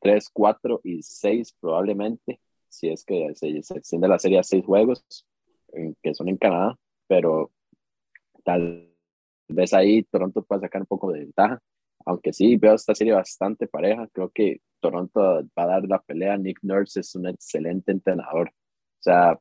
3, 0.00 0.30
4 0.32 0.80
y 0.84 1.02
6 1.02 1.56
probablemente, 1.60 2.40
si 2.68 2.88
es 2.88 3.04
que 3.04 3.34
se, 3.34 3.62
se 3.62 3.78
extiende 3.78 4.08
la 4.08 4.18
serie 4.18 4.38
a 4.38 4.42
6 4.42 4.64
juegos 4.64 5.04
que 6.02 6.14
son 6.14 6.28
en 6.28 6.36
Canadá, 6.36 6.78
pero 7.06 7.50
tal 8.44 8.90
vez 9.48 9.72
ahí 9.74 10.02
Toronto 10.04 10.42
puede 10.42 10.62
sacar 10.62 10.82
un 10.82 10.86
poco 10.86 11.12
de 11.12 11.20
ventaja, 11.20 11.60
aunque 12.06 12.32
sí 12.32 12.56
veo 12.56 12.74
esta 12.74 12.94
serie 12.94 13.14
bastante 13.14 13.66
pareja, 13.66 14.08
creo 14.12 14.30
que 14.30 14.60
Toronto 14.80 15.20
va 15.58 15.64
a 15.64 15.66
dar 15.66 15.84
la 15.88 16.00
pelea. 16.00 16.36
Nick 16.36 16.58
Nurse 16.62 17.00
es 17.00 17.14
un 17.14 17.28
excelente 17.28 17.92
entrenador. 17.92 18.48
O 18.50 19.02
sea, 19.02 19.38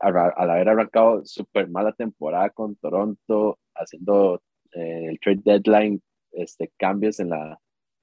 al, 0.00 0.50
haber 0.50 0.68
arrancado 0.68 1.24
súper 1.24 1.68
mala 1.68 1.92
temporada 1.92 2.50
con 2.50 2.76
Toronto, 2.76 3.58
haciendo 3.74 4.42
eh, 4.72 5.06
el 5.08 5.20
trade 5.20 5.40
deadline, 5.44 6.02
este, 6.32 6.70
cambios 6.76 7.20
en 7.20 7.30
la, 7.30 7.58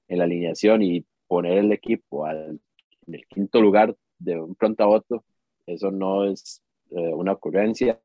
en 0.08 0.18
la 0.18 0.24
alineación 0.24 0.82
y 0.82 1.04
poner 1.26 1.58
el 1.58 1.72
equipo 1.72 2.26
al, 2.26 2.60
en 3.06 3.14
el 3.14 3.26
quinto 3.26 3.60
lugar 3.60 3.96
de 4.18 4.40
un 4.40 4.54
pronto 4.54 4.84
a 4.84 4.88
otro, 4.88 5.24
eso 5.66 5.90
no 5.90 6.24
es 6.24 6.62
eh, 6.90 7.12
una 7.14 7.32
ocurrencia. 7.32 8.00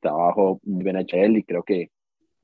Trabajo 0.00 0.60
muy 0.64 0.84
bien 0.84 0.96
hecho 0.96 1.16
él 1.16 1.38
y 1.38 1.44
creo 1.44 1.62
que 1.62 1.90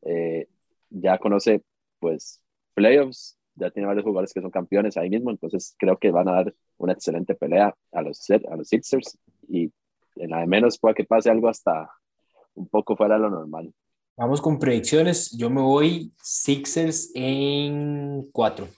eh, 0.02 0.48
ya 0.90 1.18
conoce 1.18 1.62
pues 1.98 2.40
playoffs 2.74 3.38
ya 3.54 3.70
tiene 3.70 3.86
varios 3.86 4.04
jugadores 4.04 4.32
que 4.32 4.40
son 4.40 4.50
campeones 4.50 4.96
ahí 4.96 5.08
mismo, 5.08 5.30
entonces 5.30 5.74
creo 5.78 5.96
que 5.96 6.10
van 6.10 6.28
a 6.28 6.32
dar 6.32 6.54
una 6.76 6.92
excelente 6.92 7.34
pelea 7.34 7.74
a 7.92 8.02
los, 8.02 8.28
a 8.30 8.56
los 8.56 8.68
Sixers 8.68 9.18
y 9.48 9.72
en 10.16 10.30
la 10.30 10.40
de 10.40 10.46
menos 10.46 10.78
puede 10.78 10.94
que 10.94 11.04
pase 11.04 11.30
algo 11.30 11.48
hasta 11.48 11.90
un 12.54 12.68
poco 12.68 12.96
fuera 12.96 13.14
de 13.14 13.20
lo 13.20 13.30
normal. 13.30 13.72
Vamos 14.16 14.40
con 14.40 14.58
predicciones. 14.58 15.36
Yo 15.36 15.50
me 15.50 15.60
voy 15.60 16.12
Sixers 16.22 17.10
en 17.14 18.28
cuatro. 18.30 18.68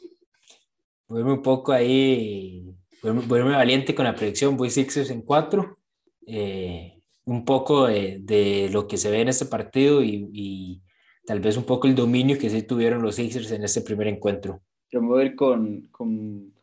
Voy 1.09 1.22
un 1.22 1.42
poco 1.42 1.72
ahí, 1.72 2.74
voy, 3.03 3.42
valiente 3.42 3.94
con 3.94 4.07
la 4.07 4.14
predicción. 4.14 4.57
Voy 4.57 4.70
Sixers 4.70 5.11
en 5.11 5.22
cuatro. 5.22 5.78
Eh, 6.26 7.03
un 7.26 7.44
poco 7.44 7.86
de, 7.86 8.18
de, 8.20 8.68
lo 8.70 8.86
que 8.86 8.97
se 8.97 9.11
ve 9.11 9.20
en 9.20 9.28
este 9.28 9.47
partido 9.47 10.03
y, 10.03 10.28
y, 10.32 10.82
tal 11.27 11.41
vez 11.41 11.57
un 11.57 11.64
poco 11.64 11.89
el 11.89 11.95
dominio 11.95 12.39
que 12.39 12.49
sí 12.49 12.62
tuvieron 12.62 13.03
los 13.03 13.16
Sixers 13.16 13.51
en 13.51 13.64
este 13.64 13.81
primer 13.81 14.07
encuentro. 14.07 14.62
Yo 14.91 15.03
me 15.03 15.09
voy 15.09 15.22
a 15.22 15.27
ir 15.27 15.37
con, 15.37 15.89
con, 15.89 16.55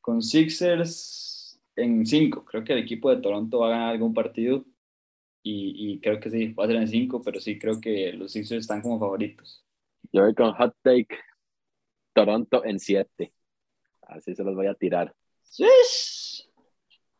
con 0.00 0.22
Sixers 0.22 1.60
en 1.76 2.06
5. 2.06 2.44
Creo 2.44 2.64
que 2.64 2.72
el 2.72 2.78
equipo 2.78 3.10
de 3.10 3.20
Toronto 3.20 3.58
va 3.58 3.66
a 3.66 3.70
ganar 3.70 3.88
algún 3.90 4.14
partido 4.14 4.64
y, 5.42 5.74
y 5.92 6.00
creo 6.00 6.20
que 6.20 6.30
sí, 6.30 6.52
va 6.52 6.64
a 6.64 6.66
ser 6.68 6.76
en 6.76 6.88
5, 6.88 7.22
pero 7.22 7.40
sí 7.40 7.58
creo 7.58 7.80
que 7.80 8.12
los 8.12 8.32
Sixers 8.32 8.62
están 8.62 8.80
como 8.80 8.98
favoritos. 8.98 9.64
Yo 10.12 10.22
voy 10.22 10.34
con 10.34 10.52
hot 10.52 10.74
take 10.82 11.16
Toronto 12.12 12.64
en 12.64 12.78
7. 12.78 13.32
Así 14.02 14.34
se 14.34 14.44
los 14.44 14.54
voy 14.54 14.66
a 14.66 14.74
tirar. 14.74 15.14
¡Sí! 15.42 15.64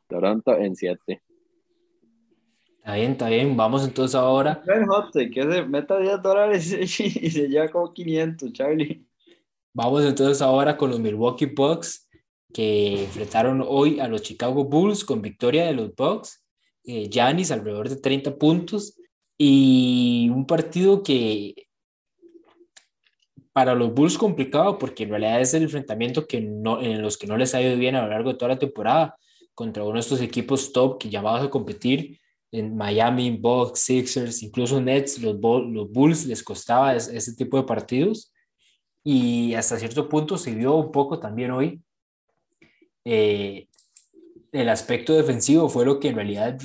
Toronto 0.06 0.56
en 0.56 0.76
7. 0.76 1.22
Está 2.84 2.96
bien, 2.96 3.12
está 3.12 3.28
bien. 3.30 3.56
Vamos 3.56 3.82
entonces 3.82 4.14
ahora. 4.14 4.62
El 4.66 4.84
hot 4.84 5.10
take, 5.10 5.30
que 5.30 5.42
se 5.42 5.62
meta 5.62 5.98
10 5.98 6.20
dólares 6.20 6.70
y 6.98 7.30
se 7.30 7.48
lleva 7.48 7.70
como 7.70 7.94
500, 7.94 8.52
Charlie. 8.52 9.06
Vamos 9.72 10.04
entonces 10.04 10.42
ahora 10.42 10.76
con 10.76 10.90
los 10.90 11.00
Milwaukee 11.00 11.46
Bucks 11.46 12.06
que 12.52 13.04
enfrentaron 13.04 13.64
hoy 13.66 14.00
a 14.00 14.06
los 14.06 14.20
Chicago 14.20 14.64
Bulls 14.64 15.02
con 15.02 15.22
victoria 15.22 15.64
de 15.64 15.72
los 15.72 15.94
Bucks. 15.94 16.44
Giannis 16.84 17.50
alrededor 17.50 17.88
de 17.88 17.96
30 17.96 18.36
puntos 18.36 19.00
y 19.38 20.28
un 20.28 20.46
partido 20.46 21.02
que 21.02 21.54
para 23.54 23.74
los 23.74 23.94
Bulls 23.94 24.18
complicado 24.18 24.78
porque 24.78 25.04
en 25.04 25.08
realidad 25.08 25.40
es 25.40 25.54
el 25.54 25.62
enfrentamiento 25.62 26.26
que 26.26 26.42
no, 26.42 26.82
en 26.82 27.00
los 27.00 27.16
que 27.16 27.26
no 27.26 27.38
les 27.38 27.54
ha 27.54 27.62
ido 27.62 27.78
bien 27.78 27.94
a 27.94 28.02
lo 28.02 28.10
largo 28.10 28.32
de 28.32 28.38
toda 28.38 28.50
la 28.50 28.58
temporada 28.58 29.16
contra 29.54 29.84
uno 29.84 29.94
de 29.94 30.00
estos 30.00 30.20
equipos 30.20 30.70
top 30.70 30.98
que 30.98 31.08
llamados 31.08 31.46
a 31.46 31.50
competir 31.50 32.20
en 32.54 32.76
Miami, 32.76 33.36
Bucks, 33.36 33.80
Sixers, 33.80 34.42
incluso 34.44 34.80
Nets, 34.80 35.18
los, 35.20 35.34
los 35.40 35.90
Bulls 35.90 36.24
les 36.26 36.42
costaba 36.42 36.94
ese, 36.94 37.34
tipo 37.34 37.56
de 37.56 37.64
partidos 37.64 38.32
y 39.02 39.54
hasta 39.54 39.78
cierto 39.78 40.08
punto 40.08 40.38
se 40.38 40.54
vio 40.54 40.76
un 40.76 40.92
poco 40.92 41.18
también 41.18 41.50
hoy. 41.50 41.82
Eh, 43.04 43.66
el 44.52 44.68
aspecto 44.68 45.14
defensivo 45.14 45.68
fue 45.68 45.84
lo 45.84 45.98
que 45.98 46.08
en 46.08 46.14
realidad 46.14 46.56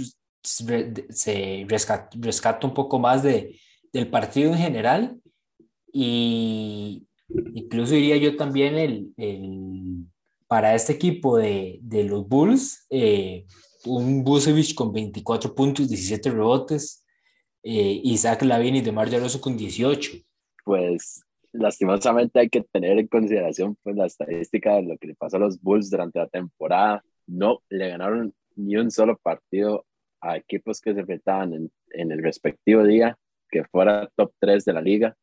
se 0.43 1.65
rescata, 1.67 2.09
rescata 2.19 2.67
un 2.67 2.73
poco 2.75 2.99
más 2.99 3.23
de, 3.23 3.59
del 3.91 4.09
partido 4.09 4.51
en 4.51 4.59
general 4.59 5.19
y 5.91 7.07
incluso 7.55 7.95
diría 7.95 8.17
yo 8.17 8.37
también 8.37 8.77
el, 8.77 9.11
el 9.17 10.05
para 10.45 10.75
este 10.75 10.93
equipo 10.93 11.37
de, 11.37 11.79
de 11.81 12.03
los 12.03 12.27
Bulls, 12.27 12.85
eh, 12.91 13.45
un 13.85 14.23
Busevich 14.23 14.75
con 14.75 14.91
24 14.91 15.53
puntos, 15.53 15.87
17 15.87 16.31
rebotes, 16.31 17.05
eh, 17.63 18.01
Isaac 18.03 18.43
Lavin 18.43 18.77
y 18.77 18.81
DeMar 18.81 19.09
DeRozan 19.09 19.41
con 19.41 19.57
18. 19.57 20.11
Pues 20.63 21.23
lastimosamente 21.51 22.39
hay 22.39 22.49
que 22.49 22.61
tener 22.61 22.97
en 22.99 23.07
consideración 23.07 23.77
pues, 23.83 23.95
la 23.95 24.05
estadística 24.05 24.75
de 24.75 24.83
lo 24.83 24.97
que 24.97 25.07
le 25.07 25.15
pasó 25.15 25.37
a 25.37 25.39
los 25.39 25.61
Bulls 25.61 25.89
durante 25.89 26.19
la 26.19 26.27
temporada. 26.27 27.03
No 27.27 27.61
le 27.69 27.89
ganaron 27.89 28.33
ni 28.55 28.75
un 28.75 28.91
solo 28.91 29.17
partido 29.17 29.85
a 30.21 30.37
equipos 30.37 30.81
que 30.81 30.93
se 30.93 30.99
enfrentaban 30.99 31.53
en, 31.53 31.71
en 31.91 32.11
el 32.11 32.21
respectivo 32.21 32.83
día, 32.83 33.17
que 33.49 33.63
fuera 33.65 34.09
top 34.15 34.33
3 34.39 34.65
de 34.65 34.73
la 34.73 34.81
liga 34.81 35.17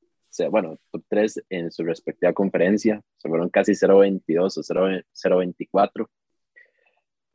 bueno, 0.51 0.79
top 0.91 1.03
3 1.09 1.45
en 1.51 1.71
su 1.71 1.83
respectiva 1.85 2.33
conferencia, 2.33 3.01
se 3.17 3.29
fueron 3.29 3.49
casi 3.49 3.73
0.22 3.73 4.59
o 4.59 4.63
0.24, 4.63 6.07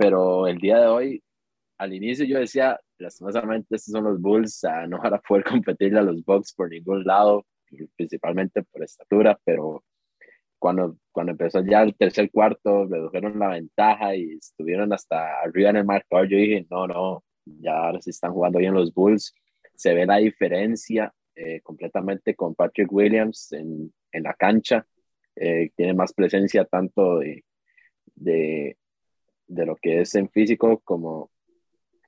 pero 0.01 0.47
el 0.47 0.57
día 0.57 0.79
de 0.79 0.87
hoy, 0.87 1.23
al 1.77 1.93
inicio 1.93 2.25
yo 2.25 2.39
decía, 2.39 2.79
lastimosamente 2.97 3.75
estos 3.75 3.91
son 3.91 4.05
los 4.05 4.19
Bulls, 4.19 4.63
a 4.63 4.87
no 4.87 4.97
van 4.97 5.13
a 5.13 5.19
poder 5.19 5.43
competirle 5.77 5.99
a 5.99 6.03
los 6.03 6.25
Bucks 6.25 6.53
por 6.55 6.69
ningún 6.71 7.03
lado, 7.03 7.45
principalmente 7.95 8.63
por 8.63 8.83
estatura, 8.83 9.39
pero 9.45 9.83
cuando, 10.57 10.97
cuando 11.11 11.33
empezó 11.33 11.63
ya 11.63 11.83
el 11.83 11.95
tercer 11.95 12.31
cuarto, 12.31 12.87
redujeron 12.87 13.37
la 13.37 13.49
ventaja 13.49 14.15
y 14.15 14.33
estuvieron 14.33 14.91
hasta 14.91 15.39
arriba 15.41 15.69
en 15.69 15.77
el 15.77 15.85
marcador, 15.85 16.27
yo 16.27 16.37
dije, 16.37 16.65
no, 16.71 16.87
no, 16.87 17.23
ya 17.45 17.77
ahora 17.77 18.01
sí 18.01 18.09
están 18.09 18.33
jugando 18.33 18.57
bien 18.57 18.73
los 18.73 18.91
Bulls, 18.93 19.35
se 19.75 19.93
ve 19.93 20.07
la 20.07 20.17
diferencia 20.17 21.13
eh, 21.35 21.61
completamente 21.61 22.35
con 22.35 22.55
Patrick 22.55 22.91
Williams 22.91 23.51
en, 23.53 23.93
en 24.11 24.23
la 24.23 24.33
cancha. 24.33 24.85
Eh, 25.35 25.69
tiene 25.75 25.93
más 25.93 26.13
presencia 26.13 26.65
tanto 26.65 27.19
de, 27.19 27.43
de, 28.15 28.77
de, 29.51 29.65
lo 29.65 29.75
que 29.75 30.01
es 30.01 30.15
en 30.15 30.29
físico 30.29 30.79
como, 30.83 31.31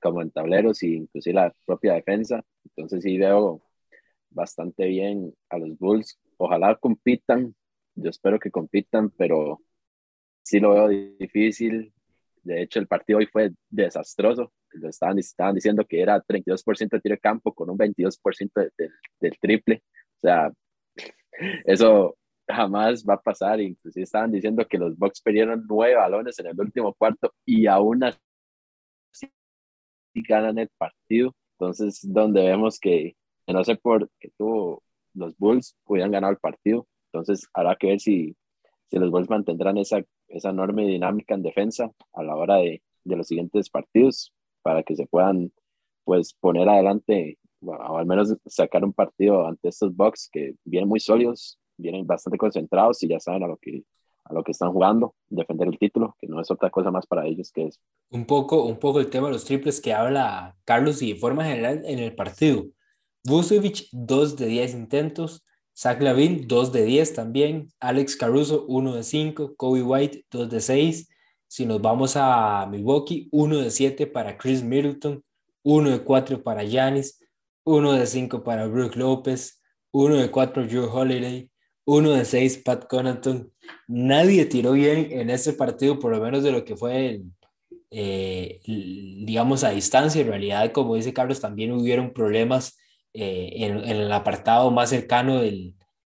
como 0.02 0.22
en 0.22 0.30
tableros 0.30 0.82
e 0.82 0.88
inclusive 0.88 1.34
la 1.34 1.54
propia 1.64 1.94
defensa. 1.94 2.44
Entonces 2.64 3.02
sí 3.02 3.18
veo 3.18 3.62
bastante 4.30 4.86
bien 4.86 5.34
a 5.50 5.58
los 5.58 5.78
Bulls. 5.78 6.18
Ojalá 6.36 6.76
compitan, 6.76 7.54
yo 7.94 8.10
espero 8.10 8.38
que 8.38 8.50
compitan, 8.50 9.10
pero 9.10 9.60
sí 10.42 10.60
lo 10.60 10.74
veo 10.74 10.88
difícil. 11.18 11.92
De 12.42 12.62
hecho, 12.62 12.78
el 12.78 12.86
partido 12.86 13.18
hoy 13.18 13.26
fue 13.26 13.52
desastroso 13.70 14.52
lo 14.74 14.88
estaban, 14.88 15.18
estaban 15.18 15.54
diciendo 15.54 15.84
que 15.86 16.00
era 16.00 16.22
32% 16.22 16.90
de 16.90 17.00
tiro 17.00 17.14
de 17.14 17.20
campo 17.20 17.54
con 17.54 17.70
un 17.70 17.78
22% 17.78 18.50
de, 18.54 18.70
de, 18.76 18.90
del 19.20 19.38
triple. 19.38 19.82
O 20.16 20.20
sea, 20.20 20.52
eso 21.64 22.16
jamás 22.48 23.04
va 23.04 23.14
a 23.14 23.20
pasar. 23.20 23.60
Inclusive 23.60 24.04
estaban 24.04 24.32
diciendo 24.32 24.66
que 24.66 24.78
los 24.78 24.96
Bucks 24.96 25.20
perdieron 25.20 25.64
nueve 25.68 25.96
balones 25.96 26.38
en 26.38 26.46
el 26.46 26.60
último 26.60 26.94
cuarto 26.94 27.32
y 27.44 27.66
aún 27.66 28.04
así 28.04 28.18
ganan 30.14 30.58
el 30.58 30.68
partido. 30.78 31.34
Entonces, 31.58 32.00
donde 32.02 32.42
vemos 32.42 32.78
que, 32.78 33.16
no 33.46 33.64
sé 33.64 33.76
por 33.76 34.10
qué 34.20 34.30
tuvo 34.36 34.82
los 35.14 35.36
Bulls 35.38 35.76
pudieran 35.84 36.12
ganar 36.12 36.32
el 36.32 36.38
partido. 36.38 36.86
Entonces, 37.12 37.48
habrá 37.54 37.76
que 37.76 37.88
ver 37.88 38.00
si, 38.00 38.36
si 38.90 38.98
los 38.98 39.10
Bulls 39.10 39.30
mantendrán 39.30 39.78
esa, 39.78 40.02
esa 40.28 40.50
enorme 40.50 40.86
dinámica 40.86 41.34
en 41.34 41.42
defensa 41.42 41.90
a 42.12 42.22
la 42.22 42.36
hora 42.36 42.56
de, 42.56 42.82
de 43.04 43.16
los 43.16 43.28
siguientes 43.28 43.70
partidos 43.70 44.32
para 44.62 44.82
que 44.82 44.96
se 44.96 45.06
puedan 45.06 45.52
pues 46.04 46.34
poner 46.34 46.68
adelante 46.68 47.38
o 47.66 47.98
al 47.98 48.06
menos 48.06 48.34
sacar 48.46 48.84
un 48.84 48.92
partido 48.92 49.46
ante 49.46 49.68
estos 49.68 49.94
Bucks 49.94 50.28
que 50.30 50.54
vienen 50.64 50.88
muy 50.88 51.00
sólidos, 51.00 51.58
vienen 51.76 52.06
bastante 52.06 52.38
concentrados 52.38 53.02
y 53.02 53.08
ya 53.08 53.20
saben 53.20 53.42
a 53.44 53.48
lo 53.48 53.56
que 53.56 53.84
a 54.24 54.32
lo 54.32 54.42
que 54.42 54.52
están 54.52 54.72
jugando, 54.72 55.14
defender 55.28 55.68
el 55.68 55.78
título, 55.78 56.16
que 56.18 56.26
no 56.26 56.40
es 56.40 56.50
otra 56.50 56.70
cosa 56.70 56.90
más 56.90 57.06
para 57.06 57.26
ellos 57.26 57.52
que 57.52 57.66
es 57.66 57.78
Un 58.10 58.24
poco, 58.24 58.64
un 58.64 58.78
poco 58.78 59.00
el 59.00 59.10
tema 59.10 59.26
de 59.26 59.34
los 59.34 59.44
triples 59.44 59.80
que 59.80 59.92
habla 59.92 60.56
Carlos 60.64 61.02
y 61.02 61.12
de 61.12 61.18
forma 61.18 61.44
general 61.44 61.82
en 61.84 61.98
el 61.98 62.14
partido. 62.14 62.64
Vucevic, 63.24 63.88
2 63.92 64.36
de 64.36 64.46
10 64.46 64.74
intentos, 64.74 65.44
Zach 65.76 66.00
Lavin, 66.00 66.46
2 66.46 66.72
de 66.72 66.84
10 66.84 67.14
también, 67.14 67.68
Alex 67.80 68.16
Caruso, 68.16 68.64
1 68.66 68.94
de 68.94 69.02
5, 69.02 69.56
Kobe 69.56 69.82
White, 69.82 70.24
2 70.30 70.50
de 70.50 70.60
6, 70.60 71.08
si 71.46 71.66
nos 71.66 71.80
vamos 71.82 72.16
a 72.16 72.66
Milwaukee, 72.70 73.28
1 73.30 73.58
de 73.58 73.70
7 73.70 74.06
para 74.06 74.38
Chris 74.38 74.62
Middleton, 74.62 75.22
1 75.64 75.90
de 75.90 76.02
4 76.02 76.42
para 76.42 76.64
Giannis, 76.64 77.20
1 77.64 77.92
de 77.92 78.06
5 78.06 78.42
para 78.42 78.66
Brook 78.66 78.96
López, 78.96 79.60
1 79.92 80.16
de 80.16 80.30
4 80.30 80.66
Joe 80.70 80.86
Holiday, 80.86 81.50
1 81.84 82.10
de 82.12 82.24
6 82.24 82.58
Pat 82.58 82.86
Connaughton. 82.88 83.52
Nadie 83.88 84.46
tiró 84.46 84.72
bien 84.72 85.08
en 85.10 85.30
ese 85.30 85.52
partido, 85.52 85.98
por 85.98 86.12
lo 86.12 86.20
menos 86.20 86.42
de 86.42 86.52
lo 86.52 86.64
que 86.64 86.76
fue, 86.76 87.08
el, 87.08 87.24
eh, 87.90 88.60
digamos, 88.64 89.64
a 89.64 89.70
distancia. 89.70 90.20
En 90.20 90.28
realidad, 90.28 90.72
como 90.72 90.96
dice 90.96 91.12
Carlos, 91.12 91.40
también 91.40 91.72
hubieron 91.72 92.12
problemas 92.12 92.78
eh, 93.12 93.50
en, 93.56 93.78
el 93.78 94.12
apartado 94.12 94.70
más 94.70 94.90
cercano 94.90 95.40
del, 95.40 95.74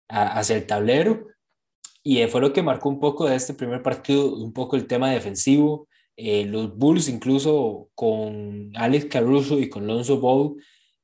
a, 0.08 0.38
hacia 0.38 0.56
el 0.56 0.66
tablero 0.66 1.34
y 2.06 2.22
fue 2.26 2.42
lo 2.42 2.52
que 2.52 2.62
marcó 2.62 2.90
un 2.90 3.00
poco 3.00 3.26
de 3.26 3.34
este 3.34 3.54
primer 3.54 3.82
partido, 3.82 4.36
un 4.36 4.52
poco 4.52 4.76
el 4.76 4.86
tema 4.86 5.10
defensivo. 5.10 5.88
Eh, 6.16 6.44
los 6.44 6.76
Bulls, 6.76 7.08
incluso 7.08 7.88
con 7.94 8.72
Alex 8.76 9.06
Caruso 9.06 9.58
y 9.58 9.70
con 9.70 9.86
Lonzo 9.86 10.20
Ball, 10.20 10.54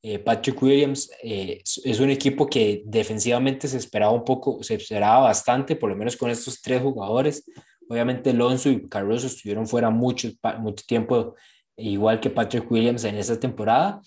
eh, 0.02 0.18
Patrick 0.18 0.62
Williams, 0.62 1.10
eh, 1.22 1.62
es 1.84 2.00
un 2.00 2.10
equipo 2.10 2.46
que 2.46 2.82
defensivamente 2.86 3.68
se 3.68 3.76
esperaba 3.76 4.12
un 4.12 4.24
poco, 4.24 4.62
se 4.62 4.74
esperaba 4.74 5.24
bastante, 5.24 5.76
por 5.76 5.90
lo 5.90 5.96
menos 5.96 6.16
con 6.16 6.30
estos 6.30 6.62
tres 6.62 6.80
jugadores. 6.82 7.44
Obviamente 7.88 8.32
Lonzo 8.32 8.70
y 8.70 8.88
Caruso 8.88 9.26
estuvieron 9.26 9.66
fuera 9.66 9.90
mucho, 9.90 10.30
mucho 10.60 10.84
tiempo, 10.86 11.34
igual 11.76 12.20
que 12.20 12.30
Patrick 12.30 12.70
Williams 12.70 13.04
en 13.04 13.16
esta 13.16 13.38
temporada. 13.38 14.00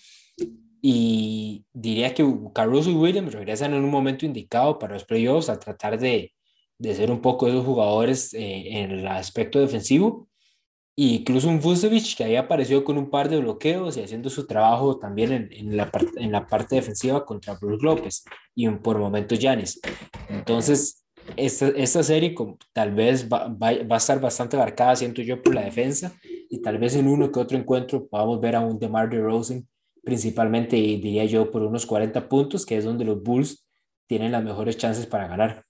Y 0.82 1.64
diría 1.72 2.14
que 2.14 2.26
Caruso 2.54 2.89
y 2.89 2.96
Williams 2.96 3.34
regresan 3.34 3.74
en 3.74 3.84
un 3.84 3.91
momento 3.91 4.26
indicado 4.26 4.80
para 4.80 4.96
los 4.96 5.06
playoffs 5.06 5.50
a 5.50 5.60
tratar 5.60 6.00
de, 6.00 6.34
de 6.78 6.96
ser 6.96 7.12
un 7.12 7.22
poco 7.22 7.48
esos 7.48 7.66
jugadores 7.66 8.34
eh, 8.34 8.80
en 8.80 8.91
el 8.91 9.08
aspecto 9.08 9.60
defensivo. 9.60 10.28
Y 10.96 11.16
incluso 11.16 11.50
un 11.50 11.60
Vucevic 11.60 12.16
que 12.16 12.24
había 12.24 12.41
aparecido 12.41 12.84
con 12.84 12.98
un 12.98 13.10
par 13.10 13.28
de 13.28 13.39
bloqueos 13.39 13.98
y 13.98 14.02
haciendo 14.02 14.30
su 14.30 14.46
trabajo 14.46 15.00
también 15.00 15.32
en, 15.32 15.52
en 15.52 15.78
la, 15.78 15.89
en 16.18 16.32
la 16.32 16.46
parte 16.46 16.76
defensiva 16.76 17.26
contra 17.26 17.56
Bruce 17.56 17.84
López 17.84 18.24
y 18.54 18.70
por 18.70 19.00
momentos 19.00 19.39
Yanis. 19.39 19.82
Entonces, 20.30 21.04
esta, 21.36 21.70
esta 21.70 22.04
serie 22.04 22.36
tal 22.74 22.94
vez 22.94 23.28
va, 23.28 23.48
va, 23.48 23.72
va, 23.89 23.96
a 23.96 23.98
estar 23.98 24.22
bastante 24.22 24.56
marcada, 24.56 24.96
siento 24.96 25.22
yo, 25.22 25.41
por 25.41 25.56
la 25.56 25.64
defensa 25.64 26.14
y 26.50 26.62
tal 26.62 26.78
vez 26.78 26.96
en 26.96 27.08
uno 27.08 27.32
que 27.32 27.39
otro 27.39 27.58
encuentro 27.58 28.08
podamos 28.08 28.39
ver 28.39 28.56
a 28.56 28.60
un 28.60 28.78
DeMar 28.78 29.10
DeRozan 29.10 29.68
principalmente 30.04 30.76
diría 30.76 31.26
yo 31.26 31.50
por 31.50 31.64
unos 31.64 31.86
40 31.86 32.28
puntos, 32.28 32.66
que 32.66 32.78
es 32.78 32.84
donde 32.84 33.06
los 33.06 33.24
Bulls 33.24 33.66
tienen 34.06 34.32
las 34.32 34.44
mejores 34.44 34.78
chances 34.78 35.06
para 35.08 35.28
ganar. 35.28 35.66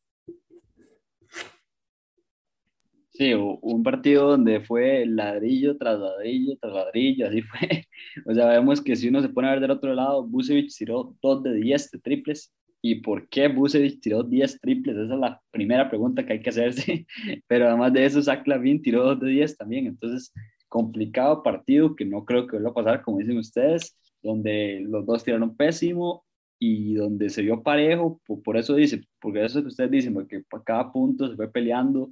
Sí, 3.16 3.32
un 3.34 3.84
partido 3.84 4.30
donde 4.32 4.59
fue 4.61 5.05
ladrillo 5.05 5.78
tras 5.78 5.99
ladrillo 5.99 6.57
tras 6.59 6.74
ladrillo, 6.74 7.28
así 7.28 7.41
fue. 7.43 7.86
O 8.26 8.34
sea, 8.34 8.47
vemos 8.47 8.82
que 8.82 8.95
si 8.95 9.07
uno 9.07 9.22
se 9.22 9.30
pone 9.30 9.47
a 9.47 9.51
ver 9.51 9.59
del 9.61 9.72
otro 9.72 9.93
lado, 9.93 10.26
Busevich 10.28 10.76
tiró 10.76 11.16
2 11.22 11.43
de 11.43 11.53
10 11.53 11.91
de 11.91 11.99
triples. 11.99 12.51
¿Y 12.82 12.95
por 12.95 13.30
qué 13.30 13.47
Busevich 13.47 14.01
tiró 14.01 14.24
10 14.24 14.59
triples? 14.59 14.97
Esa 14.97 15.14
es 15.14 15.20
la 15.20 15.41
primera 15.51 15.89
pregunta 15.89 16.26
que 16.26 16.34
hay 16.34 16.41
que 16.41 16.49
hacerse. 16.49 17.05
Pero 17.47 17.68
además 17.68 17.93
de 17.93 18.05
eso, 18.05 18.22
Zach 18.22 18.47
Lavin 18.47 18.82
tiró 18.82 19.03
2 19.03 19.20
de 19.20 19.30
10 19.30 19.57
también. 19.57 19.86
Entonces, 19.88 20.34
complicado 20.68 21.43
partido 21.43 21.95
que 21.95 22.05
no 22.05 22.26
creo 22.26 22.47
que 22.47 22.53
vuelva 22.57 22.72
a 22.72 22.74
pasar, 22.74 23.01
como 23.03 23.20
dicen 23.20 23.38
ustedes, 23.38 23.95
donde 24.24 24.82
los 24.89 25.05
dos 25.05 25.24
tiraron 25.24 25.55
pésimo 25.55 26.26
y 26.59 26.95
donde 26.95 27.30
se 27.30 27.43
vio 27.43 27.61
parejo. 27.61 28.20
Por, 28.26 28.41
por 28.41 28.57
eso 28.57 28.74
dice, 28.76 29.03
porque 29.22 29.45
eso 29.45 29.61
que 29.61 29.68
ustedes 29.68 29.91
dicen, 29.91 30.14
porque 30.16 30.43
cada 30.66 30.91
punto 30.91 31.30
se 31.30 31.36
fue 31.36 31.51
peleando 31.51 32.11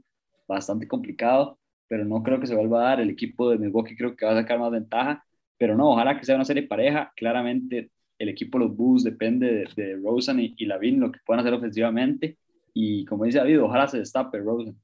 bastante 0.56 0.88
complicado, 0.88 1.60
pero 1.88 2.06
no 2.06 2.24
creo 2.24 2.40
que 2.40 2.48
se 2.48 2.56
vuelva 2.56 2.80
a 2.80 2.90
dar. 2.90 3.02
El 3.02 3.10
equipo 3.10 3.50
de 3.50 3.58
Milwaukee 3.58 3.96
creo 3.96 4.16
que 4.16 4.26
va 4.26 4.34
a 4.34 4.42
sacar 4.42 4.60
más 4.60 4.72
ventaja, 4.72 5.26
pero 5.58 5.76
no, 5.76 5.92
ojalá 5.92 6.18
que 6.18 6.26
sea 6.26 6.36
una 6.36 6.46
serie 6.46 6.64
pareja. 6.64 7.12
Claramente 7.16 7.92
el 8.18 8.30
equipo 8.30 8.60
de 8.60 8.66
los 8.66 8.76
Bulls 8.76 9.04
depende 9.04 9.66
de, 9.76 9.96
Rosen 9.98 10.40
y, 10.40 10.54
y 10.58 10.66
Lavin, 10.66 11.00
lo 11.00 11.12
que 11.12 11.20
puedan 11.26 11.42
hacer 11.42 11.54
ofensivamente. 11.54 12.38
Y 12.74 13.06
como 13.06 13.26
dice 13.26 13.40
David, 13.40 13.62
ojalá 13.62 13.88
se 13.88 14.00
destape 14.00 14.40
Rosen. 14.40 14.80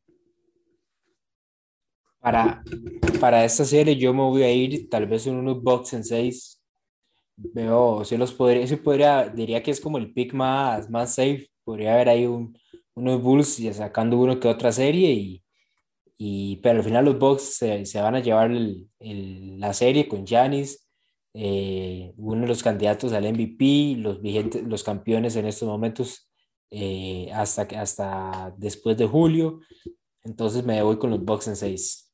Para, 2.19 2.63
para 3.19 3.45
esta 3.45 3.63
serie 3.63 3.95
yo 3.95 4.13
me 4.13 4.23
voy 4.23 4.43
a 4.43 4.51
ir 4.51 4.89
tal 4.89 5.05
vez 5.05 5.27
en 5.27 5.35
unos 5.35 5.61
box 5.61 5.93
en 5.93 6.03
6. 6.03 6.61
Veo, 7.37 8.03
si 8.03 8.17
los 8.17 8.33
podría, 8.33 8.65
si 8.65 8.75
podría, 8.77 9.29
diría 9.29 9.61
que 9.61 9.71
es 9.71 9.79
como 9.79 9.97
el 9.97 10.11
pick 10.11 10.33
más, 10.33 10.89
más 10.89 11.15
safe. 11.15 11.47
Podría 11.63 11.93
haber 11.93 12.09
ahí 12.09 12.25
un, 12.25 12.57
unos 12.95 13.21
Bulls 13.21 13.61
sacando 13.73 14.17
uno 14.17 14.39
que 14.39 14.47
otra 14.47 14.71
serie 14.71 15.11
y, 15.11 15.43
y, 16.17 16.57
pero 16.57 16.79
al 16.79 16.83
final 16.83 17.05
los 17.05 17.19
Bucks 17.19 17.43
se, 17.57 17.85
se 17.85 18.01
van 18.01 18.15
a 18.15 18.19
llevar 18.19 18.51
el, 18.51 18.87
el, 18.99 19.59
la 19.59 19.73
serie 19.73 20.07
con 20.07 20.25
Giannis, 20.25 20.87
eh, 21.33 22.11
uno 22.17 22.41
de 22.41 22.47
los 22.47 22.63
candidatos 22.63 23.13
al 23.13 23.31
MVP, 23.31 23.97
los 23.99 24.21
vigentes, 24.21 24.63
los 24.63 24.83
campeones 24.83 25.35
en 25.35 25.45
estos 25.45 25.67
momentos 25.67 26.27
eh, 26.71 27.29
hasta, 27.31 27.67
hasta 27.79 28.53
después 28.57 28.97
de 28.97 29.05
julio. 29.05 29.61
Entonces 30.23 30.65
me 30.65 30.81
voy 30.81 30.97
con 30.97 31.11
los 31.11 31.23
Bucks 31.23 31.47
en 31.47 31.55
6. 31.55 32.11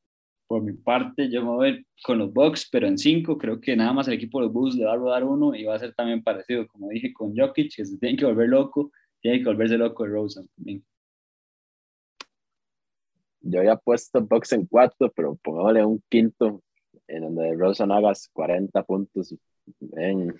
Por 0.47 0.62
mi 0.62 0.74
parte, 0.74 1.30
yo 1.32 1.41
me 1.41 1.49
voy 1.51 1.86
con 2.04 2.18
los 2.18 2.34
Bucks, 2.34 2.68
pero 2.70 2.86
en 2.88 2.97
5 2.97 3.38
creo 3.38 3.62
que 3.62 3.78
nada 3.78 3.93
más 3.93 4.10
el 4.10 4.16
equipo 4.16 4.39
de 4.39 4.47
los 4.47 4.54
Bulls 4.54 4.76
le 4.76 4.84
va 4.86 4.93
a 4.93 4.97
rodar 4.97 5.24
uno 5.24 5.56
y 5.56 5.64
va 5.64 5.76
a 5.76 5.80
ser 5.80 5.95
también 5.95 6.22
parecido, 6.22 6.68
como 6.68 6.89
dije 6.89 7.14
con 7.14 7.34
Jokic, 7.36 7.74
que 7.74 7.86
se 7.86 7.97
tiene 7.97 8.18
que 8.18 8.26
volver 8.26 8.49
loco, 8.49 8.91
tiene 9.22 9.39
que 9.39 9.45
volverse 9.45 9.78
loco 9.78 10.04
de 10.04 10.10
Rosen 10.10 10.49
también 10.58 10.84
yo 13.44 13.60
había 13.60 13.76
puesto 13.76 14.22
box 14.22 14.54
en 14.54 14.66
cuatro, 14.66 15.12
pero 15.16 15.36
pongámosle 15.36 15.86
un 15.86 16.02
quinto 16.10 16.62
en 17.08 17.22
donde 17.22 17.54
Rosen 17.56 17.91
hagas 17.91 18.30
40 18.34 18.82
puntos 18.84 19.36
en, 19.91 20.36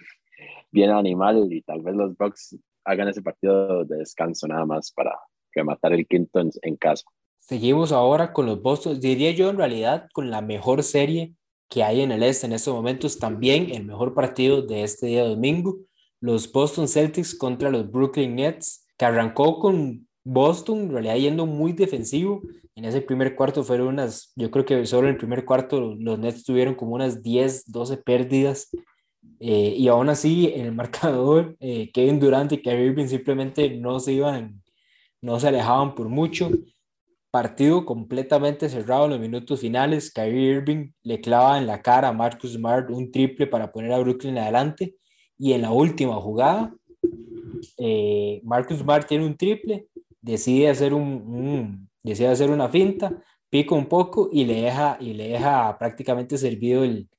bien 0.72 0.90
animal 0.90 1.52
y 1.52 1.62
tal 1.62 1.82
vez 1.82 1.96
los 1.96 2.18
Bucks 2.18 2.58
hagan 2.84 3.08
ese 3.08 3.22
partido 3.22 3.86
de 3.86 3.98
descanso 3.98 4.48
nada 4.48 4.66
más 4.66 4.92
para 4.92 5.18
rematar 5.54 5.94
el 5.94 6.08
quinto 6.08 6.40
en, 6.40 6.52
en 6.62 6.76
casa. 6.76 7.06
Seguimos 7.40 7.92
ahora 7.92 8.34
con 8.34 8.46
los 8.46 8.62
Boston, 8.62 9.00
diría 9.00 9.32
yo 9.32 9.50
en 9.50 9.58
realidad 9.58 10.08
con 10.14 10.32
la 10.32 10.42
mejor 10.42 10.82
serie 10.84 11.36
que 11.70 11.84
hay 11.84 12.02
en 12.02 12.12
el 12.12 12.24
este 12.24 12.46
en 12.46 12.54
estos 12.54 12.74
momentos, 12.74 13.20
también 13.20 13.72
el 13.72 13.86
mejor 13.86 14.14
partido 14.14 14.62
de 14.62 14.84
este 14.84 15.08
día 15.08 15.26
domingo, 15.26 15.80
los 16.20 16.52
Boston 16.52 16.88
Celtics 16.88 17.36
contra 17.36 17.70
los 17.70 17.92
Brooklyn 17.92 18.36
Nets, 18.36 18.86
que 18.98 19.06
arrancó 19.06 19.60
con 19.60 20.08
Boston 20.24 20.82
en 20.82 20.92
realidad 20.92 21.16
yendo 21.16 21.46
muy 21.46 21.74
defensivo. 21.74 22.42
En 22.76 22.86
ese 22.86 23.02
primer 23.02 23.36
cuarto 23.36 23.64
fueron 23.64 23.88
unas, 23.88 24.32
yo 24.36 24.50
creo 24.50 24.66
que 24.66 24.86
solo 24.86 25.08
en 25.08 25.14
el 25.14 25.20
primer 25.20 25.46
cuarto 25.46 25.96
los 25.96 26.18
Nets 26.18 26.44
tuvieron 26.44 26.74
como 26.76 26.96
unas 26.96 27.22
10, 27.22 27.72
12 27.72 27.98
pérdidas. 27.98 28.70
Eh, 29.40 29.76
y 29.78 29.88
aún 29.88 30.10
así, 30.10 30.52
en 30.54 30.66
el 30.66 30.72
marcador, 30.76 31.56
eh, 31.60 31.92
Kevin 31.94 32.20
Durant 32.20 32.52
y 32.52 32.62
Kyrie 32.62 32.86
Irving 32.88 33.08
simplemente 33.08 33.70
no 33.70 34.00
se 34.00 34.14
iban, 34.14 34.62
no 35.22 35.40
se 35.40 35.48
alejaban 35.50 35.94
por 35.96 36.10
mucho. 36.10 36.50
Partido 37.32 37.86
completamente 37.86 38.70
cerrado 38.70 39.06
en 39.06 39.12
los 39.12 39.20
minutos 39.20 39.60
finales. 39.60 40.12
Kyrie 40.12 40.52
Irving 40.58 40.92
le 41.04 41.22
clava 41.22 41.58
en 41.58 41.68
la 41.68 41.82
cara 41.82 42.10
a 42.10 42.14
Marcus 42.14 42.54
Smart 42.54 42.90
un 42.90 43.12
triple 43.12 43.48
para 43.48 43.72
poner 43.72 43.92
a 43.94 44.00
Brooklyn 44.00 44.38
adelante. 44.38 44.96
Y 45.38 45.54
en 45.54 45.64
la 45.64 45.72
última 45.72 46.16
jugada, 46.16 46.76
eh, 47.78 48.40
Marcus 48.44 48.80
Smart 48.80 49.08
tiene 49.08 49.26
un 49.26 49.36
triple 49.36 49.88
decide 50.24 50.70
hacer, 50.70 50.94
un, 50.94 51.90
decide 52.04 52.28
hacer 52.28 52.50
una 52.50 52.70
finta, 52.70 53.24
pica 53.50 53.76
un 53.76 53.88
poco 53.88 54.30
y 54.32 54.46
le 54.46 54.62
deja, 54.62 54.98
y 55.00 55.14
le 55.14 55.30
deja 55.30 55.78
prácticamente 55.78 56.38
servido 56.38 56.84
el, 56.84 57.10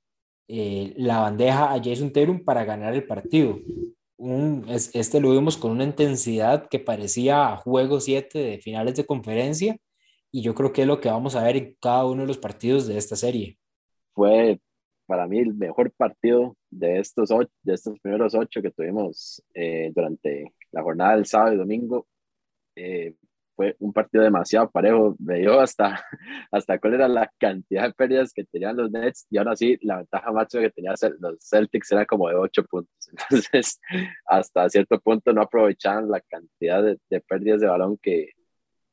eh, 0.46 0.92
la 0.96 1.20
bandeja 1.20 1.72
a 1.72 1.82
Jason 1.82 2.12
Tatum 2.12 2.44
para 2.44 2.64
ganar 2.64 2.94
el 2.94 3.06
partido. 3.06 3.58
Este 4.68 5.20
lo 5.20 5.32
vimos 5.32 5.56
con 5.56 5.70
una 5.72 5.84
intensidad 5.84 6.68
que 6.68 6.78
parecía 6.78 7.56
juego 7.56 8.00
7 8.00 8.38
de 8.38 8.58
finales 8.58 8.94
de 8.94 9.06
conferencia 9.06 9.76
y 10.30 10.42
yo 10.42 10.54
creo 10.54 10.72
que 10.72 10.82
es 10.82 10.86
lo 10.86 11.00
que 11.00 11.08
vamos 11.08 11.36
a 11.36 11.42
ver 11.44 11.56
en 11.56 11.76
cada 11.80 12.06
uno 12.06 12.22
de 12.22 12.28
los 12.28 12.38
partidos 12.38 12.86
de 12.86 12.96
esta 12.96 13.16
serie. 13.16 13.58
Fue 14.14 14.60
para 15.06 15.26
mí 15.26 15.38
el 15.38 15.54
mejor 15.54 15.90
partido 15.92 16.56
de 16.70 16.98
estos, 16.98 17.30
ocho, 17.30 17.50
de 17.62 17.74
estos 17.74 17.98
primeros 18.00 18.34
ocho 18.34 18.62
que 18.62 18.70
tuvimos 18.70 19.42
eh, 19.54 19.92
durante 19.94 20.52
la 20.72 20.82
jornada 20.82 21.16
del 21.16 21.26
sábado 21.26 21.54
y 21.54 21.58
domingo 21.58 22.06
eh, 22.76 23.14
fue 23.56 23.76
un 23.78 23.92
partido 23.92 24.24
demasiado 24.24 24.70
parejo. 24.70 25.16
Me 25.18 25.38
dio 25.38 25.60
hasta, 25.60 26.04
hasta 26.50 26.78
cuál 26.78 26.94
era 26.94 27.08
la 27.08 27.30
cantidad 27.38 27.84
de 27.84 27.94
pérdidas 27.94 28.32
que 28.32 28.44
tenían 28.44 28.76
los 28.76 28.90
Nets 28.90 29.26
y 29.30 29.38
ahora 29.38 29.56
sí, 29.56 29.78
la 29.82 29.98
ventaja 29.98 30.32
máxima 30.32 30.64
que 30.64 30.70
tenían 30.70 30.94
los 31.20 31.36
Celtics 31.40 31.92
era 31.92 32.06
como 32.06 32.28
de 32.28 32.36
8 32.36 32.64
puntos. 32.64 32.94
Entonces, 33.30 33.80
hasta 34.26 34.68
cierto 34.68 35.00
punto 35.00 35.32
no 35.32 35.42
aprovechaban 35.42 36.10
la 36.10 36.20
cantidad 36.20 36.82
de, 36.82 36.98
de 37.10 37.20
pérdidas 37.20 37.60
de 37.60 37.68
balón 37.68 37.98
que, 38.02 38.32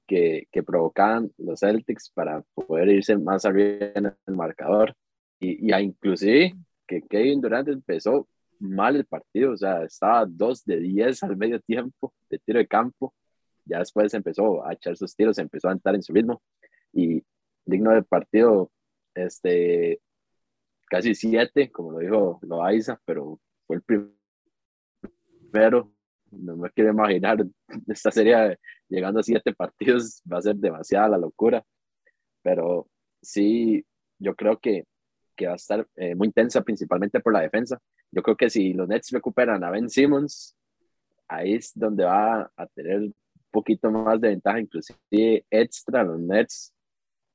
que, 0.07 0.47
que, 0.51 0.64
provocaban 0.64 1.32
los 1.38 1.59
Celtics 1.59 2.12
para 2.14 2.43
poder 2.53 2.89
irse 2.89 3.18
más 3.18 3.45
arriba 3.45 3.88
en 3.95 4.05
el 4.05 4.36
marcador. 4.36 4.93
Y, 5.39 5.72
y 5.72 5.76
inclusive 5.76 6.53
que 6.88 7.01
Kevin 7.03 7.41
Durant 7.41 7.68
empezó 7.70 8.28
mal 8.59 8.95
el 8.95 9.05
partido, 9.05 9.53
o 9.53 9.57
sea, 9.57 9.84
estaba 9.84 10.26
2 10.28 10.66
de 10.66 10.80
10 10.80 11.24
al 11.24 11.38
medio 11.38 11.59
tiempo 11.62 12.14
de 12.30 12.39
tiro 12.39 12.59
de 12.59 12.68
campo 12.68 13.14
ya 13.66 13.80
después 13.80 14.14
empezó 14.14 14.66
a 14.66 14.74
echar 14.74 14.95
sus 14.97 15.16
tiros, 15.16 15.38
empezó 15.38 15.70
a 15.70 15.74
entrar 15.74 15.95
en 15.95 16.03
su 16.03 16.14
ritmo. 16.14 16.41
Y 16.93 17.24
digno 17.66 17.91
del 17.91 18.05
partido, 18.05 18.72
este, 19.16 20.01
casi 20.89 21.16
siete, 21.16 21.72
como 21.72 21.91
lo 21.91 21.99
dijo 21.99 22.39
Loaiza, 22.43 22.99
pero 23.05 23.39
fue 23.66 23.78
el 23.78 23.84
primero, 25.51 25.93
no 26.32 26.57
me 26.57 26.70
quiero 26.72 26.91
imaginar 26.91 27.45
esta 27.88 28.12
serie 28.12 28.57
llegando 28.89 29.20
a 29.20 29.24
siete 29.24 29.53
partidos, 29.53 30.22
va 30.32 30.39
a 30.39 30.41
ser 30.41 30.55
demasiada 30.55 31.09
la 31.09 31.18
locura, 31.18 31.64
pero 32.41 32.88
sí, 33.22 33.86
yo 34.20 34.36
creo 34.36 34.59
que, 34.59 34.86
que 35.36 35.47
va 35.47 35.53
a 35.53 35.55
estar 35.55 35.88
eh, 35.95 36.16
muy 36.16 36.28
intensa, 36.28 36.62
principalmente 36.62 37.20
por 37.20 37.34
la 37.34 37.41
defensa. 37.41 37.80
Yo 38.12 38.22
creo 38.22 38.36
que 38.36 38.49
si 38.49 38.74
los 38.74 38.88
Nets 38.88 39.12
recuperan 39.12 39.64
a 39.64 39.72
Ben 39.72 39.89
Simmons, 39.89 40.55
ahí 41.28 41.55
es 41.55 41.72
donde 41.74 42.03
va 42.03 42.51
a 42.55 42.68
tener 42.68 43.12
poquito 43.52 43.91
más 43.91 44.20
de 44.22 44.30
ventaja, 44.30 44.60
inclusive 44.60 45.45
extra 45.49 46.04
los 46.04 46.20
Nets, 46.20 46.74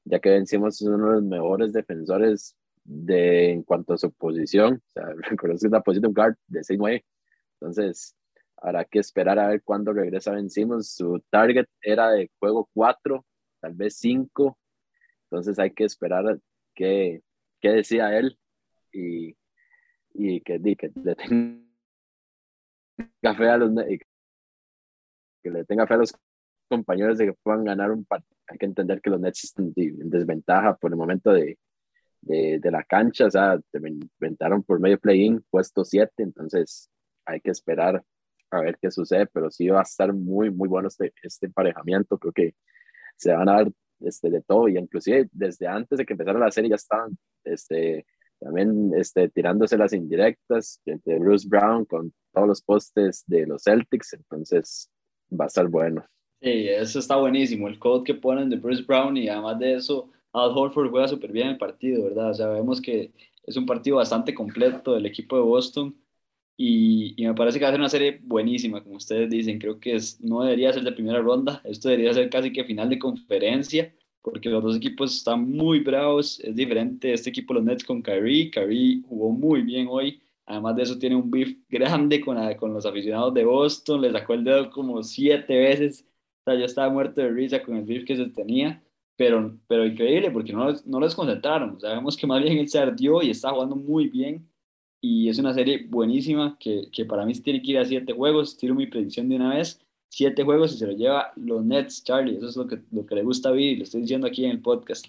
ya 0.05 0.19
que 0.21 0.31
vencimos 0.31 0.81
uno 0.83 1.09
de 1.09 1.15
los 1.17 1.25
mejores 1.25 1.73
defensores 1.73 2.57
de, 2.85 3.51
en 3.53 3.63
cuanto 3.63 3.95
a 3.95 3.99
su 3.99 4.13
posición. 4.13 4.83
O 4.87 4.91
sea, 4.93 5.05
reconoce 5.31 5.69
una 5.69 5.81
posición 5.81 6.13
guard 6.13 6.37
de 6.47 6.61
6-9. 6.61 7.05
Entonces, 7.61 8.17
habrá 8.57 8.85
que 8.85 8.99
esperar 8.99 9.39
a 9.39 9.49
ver 9.49 9.63
cuándo 9.63 9.93
regresa 9.93 10.33
vencimos 10.33 10.89
Su 10.91 11.23
target 11.31 11.67
era 11.81 12.11
de 12.11 12.31
juego 12.39 12.69
4, 12.75 13.25
tal 13.61 13.75
vez 13.75 13.97
5. 13.99 14.59
Entonces, 15.31 15.59
hay 15.59 15.73
que 15.73 15.85
esperar 15.85 16.39
qué, 16.75 17.23
qué 17.61 17.71
decía 17.71 18.17
él 18.17 18.39
y, 18.93 19.37
y 20.15 20.41
que, 20.41 20.61
que 20.77 20.93
le 20.95 21.15
tenga 21.17 21.61
fe 23.37 23.49
a 23.49 23.57
los, 23.59 23.73
que 25.47 25.59
le 25.59 25.65
tenga 25.65 25.87
fe 25.87 25.95
a 25.95 25.99
los 25.99 26.15
compañeros 26.69 27.19
de 27.19 27.27
que 27.27 27.33
puedan 27.35 27.65
ganar 27.65 27.93
un 27.93 28.05
partido. 28.05 28.37
Hay 28.49 28.59
que 28.59 28.67
entender 28.67 29.01
que 29.01 29.11
los 29.11 29.21
Nets 29.21 29.45
están 29.45 29.73
en 29.77 30.11
desventaja 30.11 30.77
por 30.77 30.91
el 30.91 30.97
momento 30.97 31.33
de, 31.33 31.59
de, 32.21 32.59
de 32.61 32.71
la 32.71 32.83
cancha, 32.83 33.27
o 33.27 33.31
sea, 33.31 33.59
se 33.71 33.79
inventaron 33.79 34.63
por 34.65 34.81
medio 34.81 34.99
play-in, 34.99 35.45
puesto 35.51 35.85
7, 35.85 36.11
entonces 36.19 36.91
hay 37.25 37.41
que 37.41 37.51
esperar 37.51 38.03
a 38.51 38.61
ver 38.61 38.79
qué 38.81 38.91
sucede, 38.91 39.27
pero 39.27 39.51
sí 39.51 39.69
va 39.69 39.81
a 39.81 39.83
estar 39.83 40.13
muy, 40.13 40.51
muy 40.51 40.69
bueno 40.69 40.89
este, 40.89 41.13
este 41.23 41.47
emparejamiento, 41.47 42.19
creo 42.19 42.33
que 42.33 42.55
se 43.17 43.33
van 43.33 43.49
a 43.49 43.53
dar 43.53 43.73
este, 44.01 44.31
de 44.31 44.43
todo, 44.43 44.69
y 44.69 44.79
inclusive 44.79 45.29
desde 45.33 45.69
antes 45.69 45.99
de 45.99 46.05
que 46.05 46.15
empezara 46.15 46.39
la 46.39 46.51
serie 46.51 46.71
ya 46.71 46.77
estaban 46.77 47.17
este, 47.45 48.07
también 48.41 48.93
este, 48.97 49.29
tirándose 49.29 49.79
las 49.79 49.93
indirectas 49.93 50.81
de 50.85 51.19
Bruce 51.19 51.49
Brown 51.49 51.85
con 51.85 52.13
todos 52.33 52.49
los 52.49 52.63
postes 52.63 53.25
de 53.27 53.47
los 53.47 53.63
Celtics, 53.63 54.13
entonces 54.13 54.91
va 55.31 55.45
a 55.45 55.49
estar 55.49 55.69
bueno. 55.69 56.05
Sí, 56.41 56.69
eso 56.69 56.99
está 56.99 57.17
buenísimo, 57.17 57.69
el 57.69 57.79
code 57.79 58.05
que 58.05 58.15
ponen 58.15 58.51
de 58.51 58.57
Bruce 58.57 58.83
Brown 58.83 59.17
y 59.17 59.29
además 59.29 59.59
de 59.59 59.75
eso, 59.75 60.11
Al 60.33 60.51
Horford 60.51 60.91
juega 60.91 61.09
súper 61.09 61.33
bien 61.33 61.49
el 61.49 61.59
partido, 61.59 62.05
¿verdad? 62.05 62.31
O 62.31 62.35
sea, 62.35 62.49
vemos 62.49 62.81
que 62.81 63.13
es 63.45 63.57
un 63.57 63.67
partido 63.67 63.97
bastante 63.97 64.35
completo 64.35 64.95
del 64.95 65.07
equipo 65.07 65.37
de 65.37 65.43
Boston 65.43 65.97
y, 66.57 67.15
y, 67.17 67.27
me 67.27 67.35
parece 67.35 67.59
que 67.59 67.65
va 67.65 67.69
a 67.69 67.73
ser 67.73 67.81
una 67.81 67.89
serie 67.89 68.21
buenísima, 68.23 68.83
como 68.83 68.97
ustedes 68.97 69.29
dicen. 69.29 69.59
Creo 69.59 69.79
que 69.79 69.95
es, 69.97 70.21
no 70.23 70.43
debería 70.43 70.73
ser 70.73 70.85
de 70.85 70.93
primera 70.93 71.21
ronda, 71.21 71.61
esto 71.65 71.89
debería 71.89 72.15
ser 72.15 72.31
casi 72.31 72.53
que 72.53 72.65
final 72.65 72.89
de 72.89 72.99
conferencia, 72.99 73.95
porque 74.23 74.49
los 74.49 74.63
dos 74.63 74.77
equipos 74.77 75.17
están 75.17 75.51
muy 75.51 75.81
bravos. 75.81 76.41
Es 76.41 76.57
diferente 76.57 77.13
este 77.13 77.31
equipo, 77.31 77.55
los 77.55 77.65
Nets, 77.65 77.85
con 77.85 78.03
Kyrie. 78.03 78.51
Kyrie 78.51 79.03
jugó 79.07 79.31
muy 79.33 79.63
bien 79.63 79.87
hoy. 79.91 80.21
Además 80.47 80.77
de 80.77 80.83
eso, 80.83 80.99
tiene 80.99 81.17
un 81.17 81.31
beef 81.31 81.57
grande 81.69 82.21
con, 82.21 82.37
con 82.55 82.73
los 82.73 82.87
aficionados 82.87 83.35
de 83.35 83.45
Boston. 83.45 84.01
Le 84.01 84.13
sacó 84.13 84.35
el 84.35 84.45
dedo 84.45 84.71
como 84.71 85.03
siete 85.03 85.59
veces. 85.59 86.07
O 86.41 86.51
sea, 86.51 86.59
yo 86.59 86.65
estaba 86.65 86.93
muerto 86.93 87.21
de 87.21 87.31
risa 87.31 87.63
con 87.63 87.77
el 87.77 87.85
beef 87.85 88.05
que 88.05 88.17
se 88.17 88.27
tenía. 88.27 88.83
Pero, 89.17 89.59
pero 89.67 89.87
increíble, 89.87 90.31
porque 90.31 90.53
no, 90.53 90.73
no 90.85 91.01
los 91.01 91.15
concentraron. 91.15 91.81
Sabemos 91.81 92.17
que 92.17 92.27
más 92.27 92.43
bien 92.43 92.59
él 92.59 92.69
se 92.69 92.79
ardió 92.79 93.23
y 93.23 93.31
está 93.31 93.51
jugando 93.51 93.75
muy 93.75 94.09
bien 94.09 94.47
y 95.01 95.29
es 95.29 95.39
una 95.39 95.55
serie 95.55 95.87
buenísima 95.89 96.57
que, 96.59 96.89
que 96.91 97.05
para 97.05 97.25
mí 97.25 97.33
tiene 97.35 97.63
que 97.63 97.71
ir 97.71 97.79
a 97.79 97.85
siete 97.85 98.13
juegos. 98.13 98.57
Tiro 98.57 98.75
mi 98.75 98.87
predicción 98.87 99.29
de 99.29 99.37
una 99.37 99.55
vez. 99.55 99.81
Siete 100.09 100.43
juegos 100.43 100.75
y 100.75 100.79
se 100.79 100.87
lo 100.87 100.93
lleva 100.93 101.33
los 101.37 101.65
Nets, 101.65 102.03
Charlie. 102.03 102.37
Eso 102.37 102.49
es 102.49 102.57
lo 102.57 102.67
que, 102.67 102.81
lo 102.91 103.07
que 103.07 103.15
le 103.15 103.23
gusta 103.23 103.51
a 103.51 103.53
Vivi 103.53 103.73
y 103.73 103.77
lo 103.77 103.85
estoy 103.85 104.01
diciendo 104.01 104.27
aquí 104.27 104.45
en 104.45 104.51
el 104.51 104.61
podcast. 104.61 105.07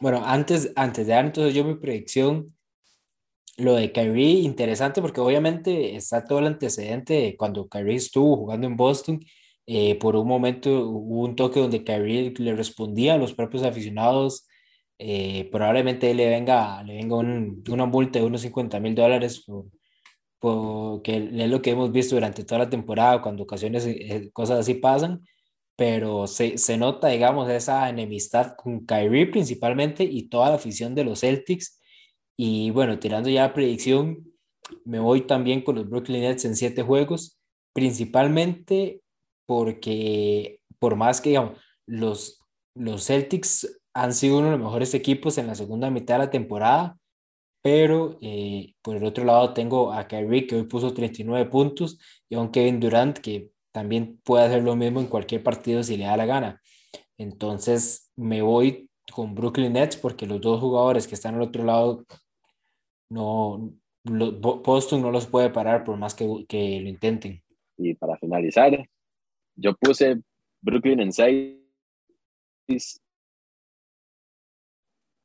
Bueno, 0.00 0.22
antes, 0.24 0.72
antes 0.74 1.06
de 1.06 1.12
dar 1.12 1.26
entonces 1.26 1.54
yo 1.54 1.64
mi 1.64 1.74
predicción, 1.74 2.52
lo 3.58 3.74
de 3.74 3.92
Kyrie, 3.92 4.40
interesante 4.40 5.02
porque 5.02 5.20
obviamente 5.20 5.96
está 5.96 6.24
todo 6.24 6.38
el 6.40 6.46
antecedente 6.46 7.36
cuando 7.38 7.68
Kyrie 7.68 7.96
estuvo 7.96 8.36
jugando 8.36 8.66
en 8.66 8.76
Boston. 8.76 9.20
Eh, 9.66 9.96
por 9.98 10.16
un 10.16 10.26
momento 10.26 10.88
hubo 10.88 11.22
un 11.24 11.36
toque 11.36 11.60
donde 11.60 11.84
Kyrie 11.84 12.34
le 12.38 12.56
respondía 12.56 13.14
a 13.14 13.18
los 13.18 13.32
propios 13.32 13.62
aficionados 13.62 14.46
eh, 15.04 15.48
probablemente 15.50 16.14
le 16.14 16.28
venga, 16.28 16.80
le 16.84 16.94
venga 16.94 17.16
un, 17.16 17.64
una 17.68 17.86
multa 17.86 18.20
de 18.20 18.24
unos 18.24 18.42
50 18.42 18.78
mil 18.78 18.94
dólares 18.94 19.44
por, 20.38 21.02
que 21.02 21.16
es 21.16 21.50
lo 21.50 21.60
que 21.60 21.70
hemos 21.70 21.90
visto 21.90 22.14
durante 22.14 22.44
toda 22.44 22.60
la 22.60 22.70
temporada, 22.70 23.20
cuando 23.20 23.42
ocasiones 23.42 23.84
eh, 23.84 24.30
cosas 24.32 24.60
así 24.60 24.74
pasan, 24.74 25.26
pero 25.74 26.28
se, 26.28 26.56
se, 26.56 26.76
nota, 26.76 27.08
digamos, 27.08 27.50
esa 27.50 27.88
enemistad 27.88 28.54
con 28.56 28.86
Kyrie 28.86 29.26
principalmente 29.26 30.04
y 30.04 30.28
toda 30.28 30.50
la 30.50 30.54
afición 30.56 30.94
de 30.94 31.04
los 31.04 31.20
Celtics. 31.20 31.80
Y 32.36 32.70
bueno, 32.70 32.98
tirando 32.98 33.28
ya 33.28 33.42
la 33.42 33.54
predicción, 33.54 34.32
me 34.84 34.98
voy 34.98 35.22
también 35.26 35.62
con 35.62 35.76
los 35.76 35.88
Brooklyn 35.88 36.22
Nets 36.22 36.44
en 36.44 36.56
siete 36.56 36.82
juegos, 36.82 37.38
principalmente 37.72 39.00
porque 39.46 40.60
por 40.78 40.96
más 40.96 41.20
que, 41.20 41.30
digamos, 41.30 41.58
los, 41.86 42.40
los 42.74 43.06
Celtics 43.06 43.80
han 43.94 44.14
sido 44.14 44.38
uno 44.38 44.46
de 44.46 44.52
los 44.52 44.60
mejores 44.60 44.94
equipos 44.94 45.38
en 45.38 45.46
la 45.46 45.54
segunda 45.54 45.90
mitad 45.90 46.14
de 46.14 46.24
la 46.26 46.30
temporada, 46.30 46.98
pero 47.62 48.18
eh, 48.20 48.74
por 48.82 48.96
el 48.96 49.04
otro 49.04 49.24
lado 49.24 49.52
tengo 49.52 49.92
a 49.92 50.08
Kyrie 50.08 50.46
que 50.46 50.56
hoy 50.56 50.64
puso 50.64 50.92
39 50.92 51.48
puntos 51.50 51.98
y 52.28 52.34
a 52.34 52.40
un 52.40 52.50
Kevin 52.50 52.80
Durant 52.80 53.18
que 53.18 53.50
también 53.72 54.20
puede 54.24 54.46
hacer 54.46 54.62
lo 54.62 54.74
mismo 54.76 55.00
en 55.00 55.06
cualquier 55.06 55.42
partido 55.42 55.82
si 55.82 55.96
le 55.96 56.04
da 56.04 56.16
la 56.16 56.26
gana. 56.26 56.60
Entonces 57.18 58.10
me 58.16 58.42
voy 58.42 58.90
con 59.12 59.34
Brooklyn 59.34 59.74
Nets 59.74 59.96
porque 59.96 60.26
los 60.26 60.40
dos 60.40 60.60
jugadores 60.60 61.06
que 61.06 61.14
están 61.14 61.36
al 61.36 61.42
otro 61.42 61.64
lado 61.64 62.04
no 63.12 63.72
Boston 64.04 65.02
no 65.02 65.10
los 65.10 65.26
puede 65.26 65.50
parar 65.50 65.84
por 65.84 65.96
más 65.96 66.14
que, 66.14 66.26
que 66.48 66.80
lo 66.80 66.88
intenten. 66.88 67.42
Y 67.76 67.94
para 67.94 68.16
finalizar, 68.16 68.88
yo 69.56 69.74
puse 69.76 70.20
Brooklyn 70.60 71.00
en 71.00 71.12
6 71.12 71.58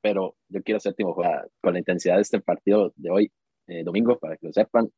pero 0.02 0.36
yo 0.48 0.64
quiero 0.64 0.80
séptimo 0.80 1.14
con 1.14 1.74
la 1.74 1.80
intensidad 1.80 2.16
de 2.16 2.22
este 2.22 2.40
partido 2.40 2.94
de 2.96 3.10
hoy, 3.10 3.32
eh, 3.68 3.84
domingo, 3.84 4.18
para 4.18 4.38
que 4.38 4.48
lo 4.48 4.54
sepan. 4.54 4.90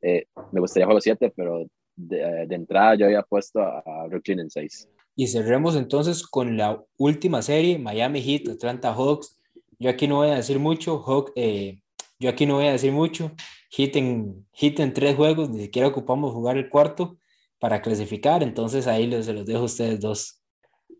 Eh, 0.00 0.26
me 0.52 0.60
gustaría 0.60 0.86
juego 0.86 1.00
7, 1.00 1.32
pero 1.34 1.66
de, 1.96 2.46
de, 2.46 2.54
entrada 2.54 2.94
yo 2.94 3.06
había 3.06 3.22
puesto 3.22 3.60
a, 3.60 4.06
Brooklyn 4.08 4.38
en 4.38 4.50
6. 4.50 4.88
Y 5.16 5.26
cerremos 5.26 5.74
entonces 5.74 6.24
con 6.24 6.56
la 6.56 6.80
última 6.96 7.42
serie, 7.42 7.78
Miami 7.78 8.22
Heat, 8.22 8.48
Atlanta 8.50 8.94
Hawks. 8.94 9.36
Yo 9.80 9.90
aquí 9.90 10.06
no 10.06 10.16
voy 10.16 10.30
a 10.30 10.36
decir 10.36 10.60
mucho, 10.60 11.02
Hawk, 11.02 11.32
eh, 11.34 11.82
yo 12.22 12.30
aquí 12.30 12.46
no 12.46 12.54
voy 12.54 12.66
a 12.66 12.72
decir 12.72 12.92
mucho. 12.92 13.32
Heat 13.70 13.96
en, 13.96 14.46
Heat 14.52 14.78
en 14.78 14.92
tres 14.92 15.16
juegos, 15.16 15.50
ni 15.50 15.62
siquiera 15.62 15.88
ocupamos 15.88 16.32
jugar 16.32 16.56
el 16.56 16.68
cuarto 16.68 17.18
para 17.58 17.82
clasificar, 17.82 18.42
entonces 18.42 18.86
ahí 18.86 19.10
se 19.22 19.32
los 19.32 19.44
dejo 19.44 19.62
a 19.62 19.64
ustedes 19.64 20.00
dos. 20.00 20.40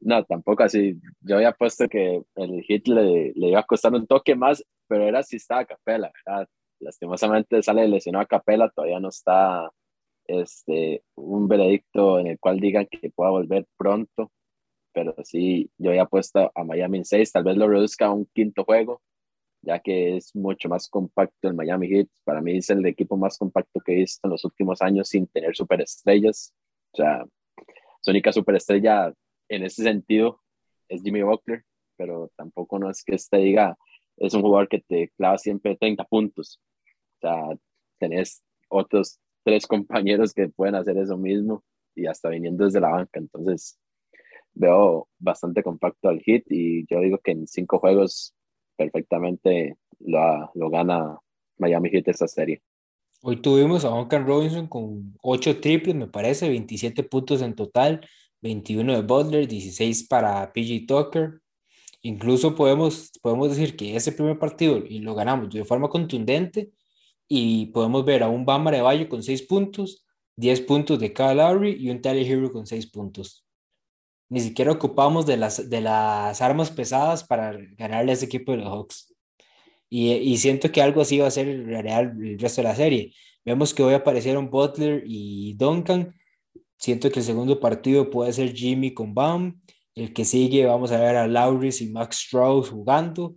No, 0.01 0.25
tampoco 0.25 0.65
así. 0.65 0.99
Yo 1.21 1.37
había 1.37 1.53
puesto 1.53 1.89
que 1.89 2.23
el 2.35 2.63
hit 2.63 2.89
le, 2.89 3.33
le 3.35 3.49
iba 3.51 3.61
a 3.61 3.67
costar 3.67 3.95
un 3.95 4.07
toque 4.07 4.35
más, 4.35 4.65
pero 4.89 5.05
era 5.05 5.23
si 5.23 5.37
estaba 5.37 5.61
a 5.61 5.65
Capela, 5.65 6.11
¿verdad? 6.27 6.49
Lastimosamente 6.81 7.63
sale 7.63 7.87
lesionado 7.87 8.25
a 8.25 8.27
Capela, 8.27 8.69
todavía 8.69 8.99
no 8.99 9.11
está 9.11 9.71
este, 10.27 11.05
un 11.15 11.47
veredicto 11.47 12.19
en 12.19 12.27
el 12.27 12.39
cual 12.41 12.59
digan 12.59 12.89
que 12.91 13.11
pueda 13.11 13.31
volver 13.31 13.65
pronto, 13.77 14.33
pero 14.93 15.15
sí, 15.23 15.71
yo 15.79 15.91
había 15.91 16.07
puesto 16.07 16.51
a 16.53 16.65
Miami 16.65 16.99
en 16.99 17.05
6, 17.05 17.31
tal 17.31 17.45
vez 17.45 17.57
lo 17.57 17.69
reduzca 17.69 18.07
a 18.07 18.13
un 18.13 18.27
quinto 18.35 18.65
juego, 18.65 19.01
ya 19.63 19.79
que 19.79 20.17
es 20.17 20.35
mucho 20.35 20.69
más 20.69 20.89
compacto 20.89 21.49
el 21.49 21.55
Miami 21.55 21.89
Heat. 21.89 22.09
Para 22.25 22.41
mí 22.41 22.57
es 22.59 22.69
el 22.71 22.85
equipo 22.87 23.17
más 23.17 23.39
compacto 23.39 23.81
que 23.81 23.93
he 23.93 23.97
visto 23.97 24.27
en 24.27 24.33
los 24.33 24.45
últimos 24.45 24.83
años 24.83 25.09
sin 25.09 25.27
tener 25.29 25.57
superestrellas. 25.57 26.53
O 26.93 26.97
sea, 26.97 27.25
su 28.01 28.11
única 28.11 28.33
superestrella 28.33 29.13
en 29.49 29.63
ese 29.65 29.85
sentido 29.85 30.41
es 30.89 31.03
Jimmy 31.03 31.23
Butler, 31.23 31.65
pero 31.97 32.31
tampoco 32.37 32.79
no 32.79 32.91
es 32.91 33.05
que 33.05 33.15
este 33.15 33.39
diga, 33.39 33.79
es 34.17 34.35
un 34.35 34.43
jugador 34.43 34.69
que 34.69 34.81
te 34.81 35.11
clava 35.17 35.39
siempre 35.39 35.77
30 35.77 36.05
puntos. 36.05 36.61
O 37.19 37.21
sea, 37.21 37.57
tenés 37.99 38.43
otros 38.69 39.21
tres 39.45 39.67
compañeros 39.67 40.33
que 40.33 40.49
pueden 40.49 40.75
hacer 40.75 40.97
eso 40.99 41.17
mismo 41.17 41.65
y 41.95 42.07
hasta 42.07 42.29
viniendo 42.29 42.65
desde 42.65 42.81
la 42.81 42.91
banca. 42.91 43.21
Entonces, 43.21 43.79
veo 44.55 45.09
bastante 45.19 45.63
compacto 45.63 46.09
al 46.09 46.21
hit 46.21 46.45
y 46.49 46.85
yo 46.87 47.01
digo 47.01 47.19
que 47.19 47.33
en 47.33 47.47
cinco 47.47 47.79
juegos 47.79 48.35
perfectamente 48.83 49.77
lo, 50.01 50.51
lo 50.55 50.71
gana 50.71 51.19
Miami 51.59 51.91
Heat 51.91 52.09
esta 52.09 52.27
serie. 52.27 52.63
Hoy 53.23 53.37
tuvimos 53.41 53.85
a 53.85 53.89
Duncan 53.89 54.27
Robinson 54.27 54.67
con 54.67 55.15
ocho 55.23 55.61
triples, 55.61 55.95
me 55.95 56.09
parece, 56.09 56.49
27 56.49 57.05
puntos 57.05 57.41
en 57.41 57.55
total, 57.55 58.01
21 58.41 58.95
de 58.95 59.03
Butler, 59.03 59.47
16 59.47 60.09
para 60.09 60.53
PG 60.53 60.87
Tucker. 60.89 61.41
Incluso 62.03 62.57
podemos, 62.57 63.13
podemos 63.23 63.51
decir 63.51 63.77
que 63.77 63.95
ese 63.95 64.11
primer 64.11 64.41
partido 64.41 64.79
y 64.79 64.99
lo 64.99 65.15
ganamos 65.15 65.51
de 65.51 65.65
forma 65.65 65.89
contundente 65.89 66.73
y 67.29 67.67
podemos 67.67 68.05
ver 68.05 68.25
a 68.25 68.29
un 68.29 68.45
Bama 68.45 68.73
de 68.73 68.81
Valle 68.81 69.09
con 69.09 69.23
6 69.23 69.43
puntos, 69.43 70.05
10 70.37 70.63
puntos 70.63 70.99
de 70.99 71.13
Kyle 71.13 71.37
Lowry 71.37 71.77
y 71.79 71.91
un 71.91 72.03
Tyler 72.03 72.27
Hero 72.27 72.51
con 72.51 72.67
6 72.67 72.91
puntos. 72.91 73.47
Ni 74.33 74.41
siquiera 74.41 74.73
ocupamos 74.73 75.27
de 75.27 75.37
las, 75.37 75.69
de 75.69 75.81
las 75.81 76.41
armas 76.41 76.71
pesadas 76.71 77.23
para 77.25 77.57
ganarle 77.77 78.13
a 78.13 78.15
ese 78.15 78.25
equipo 78.27 78.53
de 78.53 78.59
los 78.59 78.69
Hawks. 78.69 79.15
Y, 79.89 80.13
y 80.13 80.39
siento 80.39 80.73
que 80.73 80.83
algo 80.83 81.03
así 81.03 81.19
va 81.19 81.27
a 81.27 81.31
ser 81.31 81.67
real 81.67 82.17
el 82.21 82.39
resto 82.39 82.63
de 82.63 82.69
la 82.69 82.75
serie. 82.75 83.15
Vemos 83.45 83.75
que 83.75 83.83
hoy 83.83 83.95
aparecieron 83.95 84.51
Butler 84.51 85.05
y 85.07 85.55
Duncan, 85.55 86.15
Siento 86.83 87.13
que 87.13 87.21
el 87.21 87.25
segundo 87.25 87.61
partido 87.61 88.11
puede 88.11 88.33
ser 88.33 88.53
Jimmy 88.53 88.93
con 88.93 89.15
Bam. 89.15 89.61
El 89.95 90.13
que 90.13 90.25
sigue 90.25 90.67
vamos 90.67 90.91
a 90.91 90.99
ver 90.99 91.15
a 91.15 91.29
Lauris 91.29 91.81
y 91.81 91.89
Max 91.89 92.19
Strauss 92.25 92.71
jugando. 92.71 93.37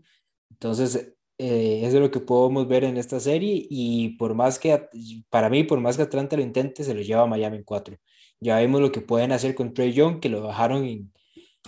Entonces, 0.49 1.13
eh, 1.37 1.81
eso 1.83 1.97
es 1.97 2.01
lo 2.01 2.09
que 2.09 2.21
podemos 2.21 2.67
ver 2.67 2.85
en 2.85 2.97
esta 2.97 3.19
serie. 3.19 3.67
Y 3.69 4.17
por 4.17 4.33
más 4.33 4.57
que, 4.57 4.87
para 5.29 5.51
mí, 5.51 5.63
por 5.63 5.79
más 5.79 5.95
que 5.95 6.01
Atlanta 6.01 6.35
lo 6.35 6.41
intente, 6.41 6.83
se 6.83 6.95
lo 6.95 7.01
lleva 7.01 7.21
a 7.21 7.27
Miami 7.27 7.57
en 7.57 7.63
4. 7.63 7.95
Ya 8.39 8.59
vimos 8.59 8.81
lo 8.81 8.91
que 8.91 9.01
pueden 9.01 9.31
hacer 9.31 9.55
con 9.55 9.73
Trey 9.73 9.93
Young, 9.93 10.19
que 10.19 10.29
lo 10.29 10.43
bajaron 10.43 11.11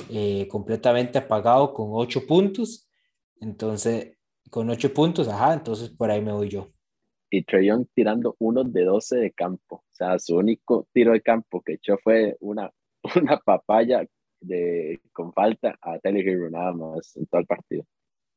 eh, 0.10 0.48
completamente 0.50 1.18
apagado 1.18 1.74
con 1.74 1.90
8 1.92 2.28
puntos. 2.28 2.90
Entonces, 3.40 4.18
con 4.50 4.70
8 4.70 4.94
puntos, 4.94 5.28
ajá, 5.28 5.54
entonces 5.54 5.90
por 5.90 6.12
ahí 6.12 6.22
me 6.22 6.32
voy 6.32 6.50
yo 6.50 6.72
y 7.30 7.44
Trey 7.44 7.68
Young 7.68 7.86
tirando 7.94 8.36
uno 8.40 8.64
de 8.64 8.84
12 8.84 9.18
de 9.18 9.32
campo. 9.32 9.78
O 9.78 9.96
sea, 9.96 10.18
su 10.20 10.38
único 10.38 10.88
tiro 10.94 11.14
de 11.14 11.22
campo 11.22 11.62
que 11.62 11.74
echó 11.74 11.98
fue 11.98 12.38
una, 12.40 12.72
una 13.16 13.38
papaya 13.38 14.06
de, 14.40 15.00
con 15.12 15.34
falta 15.34 15.78
a 15.82 16.00
Telly 16.00 16.22
Hero 16.22 16.50
nada 16.50 16.74
más 16.74 17.16
en 17.18 17.26
todo 17.26 17.42
el 17.42 17.48
partido. 17.48 17.84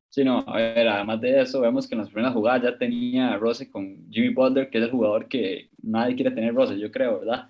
Sí, 0.08 0.24
no, 0.24 0.40
a 0.40 0.56
ver, 0.56 0.88
además 0.88 1.20
de 1.20 1.40
eso, 1.40 1.60
vemos 1.60 1.86
que 1.86 1.94
en 1.94 2.00
las 2.00 2.10
primeras 2.10 2.34
jugadas 2.34 2.62
ya 2.64 2.78
tenía 2.78 3.32
a 3.32 3.38
Rose 3.38 3.70
con 3.70 4.10
Jimmy 4.10 4.34
Butler, 4.34 4.68
que 4.68 4.78
es 4.78 4.84
el 4.84 4.90
jugador 4.90 5.28
que 5.28 5.70
nadie 5.82 6.16
quiere 6.16 6.32
tener 6.32 6.52
Rose, 6.52 6.76
yo 6.76 6.90
creo, 6.90 7.20
¿verdad? 7.20 7.48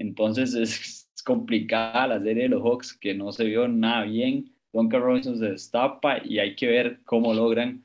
Entonces 0.00 0.54
es, 0.54 0.96
complicada 1.22 2.06
la 2.06 2.20
serie 2.20 2.44
de 2.44 2.48
los 2.48 2.62
Hawks, 2.62 2.94
que 2.94 3.14
no 3.14 3.30
se 3.30 3.44
vio 3.44 3.68
nada 3.68 4.04
bien. 4.04 4.50
Duncan 4.72 5.02
Robinson 5.02 5.38
se 5.38 5.50
destapa 5.50 6.24
y 6.24 6.38
hay 6.38 6.56
que 6.56 6.66
ver 6.66 7.00
cómo 7.04 7.34
logran 7.34 7.84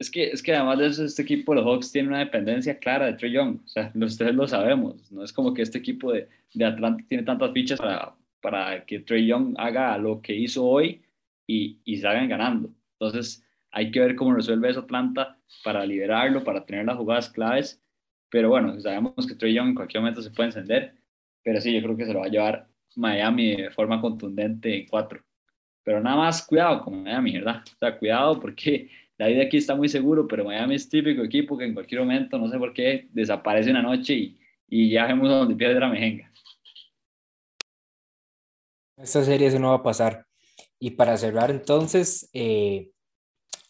Es 0.00 0.10
que, 0.10 0.30
es 0.30 0.42
que 0.42 0.52
además 0.52 0.78
de 0.78 0.86
eso, 0.86 1.04
este 1.04 1.22
equipo 1.22 1.54
de 1.54 1.60
los 1.60 1.70
Hawks 1.70 1.92
tiene 1.92 2.08
una 2.08 2.18
dependencia 2.18 2.76
clara 2.76 3.06
de 3.06 3.12
Trey 3.12 3.30
Young. 3.30 3.60
O 3.64 3.68
sea, 3.68 3.92
ustedes 4.00 4.34
lo 4.34 4.48
sabemos. 4.48 5.10
No 5.12 5.22
es 5.22 5.32
como 5.32 5.54
que 5.54 5.62
este 5.62 5.78
equipo 5.78 6.12
de, 6.12 6.28
de 6.54 6.64
Atlanta 6.64 7.04
tiene 7.08 7.22
tantas 7.22 7.52
fichas 7.52 7.78
para, 7.78 8.16
para 8.40 8.84
que 8.84 8.98
Trey 8.98 9.26
Young 9.26 9.54
haga 9.58 9.96
lo 9.96 10.20
que 10.20 10.34
hizo 10.34 10.66
hoy 10.66 11.02
y, 11.46 11.78
y 11.84 11.98
salgan 11.98 12.28
ganando. 12.28 12.70
Entonces, 12.98 13.44
hay 13.70 13.92
que 13.92 14.00
ver 14.00 14.16
cómo 14.16 14.34
resuelve 14.34 14.70
eso 14.70 14.80
Atlanta 14.80 15.38
para 15.62 15.86
liberarlo, 15.86 16.42
para 16.42 16.66
tener 16.66 16.84
las 16.86 16.96
jugadas 16.96 17.30
claves. 17.30 17.80
Pero 18.28 18.48
bueno, 18.48 18.80
sabemos 18.80 19.24
que 19.24 19.36
Trey 19.36 19.54
Young 19.54 19.68
en 19.68 19.74
cualquier 19.76 20.00
momento 20.00 20.20
se 20.20 20.30
puede 20.30 20.48
encender. 20.48 21.05
Pero 21.46 21.60
sí, 21.60 21.72
yo 21.72 21.80
creo 21.80 21.96
que 21.96 22.04
se 22.06 22.12
lo 22.12 22.18
va 22.18 22.26
a 22.26 22.28
llevar 22.28 22.66
Miami 22.96 23.54
de 23.54 23.70
forma 23.70 24.00
contundente 24.00 24.80
en 24.80 24.88
cuatro. 24.88 25.22
Pero 25.84 26.00
nada 26.00 26.16
más 26.16 26.44
cuidado 26.44 26.82
con 26.82 27.04
Miami, 27.04 27.34
¿verdad? 27.34 27.62
O 27.64 27.78
sea, 27.78 27.96
cuidado 27.96 28.40
porque 28.40 28.90
David 29.16 29.42
aquí 29.42 29.58
está 29.58 29.76
muy 29.76 29.88
seguro, 29.88 30.26
pero 30.26 30.44
Miami 30.44 30.74
es 30.74 30.88
típico 30.88 31.22
equipo 31.22 31.56
que 31.56 31.66
en 31.66 31.74
cualquier 31.74 32.00
momento, 32.00 32.36
no 32.36 32.50
sé 32.50 32.58
por 32.58 32.74
qué, 32.74 33.06
desaparece 33.12 33.70
una 33.70 33.80
noche 33.80 34.14
y, 34.14 34.40
y 34.66 34.90
ya 34.90 35.06
vemos 35.06 35.28
donde 35.28 35.54
pierde 35.54 35.78
la 35.78 35.88
mejenga. 35.88 36.32
Esta 38.96 39.22
serie 39.22 39.46
eso 39.46 39.60
no 39.60 39.68
va 39.68 39.76
a 39.76 39.82
pasar. 39.84 40.26
Y 40.80 40.90
para 40.90 41.16
cerrar 41.16 41.52
entonces, 41.52 42.28
eh, 42.32 42.90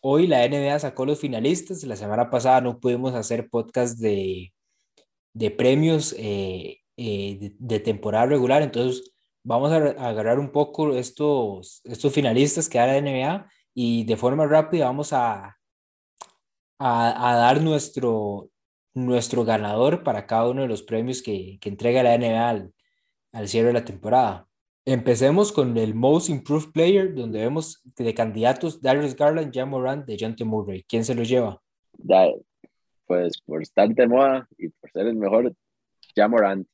hoy 0.00 0.26
la 0.26 0.48
NBA 0.48 0.78
sacó 0.78 1.04
los 1.04 1.20
finalistas. 1.20 1.84
La 1.84 1.96
semana 1.96 2.30
pasada 2.30 2.62
no 2.62 2.80
pudimos 2.80 3.14
hacer 3.14 3.50
podcast 3.50 3.98
de, 3.98 4.54
de 5.34 5.50
premios 5.50 6.14
eh, 6.18 6.80
eh, 6.97 7.38
de, 7.40 7.55
de, 7.59 7.80
temporada 7.80 8.26
regular. 8.26 8.62
Entonces 8.62 9.12
vamos 9.47 9.70
a, 9.72 9.76
agarrar 9.76 10.38
un 10.38 10.51
poco 10.51 10.97
estos, 10.97 11.80
estos 11.84 12.12
finalistas 12.12 12.68
que 12.68 12.78
da 12.78 12.86
la 12.86 13.01
NBA 13.01 13.49
y 13.74 14.05
de 14.05 14.16
forma 14.16 14.47
rápida 14.47 14.86
vamos 14.86 15.12
a, 15.12 15.57
a, 16.78 17.34
dar 17.36 17.62
nuestro, 17.62 18.51
nuestro 18.94 19.44
ganador 19.44 20.03
para 20.03 20.26
cada 20.26 20.49
uno 20.49 20.62
de 20.62 20.68
los 20.68 20.82
premios 20.82 21.22
que, 21.22 21.59
que 21.61 21.68
entrega 21.68 22.03
la 22.03 22.18
NBA 22.18 22.70
al, 23.32 23.49
cierre 23.49 23.68
de 23.68 23.74
la 23.74 23.84
temporada. 23.84 24.49
Empecemos 24.84 25.53
con 25.53 25.76
el 25.76 25.94
Most 25.94 26.28
Improved 26.28 26.72
Player, 26.72 27.14
donde 27.14 27.40
vemos 27.40 27.82
de 27.84 28.14
candidatos 28.14 28.80
Darius 28.80 29.14
Garland, 29.14 29.53
Jam 29.53 29.70
Morant, 29.70 30.07
de 30.07 30.16
John 30.18 30.36
T. 30.36 30.44
Murray. 30.44 30.84
¿Quién 30.88 31.05
se 31.05 31.14
lo 31.14 31.22
lleva? 31.22 31.61
Pues 33.07 33.40
por 33.42 33.62
estar 33.62 33.88
de 33.88 34.07
moda 34.07 34.49
y 34.59 34.68
por 34.68 34.90
ser 34.90 35.07
el 35.07 35.16
mejor, 35.16 35.53
Morant. 36.28 36.66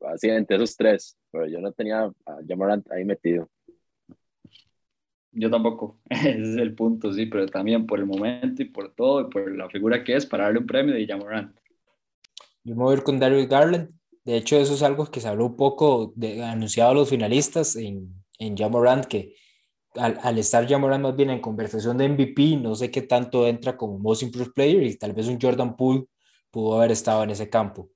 Así 0.00 0.28
entre 0.28 0.56
esos 0.56 0.76
tres, 0.76 1.16
pero 1.30 1.46
yo 1.46 1.60
no 1.60 1.72
tenía 1.72 2.04
a 2.04 2.36
Jam 2.46 2.58
Morant 2.58 2.90
ahí 2.90 3.04
metido. 3.04 3.48
Yo 5.36 5.50
tampoco, 5.50 5.98
ese 6.10 6.40
es 6.40 6.56
el 6.56 6.74
punto, 6.74 7.12
sí, 7.12 7.26
pero 7.26 7.46
también 7.46 7.86
por 7.86 7.98
el 7.98 8.06
momento 8.06 8.62
y 8.62 8.66
por 8.66 8.94
todo 8.94 9.22
y 9.22 9.30
por 9.30 9.54
la 9.54 9.68
figura 9.68 10.04
que 10.04 10.14
es 10.14 10.24
para 10.26 10.44
darle 10.44 10.60
un 10.60 10.66
premio 10.66 10.94
de 10.94 11.06
Jamorant. 11.06 11.56
Yo 12.62 12.74
me 12.76 12.82
voy 12.82 12.94
a 12.94 12.98
ir 12.98 13.02
con 13.02 13.18
Darius 13.18 13.48
Garland. 13.48 13.90
De 14.24 14.36
hecho, 14.36 14.56
eso 14.56 14.74
es 14.74 14.82
algo 14.82 15.06
que 15.06 15.20
se 15.20 15.28
habló 15.28 15.46
un 15.46 15.56
poco, 15.56 16.12
de, 16.16 16.42
anunciado 16.42 16.92
a 16.92 16.94
los 16.94 17.10
finalistas 17.10 17.76
en, 17.76 18.24
en 18.38 18.56
Jamorant, 18.56 19.04
que 19.04 19.34
al, 19.96 20.18
al 20.22 20.38
estar 20.38 20.66
Jamorant 20.66 21.02
más 21.02 21.16
bien 21.16 21.30
en 21.30 21.40
conversación 21.40 21.98
de 21.98 22.08
MVP, 22.08 22.56
no 22.56 22.74
sé 22.74 22.90
qué 22.90 23.02
tanto 23.02 23.46
entra 23.46 23.76
como 23.76 23.98
Most 23.98 24.22
Improved 24.22 24.52
Player 24.52 24.82
y 24.82 24.96
tal 24.96 25.12
vez 25.12 25.26
un 25.26 25.38
Jordan 25.40 25.76
Poole 25.76 26.06
pudo 26.50 26.76
haber 26.76 26.92
estado 26.92 27.24
en 27.24 27.30
ese 27.30 27.50
campo. 27.50 27.90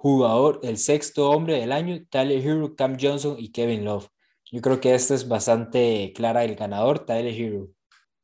Jugador, 0.00 0.60
el 0.62 0.76
sexto 0.76 1.28
hombre 1.28 1.58
del 1.58 1.72
año, 1.72 2.00
Tyler 2.08 2.40
Hero, 2.40 2.76
Cam 2.76 2.96
Johnson 3.00 3.34
y 3.36 3.50
Kevin 3.50 3.84
Love. 3.84 4.08
Yo 4.52 4.60
creo 4.60 4.80
que 4.80 4.94
esta 4.94 5.12
es 5.12 5.26
bastante 5.26 6.12
clara 6.14 6.44
el 6.44 6.54
ganador, 6.54 7.00
Tyler 7.00 7.34
Hero. 7.34 7.68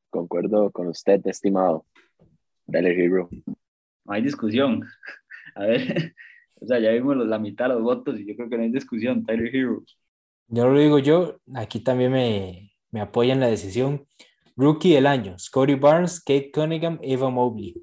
Concuerdo 0.08 0.70
con 0.70 0.86
usted, 0.86 1.20
estimado. 1.26 1.84
Tyler 2.70 2.96
Hero. 2.96 3.28
No 4.04 4.12
hay 4.12 4.22
discusión. 4.22 4.84
A 5.56 5.64
ver, 5.64 6.14
o 6.60 6.66
sea, 6.66 6.78
ya 6.78 6.92
vimos 6.92 7.16
la 7.16 7.40
mitad 7.40 7.68
de 7.68 7.74
los 7.74 7.82
votos 7.82 8.20
y 8.20 8.24
yo 8.24 8.36
creo 8.36 8.48
que 8.48 8.56
no 8.56 8.62
hay 8.62 8.70
discusión, 8.70 9.26
Tyler 9.26 9.52
Hero. 9.52 9.82
Yo 10.46 10.68
lo 10.68 10.78
digo 10.78 11.00
yo, 11.00 11.40
aquí 11.56 11.80
también 11.80 12.12
me, 12.12 12.72
me 12.92 13.00
apoyan 13.00 13.40
la 13.40 13.48
decisión. 13.48 14.06
Rookie 14.54 14.94
del 14.94 15.08
año, 15.08 15.36
Scotty 15.40 15.74
Barnes, 15.74 16.20
Kate 16.20 16.52
Cunningham, 16.52 17.00
Eva 17.02 17.30
Mobley. 17.30 17.74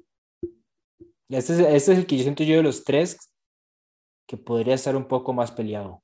Este 1.28 1.52
es, 1.52 1.58
este 1.58 1.92
es 1.92 1.98
el 1.98 2.06
que 2.06 2.16
yo 2.16 2.22
siento 2.22 2.42
yo 2.42 2.56
de 2.56 2.62
los 2.62 2.84
tres 2.84 3.31
que 4.26 4.36
podría 4.36 4.74
estar 4.74 4.96
un 4.96 5.06
poco 5.06 5.32
más 5.32 5.52
peleado. 5.52 6.02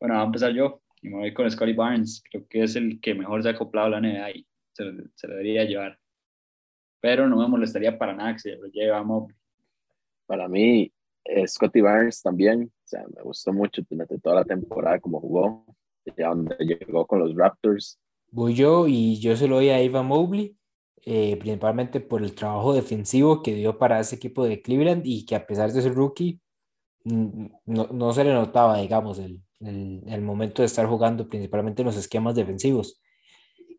Bueno, 0.00 0.14
va 0.16 0.22
a 0.22 0.26
empezar 0.26 0.52
yo 0.52 0.82
y 1.00 1.08
me 1.08 1.18
voy 1.18 1.34
con 1.34 1.50
Scotty 1.50 1.72
Barnes. 1.72 2.22
Creo 2.30 2.46
que 2.48 2.62
es 2.64 2.76
el 2.76 3.00
que 3.00 3.14
mejor 3.14 3.42
se 3.42 3.48
ha 3.48 3.52
acoplado 3.52 3.88
a 3.88 3.90
la 3.90 4.00
NBA 4.00 4.30
y 4.30 4.46
se, 4.72 4.84
se 5.14 5.28
lo 5.28 5.34
debería 5.34 5.64
llevar. 5.64 5.98
Pero 7.00 7.28
no 7.28 7.36
me 7.36 7.48
molestaría 7.48 7.98
para 7.98 8.14
nada 8.14 8.32
que 8.34 8.38
se 8.38 8.56
lo 8.56 8.66
lleve 8.66 8.92
a 8.92 9.02
Mobley. 9.02 9.36
Para 10.26 10.48
mí, 10.48 10.92
eh, 11.24 11.46
Scotty 11.46 11.80
Barnes 11.80 12.22
también. 12.22 12.64
O 12.64 12.88
sea, 12.88 13.04
me 13.14 13.22
gustó 13.22 13.52
mucho 13.52 13.82
durante 13.88 14.18
toda 14.18 14.36
la 14.36 14.44
temporada 14.44 15.00
como 15.00 15.20
jugó, 15.20 15.64
ya 16.16 16.28
donde 16.28 16.56
llegó 16.58 17.06
con 17.06 17.20
los 17.20 17.34
Raptors. 17.34 17.98
Voy 18.30 18.54
yo 18.54 18.86
y 18.88 19.20
yo 19.20 19.36
se 19.36 19.46
lo 19.46 19.56
doy 19.56 19.68
a 19.68 19.80
Eva 19.80 20.02
Mobley, 20.02 20.56
eh, 21.04 21.36
principalmente 21.36 22.00
por 22.00 22.22
el 22.22 22.34
trabajo 22.34 22.72
defensivo 22.72 23.42
que 23.42 23.54
dio 23.54 23.78
para 23.78 24.00
ese 24.00 24.16
equipo 24.16 24.44
de 24.44 24.62
Cleveland 24.62 25.02
y 25.04 25.26
que 25.26 25.34
a 25.34 25.46
pesar 25.46 25.72
de 25.72 25.82
ser 25.82 25.94
rookie, 25.94 26.40
no, 27.04 27.50
no 27.66 28.12
se 28.12 28.24
le 28.24 28.32
notaba, 28.32 28.78
digamos, 28.78 29.18
el, 29.18 29.42
el, 29.60 30.02
el, 30.06 30.22
momento 30.22 30.62
de 30.62 30.66
estar 30.66 30.86
jugando 30.86 31.28
principalmente 31.28 31.82
en 31.82 31.86
los 31.86 31.96
esquemas 31.96 32.34
defensivos. 32.34 33.00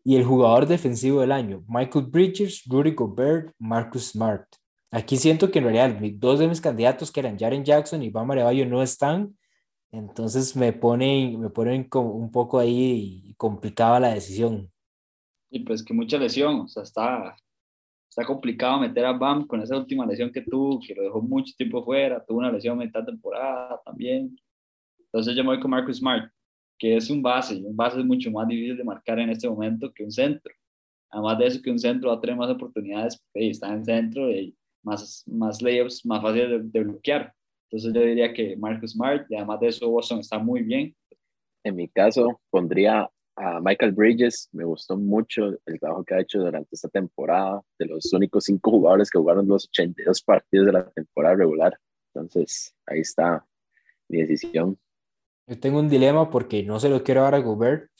Y 0.04 0.16
el 0.16 0.24
jugador 0.24 0.66
defensivo 0.66 1.22
del 1.22 1.32
año, 1.32 1.64
Michael 1.66 2.06
Bridges, 2.06 2.62
Rudy 2.66 2.92
Gobert, 2.92 3.54
Marcus 3.58 4.10
Smart. 4.10 4.46
Aquí 4.90 5.16
siento 5.16 5.50
que 5.50 5.58
en 5.60 5.64
realidad 5.64 5.98
dos 6.16 6.38
de 6.38 6.46
mis 6.46 6.60
candidatos, 6.60 7.10
que 7.10 7.20
eran 7.20 7.38
Jaren 7.38 7.64
Jackson 7.64 8.02
y 8.02 8.10
Bam 8.10 8.30
Arevallo, 8.30 8.66
no 8.66 8.82
están. 8.82 9.36
Entonces 9.90 10.54
me 10.56 10.72
ponen, 10.72 11.40
me 11.40 11.50
ponen 11.50 11.88
un 11.94 12.30
poco 12.30 12.58
ahí 12.58 13.34
complicada 13.36 13.98
la 14.00 14.14
decisión. 14.14 14.70
Y 15.54 15.60
pues 15.60 15.84
que 15.84 15.94
mucha 15.94 16.18
lesión, 16.18 16.62
o 16.62 16.66
sea, 16.66 16.82
está, 16.82 17.36
está 18.10 18.24
complicado 18.24 18.80
meter 18.80 19.04
a 19.04 19.12
Bam 19.12 19.46
con 19.46 19.62
esa 19.62 19.76
última 19.76 20.04
lesión 20.04 20.32
que 20.32 20.40
tuvo, 20.40 20.80
que 20.84 20.96
lo 20.96 21.04
dejó 21.04 21.22
mucho 21.22 21.54
tiempo 21.56 21.84
fuera, 21.84 22.24
tuvo 22.24 22.38
una 22.38 22.50
lesión 22.50 22.76
a 22.76 22.84
mitad 22.84 23.04
temporada 23.04 23.80
también. 23.84 24.36
Entonces 24.98 25.36
yo 25.36 25.44
me 25.44 25.50
voy 25.50 25.60
con 25.60 25.70
Marcus 25.70 25.98
Smart, 25.98 26.28
que 26.76 26.96
es 26.96 27.08
un 27.08 27.22
base, 27.22 27.54
un 27.54 27.76
base 27.76 28.00
es 28.00 28.04
mucho 28.04 28.32
más 28.32 28.48
difícil 28.48 28.76
de 28.76 28.82
marcar 28.82 29.20
en 29.20 29.30
este 29.30 29.48
momento 29.48 29.92
que 29.94 30.02
un 30.02 30.10
centro. 30.10 30.52
Además 31.08 31.38
de 31.38 31.46
eso, 31.46 31.62
que 31.62 31.70
un 31.70 31.78
centro 31.78 32.10
va 32.10 32.16
a 32.16 32.20
tener 32.20 32.34
más 32.34 32.50
oportunidades, 32.50 33.16
porque 33.16 33.50
está 33.50 33.72
en 33.72 33.84
centro 33.84 34.32
y 34.32 34.56
más, 34.82 35.22
más 35.28 35.62
layups, 35.62 36.04
más 36.04 36.20
fácil 36.20 36.50
de, 36.50 36.62
de, 36.64 36.84
bloquear. 36.84 37.32
Entonces 37.70 37.94
yo 37.94 38.00
diría 38.00 38.32
que 38.34 38.56
Marcus 38.56 38.90
Smart, 38.90 39.30
y 39.30 39.36
además 39.36 39.60
de 39.60 39.68
eso, 39.68 39.88
Boston 39.88 40.18
está 40.18 40.36
muy 40.36 40.62
bien. 40.62 40.96
En 41.62 41.76
mi 41.76 41.86
caso, 41.86 42.40
pondría 42.50 43.08
a 43.36 43.60
Michael 43.60 43.92
Bridges. 43.92 44.48
Me 44.52 44.64
gustó 44.64 44.96
mucho 44.96 45.56
el 45.66 45.80
trabajo 45.80 46.04
que 46.04 46.14
ha 46.14 46.20
hecho 46.20 46.38
durante 46.38 46.68
esta 46.72 46.88
temporada, 46.88 47.62
de 47.78 47.86
los 47.86 48.12
únicos 48.12 48.44
cinco 48.44 48.70
jugadores 48.70 49.10
que 49.10 49.18
jugaron 49.18 49.48
los 49.48 49.68
82 49.68 50.22
partidos 50.22 50.66
de 50.66 50.72
la 50.72 50.90
temporada 50.90 51.36
regular. 51.36 51.78
Entonces, 52.12 52.74
ahí 52.86 53.00
está 53.00 53.44
mi 54.08 54.18
decisión. 54.18 54.78
Yo 55.46 55.58
tengo 55.58 55.78
un 55.78 55.88
dilema 55.88 56.30
porque 56.30 56.62
no 56.62 56.80
se 56.80 56.88
lo 56.88 57.02
quiero 57.02 57.22
dar 57.22 57.34
a 57.34 57.40
Gobert. 57.40 57.90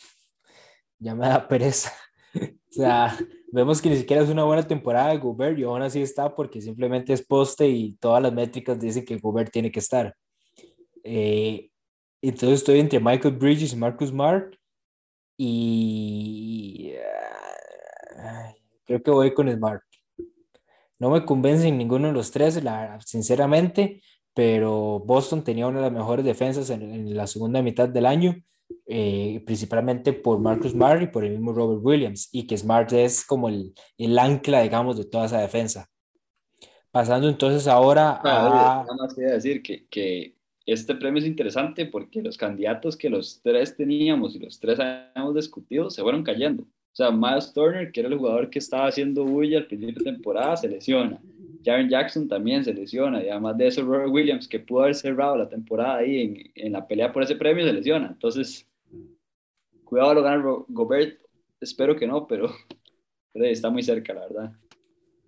Ya 0.99 1.15
me 1.15 1.27
da 1.27 1.47
pereza. 1.47 1.93
o 2.35 2.73
sea, 2.73 3.17
vemos 3.53 3.83
que 3.83 3.91
ni 3.91 3.97
siquiera 3.97 4.23
es 4.23 4.31
una 4.31 4.45
buena 4.45 4.67
temporada 4.67 5.11
de 5.11 5.19
Gobert 5.19 5.59
y 5.59 5.65
aún 5.65 5.83
así 5.83 6.01
está 6.01 6.35
porque 6.35 6.61
simplemente 6.61 7.13
es 7.13 7.25
poste 7.25 7.69
y 7.69 7.97
todas 7.97 8.23
las 8.23 8.33
métricas 8.33 8.79
dicen 8.81 9.05
que 9.05 9.19
Gobert 9.19 9.53
tiene 9.53 9.71
que 9.71 9.81
estar. 9.81 10.15
Eh, 11.03 11.71
entonces 12.23 12.61
estoy 12.61 12.79
entre 12.79 13.01
Michael 13.01 13.37
Bridges 13.37 13.75
y 13.75 13.77
Marcus 13.77 14.09
Smart 14.09 14.55
y 15.37 16.93
uh, 16.95 18.55
creo 18.85 19.03
que 19.03 19.11
voy 19.11 19.35
con 19.35 19.51
Smart. 19.51 19.83
No 20.99 21.11
me 21.11 21.25
convencen 21.25 21.77
ninguno 21.77 22.09
de 22.09 22.15
los 22.15 22.31
tres, 22.31 22.63
la, 22.63 22.99
sinceramente, 23.01 24.01
pero 24.33 25.01
Boston 25.05 25.43
tenía 25.45 25.67
una 25.67 25.79
de 25.79 25.85
las 25.87 25.93
mejores 25.93 26.25
defensas 26.25 26.71
en, 26.71 26.83
en 26.83 27.17
la 27.17 27.27
segunda 27.27 27.63
mitad 27.63 27.89
del 27.89 28.07
año, 28.07 28.35
eh, 28.87 29.43
principalmente 29.45 30.13
por 30.13 30.39
Marcus 30.39 30.73
Smart 30.73 31.03
y 31.03 31.07
por 31.09 31.25
el 31.25 31.33
mismo 31.33 31.53
Robert 31.53 31.81
Williams, 31.83 32.29
y 32.33 32.47
que 32.47 32.57
Smart 32.57 32.93
es 32.93 33.25
como 33.25 33.49
el, 33.49 33.75
el 33.99 34.19
ancla, 34.19 34.63
digamos, 34.63 34.97
de 34.97 35.05
toda 35.05 35.27
esa 35.27 35.41
defensa. 35.41 35.89
Pasando 36.91 37.29
entonces 37.29 37.67
ahora 37.67 38.21
a... 38.23 38.85
Nada 38.85 38.97
más 38.97 39.15
quería 39.15 39.33
decir 39.33 39.63
que, 39.63 39.87
que 39.89 40.37
este 40.67 40.95
premio 40.95 41.21
es 41.21 41.27
interesante 41.27 41.87
porque 41.87 42.23
los 42.23 42.39
candidatos 42.39 42.97
que 42.97 43.11
los 43.11 43.41
tres 43.43 43.77
teníamos 43.77 44.35
y 44.35 44.39
los 44.39 44.59
tres 44.59 44.79
habíamos 44.81 45.35
discutido 45.35 45.91
se 45.91 46.03
fueron 46.03 46.23
cayendo. 46.23 46.63
O 46.63 46.97
sea, 46.97 47.11
Miles 47.11 47.53
Turner, 47.53 47.91
que 47.91 48.01
era 48.01 48.09
el 48.09 48.17
jugador 48.17 48.51
que 48.51 48.59
estaba 48.59 48.87
haciendo 48.87 49.25
bulla 49.25 49.59
al 49.59 49.67
principio 49.67 50.03
de 50.03 50.13
temporada, 50.13 50.57
se 50.57 50.69
lesiona. 50.69 51.21
Jaren 51.65 51.89
Jackson 51.89 52.29
también 52.29 52.65
se 52.65 52.73
lesiona. 52.73 53.25
Y 53.25 53.29
además 53.29 53.57
de 53.59 53.67
eso, 53.67 53.83
Robert 53.83 54.11
Williams, 54.11 54.47
que 54.47 54.61
pudo 54.61 54.83
haber 54.83 54.95
cerrado 54.95 55.37
la 55.37 55.49
temporada 55.49 55.97
ahí 55.97 56.21
en, 56.21 56.67
en 56.67 56.73
la 56.73 56.87
pelea 56.87 57.13
por 57.13 57.23
ese 57.23 57.37
premio, 57.37 57.65
se 57.65 57.73
lesiona. 57.73 58.09
Entonces, 58.09 58.69
cuidado 59.85 60.15
lo 60.15 60.23
ganar 60.23 60.45
Gobert. 60.69 61.19
Espero 61.61 61.97
que 61.97 62.07
no, 62.07 62.27
pero 62.27 62.51
pero 63.35 63.47
está 63.47 63.69
muy 63.69 63.83
cerca, 63.83 64.15
la 64.15 64.21
verdad. 64.21 64.53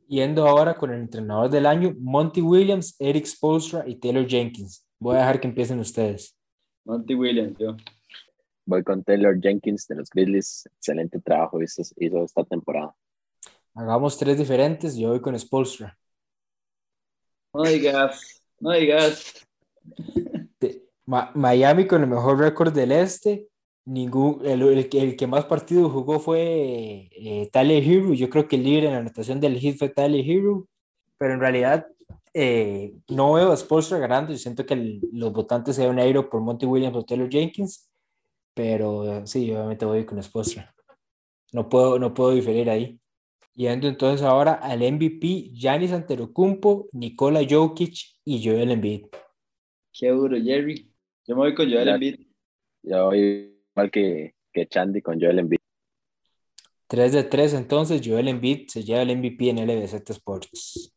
Yendo 0.06 0.46
ahora 0.46 0.74
con 0.74 0.92
el 0.92 1.00
entrenador 1.00 1.50
del 1.50 1.66
año, 1.66 1.94
Monty 1.98 2.40
Williams, 2.40 2.94
Eric 3.00 3.26
Spolstra 3.26 3.82
y 3.86 3.96
Taylor 3.96 4.26
Jenkins. 4.26 4.85
Voy 4.98 5.16
a 5.16 5.20
dejar 5.20 5.40
que 5.40 5.48
empiecen 5.48 5.78
ustedes. 5.80 6.36
Monty 6.84 7.14
Williams, 7.14 7.58
yo. 7.58 7.76
Voy 8.64 8.82
con 8.82 9.02
Taylor 9.04 9.38
Jenkins 9.40 9.86
de 9.86 9.96
los 9.96 10.10
Grizzlies. 10.10 10.68
Excelente 10.76 11.20
trabajo 11.20 11.62
hizo, 11.62 11.82
hizo 11.98 12.24
esta 12.24 12.44
temporada. 12.44 12.94
Hagamos 13.74 14.18
tres 14.18 14.38
diferentes. 14.38 14.96
Yo 14.96 15.10
voy 15.10 15.20
con 15.20 15.38
Spolstra. 15.38 15.96
No 17.52 17.62
digas, 17.62 18.42
no 18.58 18.72
digas. 18.72 19.34
Ma- 21.04 21.30
Miami 21.34 21.86
con 21.86 22.02
el 22.02 22.08
mejor 22.08 22.38
récord 22.38 22.72
del 22.72 22.92
este. 22.92 23.48
Ningún, 23.84 24.44
el, 24.44 24.62
el 24.62 24.88
que- 24.88 25.00
el 25.00 25.16
que 25.16 25.26
más 25.28 25.44
partidos 25.44 25.92
jugó 25.92 26.18
fue 26.18 27.08
eh, 27.12 27.48
Tyler 27.52 27.82
Hero. 27.84 28.12
Yo 28.14 28.28
creo 28.28 28.48
que 28.48 28.56
el 28.56 28.64
líder 28.64 28.84
en 28.86 28.92
la 28.92 28.98
anotación 28.98 29.40
del 29.40 29.58
hit 29.58 29.78
fue 29.78 29.90
Tyler 29.90 30.24
Hero. 30.28 30.66
Pero 31.18 31.34
en 31.34 31.40
realidad 31.40 31.86
eh, 32.38 32.94
no 33.08 33.32
veo 33.32 33.50
a 33.50 33.56
Spolstra 33.56 33.98
ganando. 33.98 34.32
Yo 34.32 34.38
siento 34.38 34.66
que 34.66 34.74
el- 34.74 35.00
los 35.12 35.32
votantes 35.32 35.74
se 35.76 35.86
van 35.86 35.98
a 35.98 36.06
ir 36.06 36.16
por 36.28 36.40
Monty 36.42 36.66
Williams 36.66 36.96
o 36.96 37.04
Taylor 37.04 37.30
Jenkins. 37.30 37.90
Pero 38.54 39.04
eh, 39.10 39.26
sí, 39.26 39.50
obviamente 39.52 39.84
voy 39.86 40.04
con 40.04 40.22
Spolstra. 40.22 40.74
No 41.52 41.68
puedo, 41.68 41.98
no 41.98 42.12
puedo 42.12 42.32
diferir 42.32 42.68
ahí. 42.68 42.98
Yendo 43.54 43.88
entonces 43.88 44.22
ahora 44.26 44.52
al 44.54 44.80
MVP, 44.82 45.50
Giannis 45.54 45.92
Antetokounmpo, 45.92 46.88
Nikola 46.92 47.40
Jokic 47.48 47.94
y 48.24 48.44
Joel 48.44 48.70
Embiid. 48.70 49.06
Qué 49.98 50.08
duro, 50.10 50.36
Jerry. 50.36 50.92
Yo 51.26 51.34
me 51.36 51.42
voy 51.42 51.54
con 51.54 51.70
Joel 51.70 51.86
Ya. 51.86 51.94
Embiid. 51.94 52.20
Yo 52.82 53.04
voy 53.06 53.58
igual 53.72 53.90
que, 53.90 54.34
que 54.52 54.66
Chandy 54.66 55.00
con 55.00 55.18
Joel 55.18 55.38
Embiid. 55.38 55.58
3 56.88 57.12
de 57.14 57.24
3, 57.24 57.54
entonces 57.54 58.00
Joel 58.04 58.28
Embiid 58.28 58.68
se 58.68 58.84
lleva 58.84 59.02
el 59.02 59.10
MVP 59.16 59.48
en 59.50 59.58
LBZ 59.58 60.10
Sports. 60.10 60.95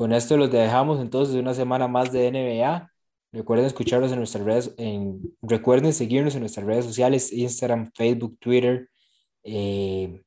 Con 0.00 0.14
esto 0.14 0.38
los 0.38 0.50
dejamos 0.50 0.98
entonces 0.98 1.34
de 1.34 1.40
una 1.40 1.52
semana 1.52 1.86
más 1.86 2.10
de 2.10 2.30
NBA. 2.32 2.90
Recuerden 3.32 3.66
escucharnos 3.66 4.10
en 4.10 4.16
nuestras 4.16 4.42
redes, 4.44 4.74
en, 4.78 5.20
recuerden 5.42 5.92
seguirnos 5.92 6.34
en 6.34 6.40
nuestras 6.40 6.64
redes 6.64 6.86
sociales, 6.86 7.30
Instagram, 7.30 7.90
Facebook, 7.94 8.38
Twitter, 8.38 8.88
eh, 9.44 10.22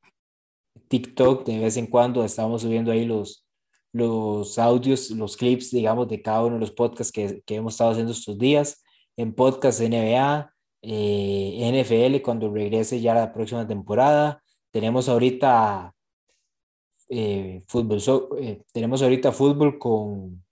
TikTok. 0.86 1.44
De 1.44 1.58
vez 1.58 1.76
en 1.76 1.88
cuando 1.88 2.24
estamos 2.24 2.62
subiendo 2.62 2.92
ahí 2.92 3.04
los, 3.04 3.48
los 3.90 4.60
audios, 4.60 5.10
los 5.10 5.36
clips, 5.36 5.72
digamos, 5.72 6.06
de 6.06 6.22
cada 6.22 6.44
uno 6.44 6.54
de 6.54 6.60
los 6.60 6.70
podcasts 6.70 7.10
que, 7.12 7.42
que 7.44 7.56
hemos 7.56 7.74
estado 7.74 7.90
haciendo 7.90 8.12
estos 8.12 8.38
días. 8.38 8.80
En 9.16 9.34
podcast 9.34 9.80
NBA, 9.80 10.54
eh, 10.82 11.82
NFL 11.82 12.22
cuando 12.22 12.48
regrese 12.48 13.00
ya 13.00 13.12
la 13.12 13.32
próxima 13.32 13.66
temporada. 13.66 14.40
Tenemos 14.70 15.08
ahorita 15.08 15.93
eh, 17.16 17.62
fútbol, 17.68 18.00
eh, 18.40 18.62
tenemos 18.72 19.02
ahorita 19.02 19.32
fútbol 19.32 19.78
con, 19.78 20.44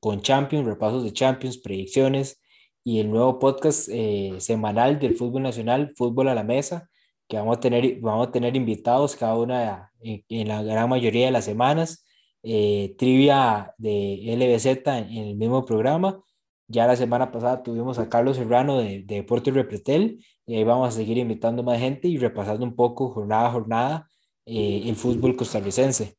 con 0.00 0.20
Champions, 0.20 0.66
repasos 0.66 1.02
de 1.04 1.12
Champions, 1.12 1.58
predicciones 1.58 2.40
y 2.84 3.00
el 3.00 3.10
nuevo 3.10 3.40
podcast 3.40 3.88
eh, 3.90 4.36
semanal 4.38 5.00
del 5.00 5.16
fútbol 5.16 5.42
nacional, 5.42 5.92
Fútbol 5.96 6.28
a 6.28 6.34
la 6.36 6.44
Mesa, 6.44 6.88
que 7.26 7.36
vamos 7.36 7.56
a 7.56 7.60
tener, 7.60 7.98
vamos 8.00 8.28
a 8.28 8.30
tener 8.30 8.54
invitados 8.54 9.16
cada 9.16 9.36
una 9.36 9.92
en, 10.00 10.46
la 10.46 10.62
gran 10.62 10.88
mayoría 10.88 11.26
de 11.26 11.32
las 11.32 11.44
semanas, 11.44 12.06
eh, 12.44 12.94
trivia 12.96 13.74
de 13.78 14.36
LBZ 14.36 14.66
en, 14.86 15.10
en 15.10 15.24
el 15.30 15.36
mismo 15.36 15.64
programa. 15.64 16.22
Ya 16.68 16.86
la 16.86 16.94
semana 16.94 17.32
pasada 17.32 17.64
tuvimos 17.64 17.98
a 17.98 18.08
Carlos 18.08 18.36
Serrano 18.36 18.78
de, 18.78 19.02
de 19.02 19.16
Deportes 19.16 19.52
Repretel 19.52 20.24
y 20.46 20.54
ahí 20.54 20.62
vamos 20.62 20.88
a 20.88 20.92
seguir 20.92 21.18
invitando 21.18 21.64
más 21.64 21.80
gente 21.80 22.06
y 22.06 22.18
repasando 22.18 22.64
un 22.64 22.76
poco 22.76 23.10
jornada 23.10 23.48
a 23.48 23.52
jornada 23.52 24.08
eh, 24.46 24.82
el 24.86 24.96
fútbol 24.96 25.36
costarricense. 25.36 26.16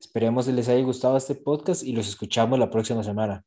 Esperemos 0.00 0.46
que 0.46 0.52
les 0.52 0.68
haya 0.68 0.82
gustado 0.82 1.16
este 1.16 1.34
podcast 1.34 1.82
y 1.82 1.92
los 1.92 2.08
escuchamos 2.08 2.58
la 2.58 2.70
próxima 2.70 3.02
semana. 3.02 3.44